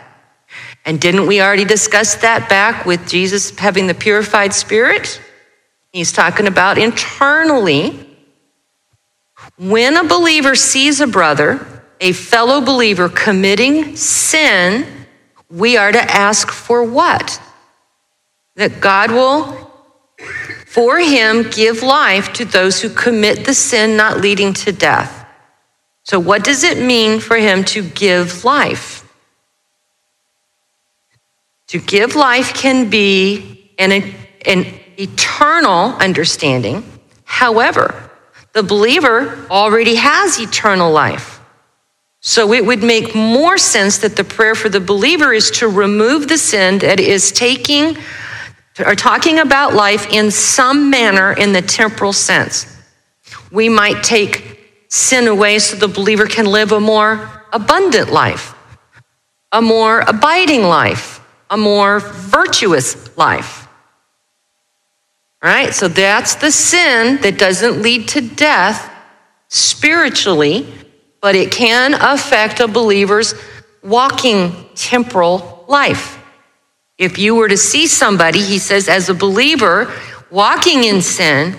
And 0.85 0.99
didn't 0.99 1.27
we 1.27 1.41
already 1.41 1.63
discuss 1.63 2.15
that 2.15 2.49
back 2.49 2.85
with 2.85 3.07
Jesus 3.07 3.57
having 3.57 3.87
the 3.87 3.93
purified 3.93 4.53
spirit? 4.53 5.21
He's 5.93 6.11
talking 6.11 6.47
about 6.47 6.77
internally 6.77 8.12
when 9.57 9.97
a 9.97 10.03
believer 10.03 10.55
sees 10.55 10.99
a 10.99 11.07
brother, 11.07 11.65
a 11.99 12.11
fellow 12.11 12.61
believer 12.61 13.09
committing 13.09 13.95
sin, 13.95 14.85
we 15.49 15.77
are 15.77 15.91
to 15.91 16.01
ask 16.01 16.49
for 16.49 16.83
what? 16.83 17.41
That 18.55 18.81
God 18.81 19.11
will, 19.11 19.71
for 20.65 20.99
him, 20.99 21.49
give 21.49 21.83
life 21.83 22.33
to 22.33 22.45
those 22.45 22.81
who 22.81 22.89
commit 22.89 23.45
the 23.45 23.53
sin 23.53 23.95
not 23.95 24.21
leading 24.21 24.53
to 24.53 24.71
death. 24.71 25.27
So, 26.03 26.19
what 26.19 26.43
does 26.43 26.63
it 26.63 26.77
mean 26.77 27.19
for 27.19 27.37
him 27.37 27.63
to 27.65 27.81
give 27.81 28.43
life? 28.43 29.07
To 31.67 31.79
give 31.79 32.15
life 32.15 32.53
can 32.53 32.89
be 32.89 33.71
an, 33.79 33.91
an 34.45 34.65
eternal 34.97 35.95
understanding. 35.95 36.83
However, 37.23 38.11
the 38.53 38.63
believer 38.63 39.45
already 39.49 39.95
has 39.95 40.39
eternal 40.39 40.91
life. 40.91 41.41
So 42.21 42.53
it 42.53 42.65
would 42.65 42.83
make 42.83 43.13
more 43.13 43.57
sense 43.57 43.97
that 43.97 44.15
the 44.15 44.23
prayer 44.23 44.55
for 44.55 44.69
the 44.69 44.79
believer 44.79 45.33
is 45.33 45.51
to 45.51 45.67
remove 45.67 46.27
the 46.27 46.37
sin 46.37 46.79
that 46.79 46.99
is 46.99 47.31
taking 47.31 47.97
or 48.79 48.95
talking 48.95 49.39
about 49.39 49.73
life 49.73 50.09
in 50.11 50.31
some 50.31 50.89
manner 50.89 51.33
in 51.33 51.51
the 51.51 51.61
temporal 51.61 52.13
sense. 52.13 52.65
We 53.51 53.69
might 53.69 54.03
take 54.03 54.85
sin 54.87 55.27
away 55.27 55.59
so 55.59 55.75
the 55.75 55.87
believer 55.87 56.27
can 56.27 56.45
live 56.45 56.71
a 56.71 56.79
more 56.79 57.29
abundant 57.51 58.11
life, 58.11 58.55
a 59.51 59.61
more 59.61 59.99
abiding 60.01 60.63
life, 60.63 61.19
a 61.49 61.57
more 61.57 61.99
virtuous 61.99 63.15
life. 63.17 63.62
All 65.43 65.49
right, 65.49 65.73
so 65.73 65.89
that's 65.89 66.35
the 66.35 66.51
sin 66.51 67.19
that 67.21 67.37
doesn't 67.37 67.81
lead 67.81 68.07
to 68.09 68.21
death 68.21 68.89
spiritually, 69.49 70.65
but 71.21 71.35
it 71.35 71.51
can 71.51 71.95
affect 71.95 72.61
a 72.61 72.67
believer's 72.69 73.35
walking 73.83 74.69
temporal 74.73 75.65
life. 75.67 76.17
If 76.97 77.17
you 77.17 77.35
were 77.35 77.49
to 77.49 77.57
see 77.57 77.87
somebody, 77.87 78.41
he 78.41 78.57
says, 78.57 78.87
as 78.87 79.09
a 79.09 79.13
believer 79.13 79.93
walking 80.31 80.85
in 80.85 81.01
sin, 81.01 81.57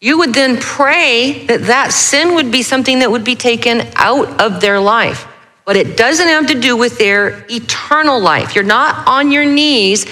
you 0.00 0.18
would 0.18 0.34
then 0.34 0.56
pray 0.56 1.46
that 1.46 1.62
that 1.62 1.92
sin 1.92 2.34
would 2.34 2.50
be 2.50 2.62
something 2.62 2.98
that 2.98 3.10
would 3.12 3.22
be 3.22 3.36
taken 3.36 3.82
out 3.94 4.40
of 4.40 4.60
their 4.60 4.80
life. 4.80 5.28
But 5.64 5.76
it 5.76 5.96
doesn't 5.96 6.26
have 6.26 6.48
to 6.48 6.58
do 6.58 6.76
with 6.76 6.98
their 6.98 7.46
eternal 7.48 8.20
life. 8.20 8.56
You're 8.56 8.64
not 8.64 9.06
on 9.06 9.30
your 9.30 9.44
knees 9.44 10.06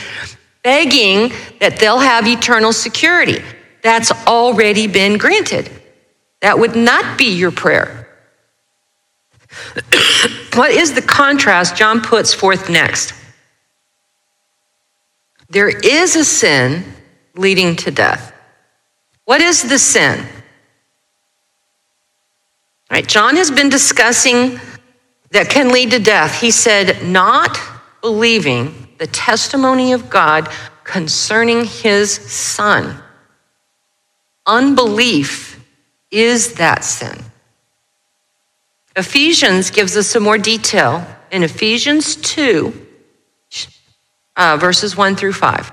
begging 0.62 1.32
that 1.60 1.76
they'll 1.78 1.98
have 1.98 2.26
eternal 2.26 2.72
security. 2.72 3.42
That's 3.82 4.10
already 4.26 4.86
been 4.86 5.18
granted. 5.18 5.70
That 6.40 6.58
would 6.58 6.76
not 6.76 7.18
be 7.18 7.36
your 7.36 7.50
prayer. 7.50 8.08
what 10.54 10.70
is 10.70 10.92
the 10.92 11.02
contrast 11.02 11.76
John 11.76 12.00
puts 12.00 12.32
forth 12.32 12.68
next? 12.70 13.14
There 15.48 15.68
is 15.68 16.16
a 16.16 16.24
sin 16.24 16.84
leading 17.34 17.76
to 17.76 17.90
death. 17.90 18.32
What 19.24 19.40
is 19.40 19.62
the 19.62 19.78
sin? 19.78 20.20
All 22.90 22.96
right, 22.96 23.06
John 23.06 23.36
has 23.36 23.50
been 23.50 23.68
discussing 23.68 24.60
that 25.30 25.48
can 25.48 25.70
lead 25.70 25.92
to 25.92 25.98
death. 25.98 26.40
He 26.40 26.50
said, 26.50 27.04
not 27.06 27.58
believing 28.00 28.88
the 29.00 29.06
testimony 29.06 29.94
of 29.94 30.10
God 30.10 30.46
concerning 30.84 31.64
his 31.64 32.12
son. 32.12 33.02
Unbelief 34.46 35.64
is 36.10 36.54
that 36.54 36.84
sin. 36.84 37.18
Ephesians 38.94 39.70
gives 39.70 39.96
us 39.96 40.06
some 40.06 40.22
more 40.22 40.36
detail 40.36 41.06
in 41.30 41.42
Ephesians 41.42 42.16
2, 42.16 42.86
uh, 44.36 44.58
verses 44.60 44.94
1 44.94 45.16
through 45.16 45.32
5. 45.32 45.72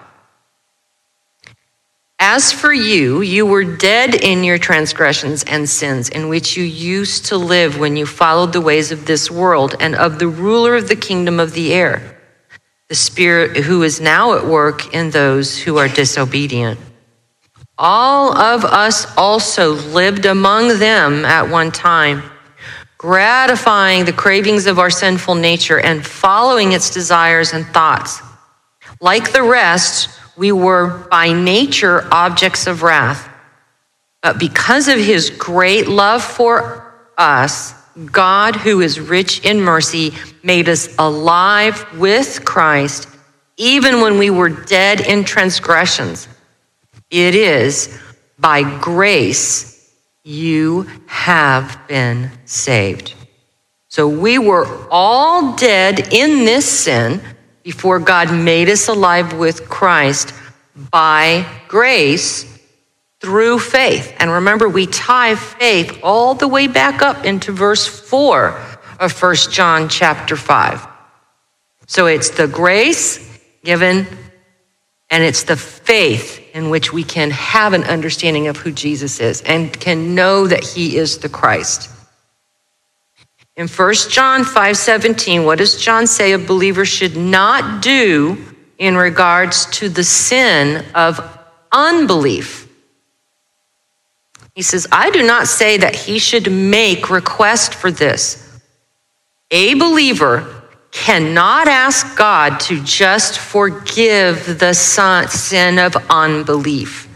As 2.20 2.54
for 2.54 2.72
you, 2.72 3.22
you 3.22 3.46
were 3.46 3.66
dead 3.66 4.16
in 4.16 4.46
your 4.46 4.58
transgressions 4.58 5.44
and 5.44 5.68
sins 5.68 6.08
in 6.08 6.30
which 6.30 6.56
you 6.56 6.64
used 6.64 7.26
to 7.26 7.38
live 7.38 7.78
when 7.78 7.98
you 7.98 8.06
followed 8.06 8.54
the 8.54 8.62
ways 8.62 8.94
of 8.94 9.06
this 9.06 9.30
world 9.30 9.76
and 9.82 9.96
of 9.96 10.18
the 10.18 10.30
ruler 10.30 10.78
of 10.78 10.88
the 10.88 10.96
kingdom 10.96 11.42
of 11.42 11.52
the 11.52 11.74
air 11.74 12.17
the 12.90 12.96
Spirit 12.96 13.58
who 13.58 13.84
is 13.84 14.00
now 14.00 14.34
at 14.34 14.46
work 14.46 14.94
in 14.94 15.10
those 15.10 15.58
who 15.58 15.78
are 15.78 15.90
disobedient. 15.90 16.80
All 17.78 18.36
of 18.36 18.64
us 18.64 19.06
also 19.18 19.74
lived 19.74 20.26
among 20.26 20.80
them 20.80 21.26
at 21.26 21.50
one 21.50 21.72
time, 21.72 22.24
gratifying 22.98 24.06
the 24.06 24.14
cravings 24.14 24.66
of 24.66 24.80
our 24.80 24.90
sinful 24.90 25.36
nature 25.36 25.80
and 25.80 26.06
following 26.06 26.72
its 26.72 26.90
desires 26.90 27.54
and 27.54 27.66
thoughts. 27.68 28.22
Like 29.00 29.32
the 29.32 29.44
rest, 29.44 30.10
we 30.38 30.52
were 30.52 31.08
by 31.12 31.34
nature 31.34 32.08
objects 32.12 32.68
of 32.68 32.84
wrath. 32.84 33.30
But 34.24 34.40
because 34.40 34.88
of 34.88 34.98
his 34.98 35.30
great 35.30 35.88
love 35.88 36.24
for 36.24 36.96
us, 37.18 37.74
God, 38.06 38.56
who 38.56 38.82
is 38.82 39.00
rich 39.00 39.44
in 39.44 39.60
mercy, 39.60 40.14
made 40.44 40.70
us 40.70 40.94
alive 40.98 41.86
with 41.98 42.46
Christ 42.46 43.08
even 43.58 44.02
when 44.02 44.20
we 44.20 44.30
were 44.30 44.50
dead 44.50 45.02
in 45.02 45.24
transgressions. 45.24 46.28
It 47.10 47.34
is 47.36 48.00
by 48.38 48.80
grace 48.80 49.92
you 50.24 50.84
have 51.08 51.80
been 51.88 52.30
saved. 52.46 53.16
So 53.90 54.08
we 54.08 54.38
were 54.38 54.88
all 54.92 55.56
dead 55.56 56.14
in 56.14 56.46
this 56.46 56.70
sin 56.70 57.22
before 57.64 58.00
God 58.00 58.32
made 58.32 58.70
us 58.70 58.88
alive 58.88 59.34
with 59.34 59.68
Christ 59.70 60.34
by 60.92 61.48
grace 61.68 62.57
through 63.20 63.60
faith. 63.60 64.16
And 64.20 64.32
remember, 64.32 64.70
we 64.70 64.88
tie 64.88 65.36
faith 65.36 66.00
all 66.04 66.36
the 66.36 66.48
way 66.48 66.68
back 66.68 67.02
up 67.02 67.26
into 67.26 67.52
verse 67.52 67.88
4 67.88 68.60
of 69.00 69.12
First 69.12 69.52
John 69.52 69.90
chapter 69.90 70.36
5. 70.36 70.88
So 71.88 72.06
it's 72.06 72.30
the 72.32 72.48
grace 72.48 73.24
given 73.64 74.08
and 75.10 75.24
it's 75.24 75.44
the 75.44 75.56
faith 75.56 76.44
in 76.54 76.70
which 76.70 76.92
we 76.92 77.04
can 77.04 77.32
have 77.32 77.74
an 77.74 77.86
understanding 77.86 78.48
of 78.48 78.58
who 78.58 78.72
Jesus 78.72 79.20
is 79.20 79.42
and 79.42 79.72
can 79.72 80.16
know 80.16 80.48
that 80.48 80.64
he 80.64 80.98
is 80.98 81.20
the 81.20 81.30
Christ. 81.30 81.90
In 83.56 83.68
1 83.68 84.12
John 84.12 84.44
5:17, 84.44 85.46
what 85.46 85.58
does 85.58 85.82
John 85.82 86.08
say 86.08 86.34
a 86.34 86.38
believer 86.38 86.86
should 86.86 87.16
not 87.16 87.82
do 87.82 88.38
in 88.78 88.96
regards 88.96 89.66
to 89.78 89.90
the 89.90 90.04
sin 90.04 90.86
of 90.94 91.20
unbelief? 91.72 92.67
He 94.58 94.64
says, 94.64 94.88
I 94.92 95.12
do 95.12 95.22
not 95.22 95.46
say 95.46 95.78
that 95.78 95.96
he 95.96 96.18
should 96.18 96.52
make 96.52 97.12
request 97.12 97.76
for 97.76 97.92
this. 97.92 98.60
A 99.52 99.76
believer 99.76 100.64
cannot 100.92 101.68
ask 101.68 102.18
God 102.18 102.60
to 102.62 102.84
just 102.84 103.38
forgive 103.38 104.58
the 104.58 104.74
sin 104.74 105.78
of 105.78 105.96
unbelief. 106.10 107.08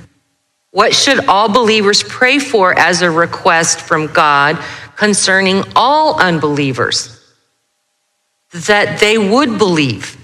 What 0.69 0.93
should 0.93 1.25
all 1.25 1.49
believers 1.49 2.03
pray 2.03 2.37
for 2.37 2.77
as 2.77 3.01
a 3.01 3.09
request 3.09 3.81
from 3.81 4.05
God 4.05 4.63
concerning 4.95 5.63
all 5.75 6.21
unbelievers? 6.21 7.33
That 8.51 8.99
they 8.99 9.17
would 9.17 9.57
believe. 9.57 10.15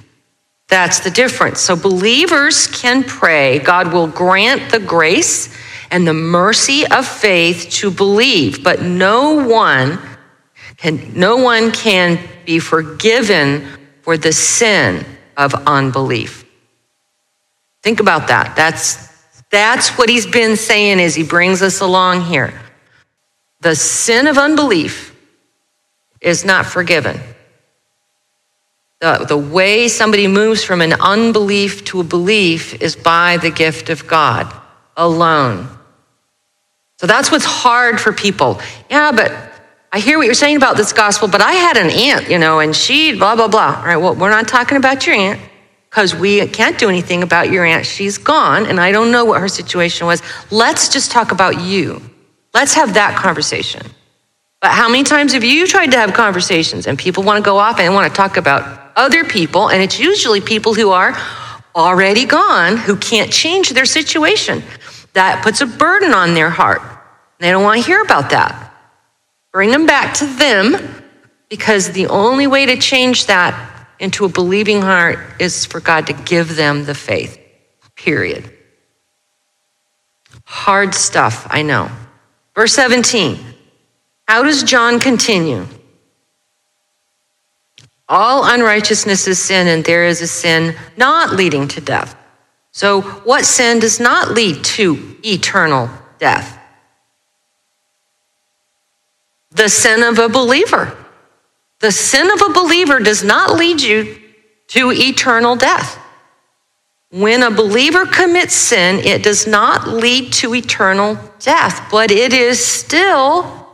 That's 0.68 1.00
the 1.00 1.10
difference. 1.10 1.62
So 1.62 1.76
believers 1.76 2.68
can 2.68 3.04
pray, 3.04 3.58
God 3.58 3.92
will 3.92 4.06
grant 4.06 4.70
the 4.70 4.80
grace 4.80 5.52
and 5.92 6.08
the 6.08 6.14
mercy 6.14 6.86
of 6.88 7.08
faith 7.08 7.70
to 7.72 7.92
believe, 7.92 8.64
but 8.64 8.82
no 8.82 9.48
one 9.48 10.00
can, 10.78 11.14
no 11.16 11.38
one 11.38 11.72
can 11.72 12.20
be 12.46 12.60
forgiven 12.60 13.68
for 14.02 14.18
the 14.18 14.32
sin 14.32 15.06
of 15.36 15.54
unbelief. 15.66 16.46
Think 17.84 18.00
about 18.00 18.28
that. 18.28 18.56
That's, 18.56 19.08
that's 19.50 19.98
what 19.98 20.10
he's 20.10 20.26
been 20.26 20.56
saying 20.56 21.00
as 21.00 21.16
he 21.16 21.24
brings 21.24 21.62
us 21.62 21.82
along 21.82 22.22
here. 22.22 22.54
The 23.62 23.76
sin 23.76 24.28
of 24.28 24.38
unbelief 24.38 25.16
is 26.22 26.46
not 26.46 26.66
forgiven. 26.66 27.20
The, 29.00 29.26
the 29.28 29.38
way 29.38 29.88
somebody 29.88 30.28
moves 30.28 30.64
from 30.64 30.82
an 30.82 30.94
unbelief 30.94 31.86
to 31.86 32.00
a 32.00 32.04
belief 32.04 32.82
is 32.82 32.96
by 32.96 33.38
the 33.38 33.52
gift 33.52 33.90
of 33.90 34.08
God 34.08 34.52
alone. 34.96 35.70
So 37.00 37.06
that's 37.06 37.32
what's 37.32 37.46
hard 37.46 38.02
for 38.02 38.12
people. 38.12 38.60
Yeah, 38.90 39.12
but 39.12 39.32
I 39.92 40.00
hear 40.00 40.18
what 40.18 40.26
you're 40.26 40.34
saying 40.34 40.58
about 40.58 40.78
this 40.78 40.94
gospel, 40.94 41.28
but 41.28 41.42
I 41.42 41.54
had 41.54 41.78
an 41.78 41.90
aunt, 41.92 42.30
you 42.30 42.40
know, 42.40 42.60
and 42.60 42.76
she 42.76 43.16
blah, 43.16 43.36
blah, 43.36 43.48
blah. 43.48 43.76
All 43.78 43.86
right, 43.86 43.98
well, 43.98 44.16
we're 44.16 44.32
not 44.32 44.48
talking 44.48 44.78
about 44.78 45.06
your 45.06 45.16
aunt 45.16 45.40
because 45.90 46.16
we 46.16 46.46
can't 46.48 46.78
do 46.78 46.90
anything 46.90 47.22
about 47.22 47.52
your 47.52 47.66
aunt. 47.66 47.86
She's 47.86 48.18
gone, 48.18 48.66
and 48.66 48.80
I 48.80 48.92
don't 48.92 49.12
know 49.12 49.26
what 49.26 49.40
her 49.42 49.48
situation 49.48 50.08
was. 50.08 50.24
Let's 50.50 50.90
just 50.90 51.12
talk 51.12 51.32
about 51.32 51.62
you. 51.62 52.02
Let's 52.54 52.74
have 52.74 52.96
that 52.96 53.16
conversation. 53.16 53.86
But 54.60 54.72
how 54.72 54.90
many 54.90 55.04
times 55.04 55.34
have 55.34 55.44
you 55.44 55.68
tried 55.68 55.92
to 55.92 55.98
have 55.98 56.14
conversations 56.16 56.88
and 56.88 56.98
people 56.98 57.22
want 57.22 57.38
to 57.38 57.48
go 57.48 57.58
off 57.58 57.80
and 57.80 57.94
want 57.94 58.12
to 58.12 58.18
talk 58.18 58.38
about 58.38 58.92
other 58.96 59.24
people, 59.24 59.70
and 59.70 59.84
it's 59.84 60.00
usually 60.00 60.42
people 60.42 60.74
who 60.74 60.90
are 60.90 61.16
already 61.76 62.26
gone 62.26 62.76
who 62.76 62.96
can't 62.96 63.32
change 63.32 63.70
their 63.70 63.86
situation? 63.86 64.64
That 65.18 65.44
puts 65.44 65.62
a 65.62 65.66
burden 65.66 66.14
on 66.14 66.36
their 66.36 66.52
heart. 66.52 66.80
They 67.40 67.50
don't 67.50 67.64
want 67.64 67.82
to 67.82 67.88
hear 67.88 68.04
about 68.04 68.30
that. 68.30 68.72
Bring 69.52 69.72
them 69.72 69.88
back 69.88 70.14
to 70.20 70.28
them 70.28 70.76
because 71.50 71.90
the 71.90 72.06
only 72.06 72.46
way 72.46 72.68
to 72.68 72.78
change 72.78 73.26
that 73.26 73.88
into 74.00 74.26
a 74.26 74.30
believing 74.30 74.84
heart 74.84 75.18
is 75.40 75.66
for 75.66 75.80
God 75.80 76.06
to 76.06 76.14
give 76.14 76.56
them 76.56 76.86
the 76.86 76.94
faith, 76.94 77.40
period. 77.96 78.48
Hard 80.44 80.94
stuff, 80.94 81.48
I 81.50 81.64
know. 81.64 81.90
Verse 82.54 82.74
17. 82.74 83.40
How 84.28 84.44
does 84.44 84.62
John 84.62 85.00
continue? 85.00 85.66
All 88.08 88.46
unrighteousness 88.46 89.28
is 89.28 89.40
sin, 89.40 89.66
and 89.66 89.84
there 89.84 90.06
is 90.06 90.22
a 90.22 90.28
sin 90.28 90.76
not 90.96 91.34
leading 91.34 91.68
to 91.70 91.82
death. 91.82 92.16
So, 92.78 93.02
what 93.02 93.44
sin 93.46 93.80
does 93.80 94.00
not 94.00 94.32
lead 94.32 94.64
to 94.78 95.18
eternal 95.24 95.90
death? 96.20 96.58
the 99.58 99.70
sin 99.70 100.04
of 100.04 100.20
a 100.20 100.30
believer. 100.30 100.96
The 101.80 101.92
sin 101.92 102.30
of 102.32 102.42
a 102.42 102.54
believer 102.54 103.00
does 103.00 103.24
not 103.24 103.58
lead 103.58 103.82
you 103.82 104.18
to 104.68 104.92
eternal 104.92 105.56
death. 105.56 106.00
When 107.10 107.42
a 107.44 107.52
believer 107.52 108.06
commits 108.06 108.54
sin, 108.54 109.00
it 109.00 109.24
does 109.24 109.48
not 109.48 109.88
lead 109.88 110.34
to 110.34 110.54
eternal 110.54 111.18
death, 111.40 111.88
but 111.90 112.12
it 112.12 112.34
is 112.34 112.64
still 112.64 113.68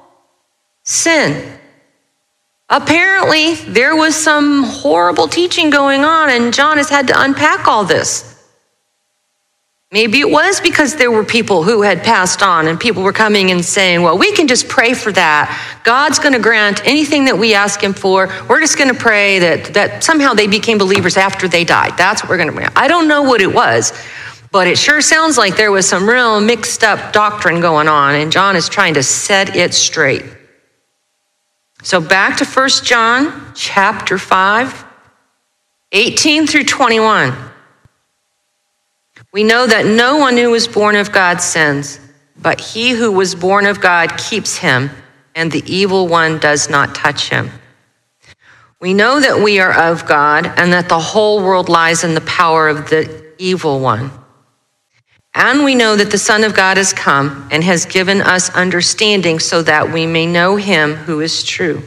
sin. 0.84 1.60
Apparently, 2.70 3.56
there 3.56 3.96
was 3.96 4.16
some 4.16 4.64
horrible 4.64 5.28
teaching 5.28 5.70
going 5.70 6.06
on, 6.06 6.30
and 6.30 6.54
John 6.54 6.78
has 6.78 6.90
had 6.90 7.08
to 7.08 7.22
unpack 7.22 7.68
all 7.68 7.84
this. 7.84 8.33
Maybe 9.94 10.22
it 10.22 10.30
was 10.32 10.60
because 10.60 10.96
there 10.96 11.12
were 11.12 11.24
people 11.24 11.62
who 11.62 11.84
had 11.84 12.04
passed 12.04 12.42
on 12.42 12.66
and 12.68 12.80
people 12.80 13.04
were 13.04 13.14
coming 13.14 13.52
and 13.52 13.64
saying, 13.64 14.02
well, 14.02 14.18
we 14.18 14.32
can 14.32 14.48
just 14.48 14.68
pray 14.68 14.96
for 14.96 15.12
that. 15.12 15.80
God's 15.84 16.18
going 16.18 16.34
to 16.34 16.40
grant 16.40 16.84
anything 16.84 17.26
that 17.26 17.38
we 17.38 17.54
ask 17.54 17.80
him 17.80 17.94
for. 17.94 18.28
We're 18.50 18.60
just 18.60 18.76
going 18.76 18.90
to 18.90 19.00
pray 19.00 19.38
that, 19.38 19.76
that 19.76 20.04
somehow 20.04 20.34
they 20.34 20.48
became 20.48 20.80
believers 20.80 21.16
after 21.16 21.48
they 21.48 21.64
died. 21.64 21.96
That's 21.96 22.24
what 22.24 22.32
we're 22.32 22.38
going 22.38 22.56
to. 22.56 22.72
I 22.76 22.88
don't 22.88 23.08
know 23.08 23.22
what 23.22 23.40
it 23.40 23.54
was, 23.54 23.94
but 24.52 24.66
it 24.66 24.80
sure 24.80 25.00
sounds 25.00 25.38
like 25.38 25.58
there 25.58 25.72
was 25.72 25.88
some 25.88 26.10
real 26.10 26.42
mixed 26.42 26.84
up 26.84 27.14
doctrine 27.14 27.62
going 27.62 27.88
on, 27.88 28.16
and 28.16 28.32
John 28.32 28.56
is 28.56 28.68
trying 28.70 28.96
to 28.96 29.04
set 29.04 29.56
it 29.56 29.76
straight. 29.76 30.26
So 31.84 32.02
back 32.02 32.38
to 32.38 32.46
1 32.46 32.70
John 32.84 33.52
chapter 33.54 34.18
5, 34.18 34.86
18 35.92 36.48
through 36.48 36.64
21. 36.64 37.53
We 39.34 39.44
know 39.44 39.66
that 39.66 39.88
no 39.88 40.18
one 40.18 40.38
who 40.38 40.52
was 40.52 40.68
born 40.68 40.96
of 40.96 41.12
God 41.12 41.42
sins, 41.42 42.00
but 42.40 42.62
he 42.62 42.92
who 42.92 43.12
was 43.12 43.34
born 43.34 43.66
of 43.66 43.82
God 43.82 44.16
keeps 44.16 44.58
him, 44.58 44.92
and 45.34 45.52
the 45.52 45.64
evil 45.66 46.08
one 46.08 46.38
does 46.38 46.70
not 46.70 46.94
touch 46.94 47.30
him. 47.30 47.50
We 48.80 48.94
know 48.94 49.20
that 49.20 49.44
we 49.44 49.60
are 49.60 49.74
of 49.74 50.06
God 50.06 50.46
and 50.46 50.72
that 50.72 50.88
the 50.88 51.00
whole 51.00 51.42
world 51.42 51.68
lies 51.68 52.04
in 52.04 52.14
the 52.14 52.22
power 52.22 52.68
of 52.68 52.92
the 52.92 53.34
evil 53.40 53.80
one. 53.80 54.12
And 55.34 55.64
we 55.64 55.74
know 55.74 55.96
that 55.96 56.12
the 56.12 56.18
Son 56.20 56.44
of 56.44 56.56
God 56.56 56.78
has 56.78 56.94
come 56.94 57.50
and 57.52 57.64
has 57.64 57.86
given 57.86 58.22
us 58.22 58.52
understanding 58.52 59.40
so 59.40 59.64
that 59.64 59.92
we 59.92 60.06
may 60.06 60.28
know 60.28 60.58
him 60.58 60.94
who 60.94 61.22
is 61.22 61.44
true. 61.44 61.82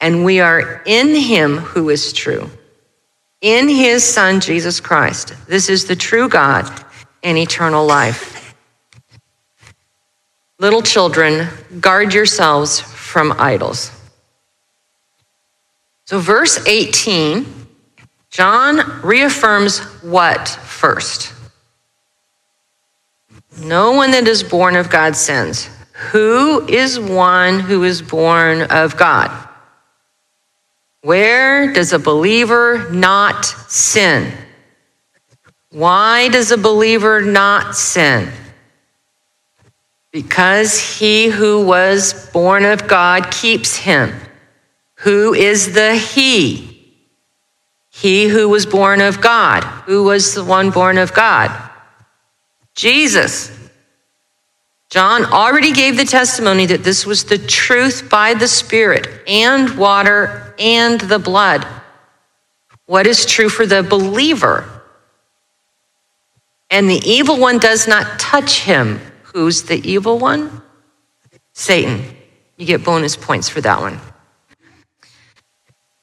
And 0.00 0.24
we 0.24 0.38
are 0.38 0.80
in 0.86 1.16
him 1.16 1.58
who 1.58 1.90
is 1.90 2.12
true 2.12 2.48
in 3.42 3.68
his 3.68 4.02
Son, 4.04 4.40
Jesus 4.40 4.80
Christ. 4.80 5.34
This 5.46 5.68
is 5.68 5.84
the 5.84 5.96
true 5.96 6.28
God 6.28 6.64
and 7.22 7.36
eternal 7.36 7.84
life. 7.84 8.54
Little 10.58 10.80
children, 10.82 11.48
guard 11.80 12.14
yourselves 12.14 12.80
from 12.80 13.34
idols. 13.38 13.90
So, 16.04 16.18
verse 16.18 16.66
18, 16.66 17.46
John 18.30 19.02
reaffirms 19.02 19.80
what 20.02 20.48
first? 20.48 21.34
No 23.58 23.92
one 23.92 24.12
that 24.12 24.26
is 24.28 24.42
born 24.42 24.76
of 24.76 24.88
God 24.88 25.16
sins. 25.16 25.68
Who 26.10 26.66
is 26.68 26.98
one 26.98 27.60
who 27.60 27.84
is 27.84 28.00
born 28.00 28.62
of 28.62 28.96
God? 28.96 29.48
Where 31.02 31.72
does 31.72 31.92
a 31.92 31.98
believer 31.98 32.88
not 32.90 33.44
sin? 33.44 34.32
Why 35.70 36.28
does 36.28 36.52
a 36.52 36.56
believer 36.58 37.20
not 37.20 37.74
sin? 37.74 38.30
Because 40.12 40.78
he 40.78 41.28
who 41.28 41.66
was 41.66 42.30
born 42.30 42.64
of 42.64 42.86
God 42.86 43.30
keeps 43.32 43.76
him. 43.76 44.14
Who 44.96 45.34
is 45.34 45.74
the 45.74 45.96
he? 45.96 46.72
He 47.90 48.28
who 48.28 48.48
was 48.48 48.64
born 48.64 49.00
of 49.00 49.20
God. 49.20 49.64
Who 49.86 50.04
was 50.04 50.34
the 50.34 50.44
one 50.44 50.70
born 50.70 50.98
of 50.98 51.12
God? 51.12 51.50
Jesus. 52.74 53.50
John 54.92 55.24
already 55.24 55.72
gave 55.72 55.96
the 55.96 56.04
testimony 56.04 56.66
that 56.66 56.84
this 56.84 57.06
was 57.06 57.24
the 57.24 57.38
truth 57.38 58.10
by 58.10 58.34
the 58.34 58.46
Spirit 58.46 59.08
and 59.26 59.70
water 59.78 60.54
and 60.58 61.00
the 61.00 61.18
blood. 61.18 61.66
What 62.84 63.06
is 63.06 63.24
true 63.24 63.48
for 63.48 63.64
the 63.64 63.82
believer? 63.82 64.68
And 66.70 66.90
the 66.90 67.00
evil 67.06 67.40
one 67.40 67.58
does 67.58 67.88
not 67.88 68.20
touch 68.20 68.60
him. 68.60 69.00
Who's 69.32 69.62
the 69.62 69.76
evil 69.76 70.18
one? 70.18 70.60
Satan. 71.54 72.04
You 72.58 72.66
get 72.66 72.84
bonus 72.84 73.16
points 73.16 73.48
for 73.48 73.62
that 73.62 73.80
one. 73.80 73.98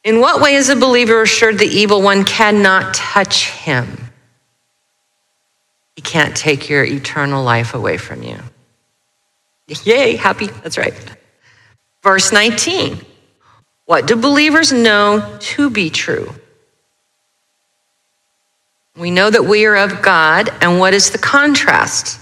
In 0.03 0.19
what 0.19 0.41
way 0.41 0.55
is 0.55 0.69
a 0.69 0.75
believer 0.75 1.21
assured 1.21 1.59
the 1.59 1.65
evil 1.67 2.01
one 2.01 2.25
cannot 2.25 2.95
touch 2.95 3.51
him? 3.51 4.09
He 5.95 6.01
can't 6.01 6.35
take 6.35 6.69
your 6.69 6.83
eternal 6.83 7.43
life 7.43 7.75
away 7.75 7.97
from 7.97 8.23
you. 8.23 8.39
Yay, 9.83 10.15
happy. 10.15 10.47
That's 10.47 10.77
right. 10.77 10.93
Verse 12.01 12.31
19. 12.31 12.99
What 13.85 14.07
do 14.07 14.15
believers 14.15 14.71
know 14.71 15.37
to 15.39 15.69
be 15.69 15.89
true? 15.89 16.33
We 18.95 19.11
know 19.11 19.29
that 19.29 19.45
we 19.45 19.65
are 19.65 19.77
of 19.77 20.01
God, 20.01 20.49
and 20.61 20.79
what 20.79 20.93
is 20.93 21.11
the 21.11 21.17
contrast? 21.17 22.19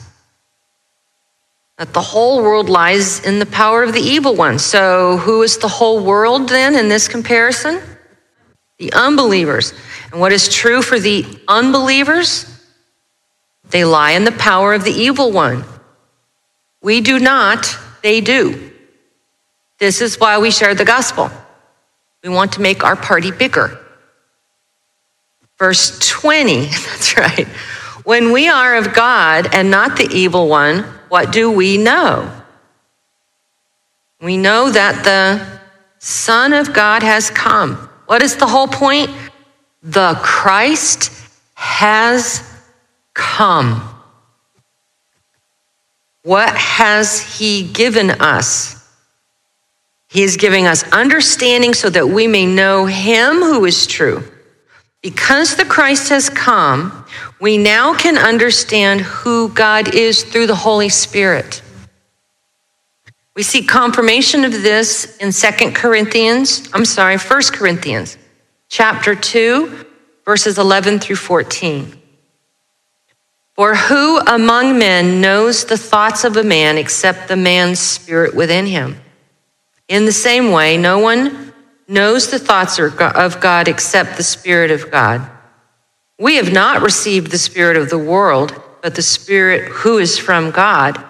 That 1.78 1.94
the 1.94 2.02
whole 2.02 2.42
world 2.42 2.70
lies 2.70 3.26
in 3.26 3.40
the 3.40 3.46
power 3.46 3.84
of 3.84 3.94
the 3.94 4.00
evil 4.00 4.36
one. 4.36 4.60
So, 4.60 5.18
who 5.18 5.42
is 5.42 5.58
the 5.58 5.68
whole 5.68 6.04
world 6.04 6.50
then 6.50 6.76
in 6.76 6.88
this 6.88 7.08
comparison? 7.08 7.82
The 8.78 8.94
unbelievers. 8.94 9.74
And 10.12 10.22
what 10.22 10.32
is 10.32 10.54
true 10.54 10.82
for 10.82 11.00
the 11.00 11.26
unbelievers? 11.48 12.46
They 13.70 13.84
lie 13.84 14.12
in 14.12 14.24
the 14.24 14.32
power 14.34 14.74
of 14.74 14.84
the 14.84 14.92
evil 14.92 15.32
one. 15.32 15.66
We 16.88 17.02
do 17.02 17.20
not, 17.20 17.78
they 18.02 18.22
do. 18.22 18.72
This 19.78 20.00
is 20.00 20.22
why 20.22 20.38
we 20.38 20.52
share 20.52 20.74
the 20.74 20.86
gospel. 20.86 21.30
We 22.24 22.30
want 22.30 22.54
to 22.54 22.62
make 22.62 22.82
our 22.82 22.96
party 22.96 23.30
bigger. 23.30 23.78
Verse 25.60 26.00
20, 26.00 26.62
that's 26.62 27.18
right. 27.18 27.46
When 28.06 28.32
we 28.32 28.48
are 28.48 28.78
of 28.78 28.94
God 28.94 29.54
and 29.54 29.70
not 29.70 29.98
the 29.98 30.08
evil 30.14 30.48
one, 30.48 30.84
what 31.10 31.34
do 31.34 31.52
we 31.52 31.78
know? 31.78 32.32
We 34.22 34.38
know 34.38 34.70
that 34.72 35.04
the 35.04 35.60
Son 36.00 36.54
of 36.54 36.72
God 36.72 37.04
has 37.04 37.30
come. 37.30 37.76
What 38.06 38.24
is 38.24 38.38
the 38.38 38.48
whole 38.48 38.70
point? 38.70 39.12
The 39.84 40.18
Christ 40.24 41.12
has 41.54 42.50
come. 43.14 43.97
What 46.28 46.58
has 46.58 47.22
he 47.22 47.64
given 47.64 48.12
us? 48.12 48.86
He 50.10 50.24
is 50.24 50.36
giving 50.36 50.68
us 50.68 50.84
understanding 50.92 51.74
so 51.74 51.90
that 51.90 52.10
we 52.10 52.28
may 52.28 52.46
know 52.46 52.86
him 52.86 53.36
who 53.36 53.64
is 53.64 53.88
true. 53.88 54.26
Because 55.02 55.56
the 55.56 55.64
Christ 55.64 56.10
has 56.10 56.30
come, 56.30 57.06
we 57.40 57.58
now 57.58 57.94
can 57.94 58.18
understand 58.18 59.00
who 59.00 59.48
God 59.48 59.96
is 59.96 60.26
through 60.26 60.48
the 60.48 60.56
Holy 60.56 60.90
Spirit. 60.90 61.62
We 63.34 63.44
see 63.44 63.64
confirmation 63.64 64.44
of 64.44 64.52
this 64.52 65.16
in 65.20 65.32
Second 65.32 65.76
Corinthians, 65.76 66.68
I'm 66.74 66.84
sorry, 66.84 67.18
First 67.18 67.54
Corinthians, 67.54 68.18
chapter 68.68 69.16
2, 69.16 69.86
verses 70.26 70.58
11 70.58 71.00
through 71.00 71.16
14. 71.16 72.02
For 73.58 73.76
who 73.76 74.20
among 74.20 74.80
men 74.80 75.20
knows 75.20 75.66
the 75.66 75.78
thoughts 75.78 76.24
of 76.24 76.38
a 76.38 76.44
man 76.44 76.78
except 76.78 77.28
the 77.28 77.36
man's 77.36 77.80
spirit 77.80 78.34
within 78.34 78.68
him? 78.68 79.02
In 79.90 80.06
the 80.06 80.12
same 80.12 80.52
way, 80.52 80.78
no 80.78 81.00
one 81.00 81.54
knows 81.88 82.30
the 82.30 82.40
thoughts 82.40 82.78
of 82.80 83.40
God 83.40 83.68
except 83.68 84.18
the 84.18 84.24
Spirit 84.24 84.72
of 84.72 84.92
God. 84.92 85.30
We 86.20 86.36
have 86.36 86.52
not 86.52 86.82
received 86.82 87.32
the 87.32 87.38
Spirit 87.38 87.78
of 87.78 87.90
the 87.90 87.98
world, 87.98 88.62
but 88.82 88.96
the 88.96 89.02
Spirit 89.02 89.70
who 89.70 89.98
is 89.98 90.18
from 90.18 90.52
God, 90.52 91.04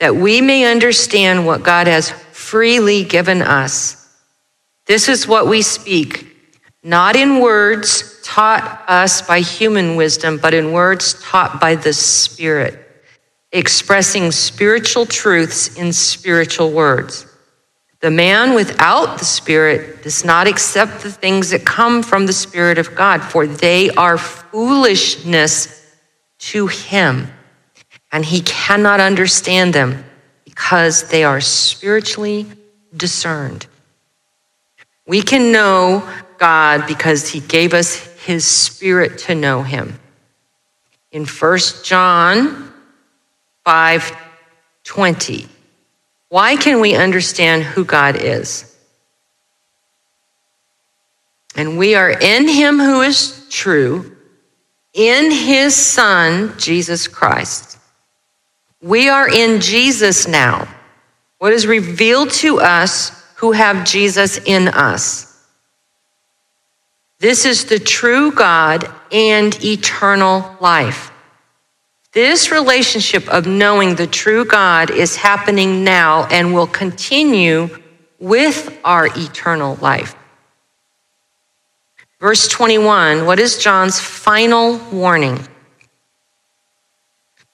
that 0.00 0.16
we 0.16 0.40
may 0.40 0.64
understand 0.64 1.46
what 1.46 1.62
God 1.62 1.86
has 1.86 2.10
freely 2.32 3.04
given 3.04 3.42
us. 3.42 4.02
This 4.86 5.08
is 5.08 5.28
what 5.28 5.46
we 5.46 5.62
speak, 5.62 6.35
not 6.86 7.16
in 7.16 7.40
words 7.40 8.20
taught 8.22 8.84
us 8.86 9.20
by 9.20 9.40
human 9.40 9.96
wisdom, 9.96 10.38
but 10.38 10.54
in 10.54 10.70
words 10.70 11.20
taught 11.20 11.60
by 11.60 11.74
the 11.74 11.92
Spirit, 11.92 12.78
expressing 13.50 14.30
spiritual 14.30 15.04
truths 15.04 15.76
in 15.76 15.92
spiritual 15.92 16.70
words. 16.70 17.26
The 17.98 18.12
man 18.12 18.54
without 18.54 19.18
the 19.18 19.24
Spirit 19.24 20.04
does 20.04 20.24
not 20.24 20.46
accept 20.46 21.02
the 21.02 21.10
things 21.10 21.50
that 21.50 21.66
come 21.66 22.04
from 22.04 22.26
the 22.26 22.32
Spirit 22.32 22.78
of 22.78 22.94
God, 22.94 23.20
for 23.20 23.48
they 23.48 23.90
are 23.90 24.16
foolishness 24.16 25.92
to 26.38 26.68
him, 26.68 27.26
and 28.12 28.24
he 28.24 28.42
cannot 28.42 29.00
understand 29.00 29.74
them 29.74 30.04
because 30.44 31.08
they 31.08 31.24
are 31.24 31.40
spiritually 31.40 32.46
discerned. 32.96 33.66
We 35.04 35.20
can 35.20 35.50
know 35.50 36.08
God 36.38 36.86
because 36.86 37.28
he 37.28 37.40
gave 37.40 37.74
us 37.74 37.96
his 38.24 38.44
spirit 38.44 39.18
to 39.20 39.34
know 39.34 39.62
him. 39.62 39.98
In 41.12 41.24
1 41.24 41.58
John 41.82 42.72
5 43.64 44.16
20, 44.84 45.48
why 46.28 46.56
can 46.56 46.80
we 46.80 46.94
understand 46.94 47.64
who 47.64 47.84
God 47.84 48.16
is? 48.16 48.76
And 51.56 51.78
we 51.78 51.94
are 51.94 52.10
in 52.10 52.46
him 52.46 52.78
who 52.78 53.00
is 53.00 53.46
true, 53.48 54.16
in 54.92 55.30
his 55.30 55.74
son, 55.74 56.52
Jesus 56.58 57.08
Christ. 57.08 57.78
We 58.82 59.08
are 59.08 59.28
in 59.28 59.60
Jesus 59.60 60.28
now. 60.28 60.68
What 61.38 61.52
is 61.52 61.66
revealed 61.66 62.30
to 62.32 62.60
us 62.60 63.10
who 63.36 63.52
have 63.52 63.86
Jesus 63.86 64.38
in 64.38 64.68
us? 64.68 65.25
This 67.18 67.46
is 67.46 67.64
the 67.64 67.78
true 67.78 68.30
God 68.30 68.90
and 69.10 69.62
eternal 69.64 70.56
life. 70.60 71.10
This 72.12 72.50
relationship 72.50 73.28
of 73.28 73.46
knowing 73.46 73.94
the 73.94 74.06
true 74.06 74.44
God 74.44 74.90
is 74.90 75.16
happening 75.16 75.84
now 75.84 76.26
and 76.26 76.54
will 76.54 76.66
continue 76.66 77.68
with 78.18 78.78
our 78.84 79.06
eternal 79.06 79.76
life. 79.76 80.14
Verse 82.20 82.48
21, 82.48 83.26
what 83.26 83.38
is 83.38 83.58
John's 83.58 84.00
final 84.00 84.78
warning? 84.90 85.38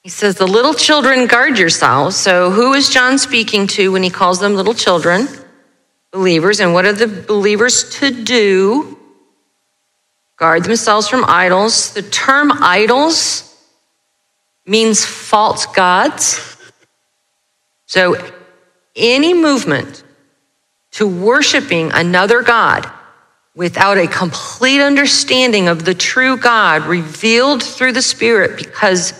He 0.03 0.09
says, 0.09 0.35
The 0.35 0.47
little 0.47 0.73
children, 0.73 1.27
guard 1.27 1.57
yourselves. 1.57 2.15
So, 2.15 2.49
who 2.49 2.73
is 2.73 2.89
John 2.89 3.17
speaking 3.17 3.67
to 3.67 3.91
when 3.91 4.03
he 4.03 4.09
calls 4.09 4.39
them 4.39 4.55
little 4.55 4.73
children? 4.73 5.27
Believers. 6.11 6.59
And 6.59 6.73
what 6.73 6.85
are 6.85 6.93
the 6.93 7.07
believers 7.07 7.89
to 7.99 8.11
do? 8.11 8.97
Guard 10.43 10.65
themselves 10.65 11.07
from 11.07 11.23
idols. 11.25 11.93
The 11.93 12.01
term 12.01 12.51
idols 12.51 13.49
means 14.65 15.05
false 15.05 15.65
gods. 15.67 16.57
So 17.85 18.17
any 18.93 19.33
movement 19.33 20.03
to 20.91 21.07
worshiping 21.07 21.93
another 21.93 22.41
God 22.41 22.91
without 23.55 23.97
a 23.97 24.05
complete 24.05 24.81
understanding 24.81 25.69
of 25.69 25.85
the 25.85 25.93
true 25.93 26.35
God 26.35 26.87
revealed 26.87 27.63
through 27.63 27.93
the 27.93 28.01
Spirit 28.01 28.57
because 28.57 29.13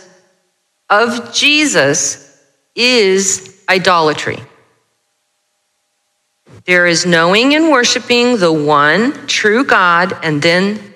of 0.89 1.33
Jesus 1.33 2.37
is 2.75 3.63
idolatry. 3.69 4.39
There 6.65 6.85
is 6.85 7.05
knowing 7.05 7.55
and 7.55 7.71
worshiping 7.71 8.39
the 8.39 8.51
one 8.51 9.25
true 9.27 9.63
God 9.63 10.11
and 10.21 10.41
then 10.41 10.92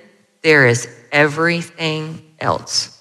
there 0.48 0.66
is 0.66 0.88
everything 1.12 2.22
else. 2.40 2.98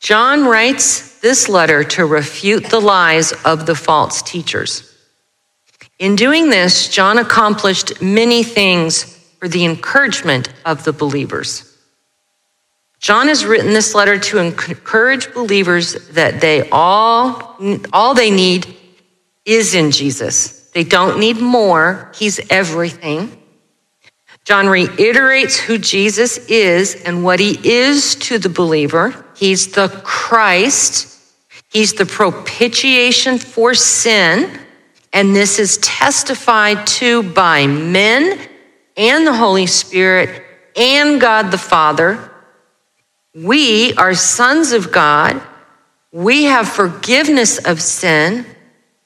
John 0.00 0.44
writes 0.44 1.20
this 1.20 1.48
letter 1.48 1.84
to 1.84 2.04
refute 2.04 2.64
the 2.64 2.80
lies 2.80 3.32
of 3.44 3.66
the 3.66 3.76
false 3.76 4.20
teachers. 4.20 4.92
In 6.00 6.16
doing 6.16 6.50
this, 6.50 6.88
John 6.88 7.18
accomplished 7.18 8.02
many 8.02 8.42
things 8.42 9.04
for 9.38 9.46
the 9.46 9.64
encouragement 9.64 10.48
of 10.66 10.82
the 10.82 10.92
believers. 10.92 11.78
John 12.98 13.28
has 13.28 13.46
written 13.46 13.72
this 13.72 13.94
letter 13.94 14.18
to 14.18 14.38
encourage 14.38 15.32
believers 15.32 16.08
that 16.08 16.40
they 16.40 16.68
all, 16.70 17.56
all 17.92 18.14
they 18.14 18.32
need 18.32 18.76
is 19.44 19.76
in 19.76 19.92
Jesus. 19.92 20.70
They 20.70 20.82
don't 20.82 21.20
need 21.20 21.36
more. 21.36 22.10
He's 22.16 22.40
everything. 22.50 23.43
John 24.44 24.68
reiterates 24.68 25.58
who 25.58 25.78
Jesus 25.78 26.38
is 26.48 26.94
and 26.94 27.24
what 27.24 27.40
he 27.40 27.58
is 27.66 28.14
to 28.16 28.38
the 28.38 28.50
believer. 28.50 29.24
He's 29.36 29.72
the 29.72 29.88
Christ. 30.04 31.10
He's 31.70 31.94
the 31.94 32.06
propitiation 32.06 33.38
for 33.38 33.74
sin, 33.74 34.60
and 35.12 35.34
this 35.34 35.58
is 35.58 35.78
testified 35.78 36.86
to 36.86 37.22
by 37.22 37.66
men 37.66 38.38
and 38.96 39.26
the 39.26 39.32
Holy 39.32 39.66
Spirit 39.66 40.44
and 40.76 41.20
God 41.20 41.50
the 41.50 41.58
Father. 41.58 42.30
We 43.34 43.92
are 43.94 44.14
sons 44.14 44.70
of 44.70 44.92
God. 44.92 45.42
We 46.12 46.44
have 46.44 46.68
forgiveness 46.68 47.58
of 47.58 47.82
sin. 47.82 48.46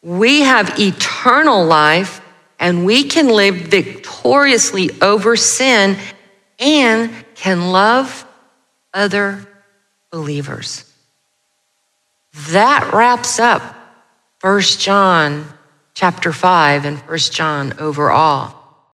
We 0.03 0.41
have 0.41 0.79
eternal 0.79 1.65
life, 1.65 2.21
and 2.59 2.85
we 2.85 3.05
can 3.05 3.29
live 3.29 3.57
victoriously 3.57 4.91
over 5.01 5.37
sin 5.37 5.97
and 6.59 7.13
can 7.35 7.71
love 7.71 8.27
other 8.93 9.47
believers. 10.11 10.85
That 12.51 12.93
wraps 12.93 13.39
up 13.39 13.63
1 14.41 14.61
John 14.61 15.47
chapter 15.95 16.33
5 16.33 16.85
and 16.85 16.99
1 16.99 17.19
John 17.19 17.79
overall. 17.79 18.58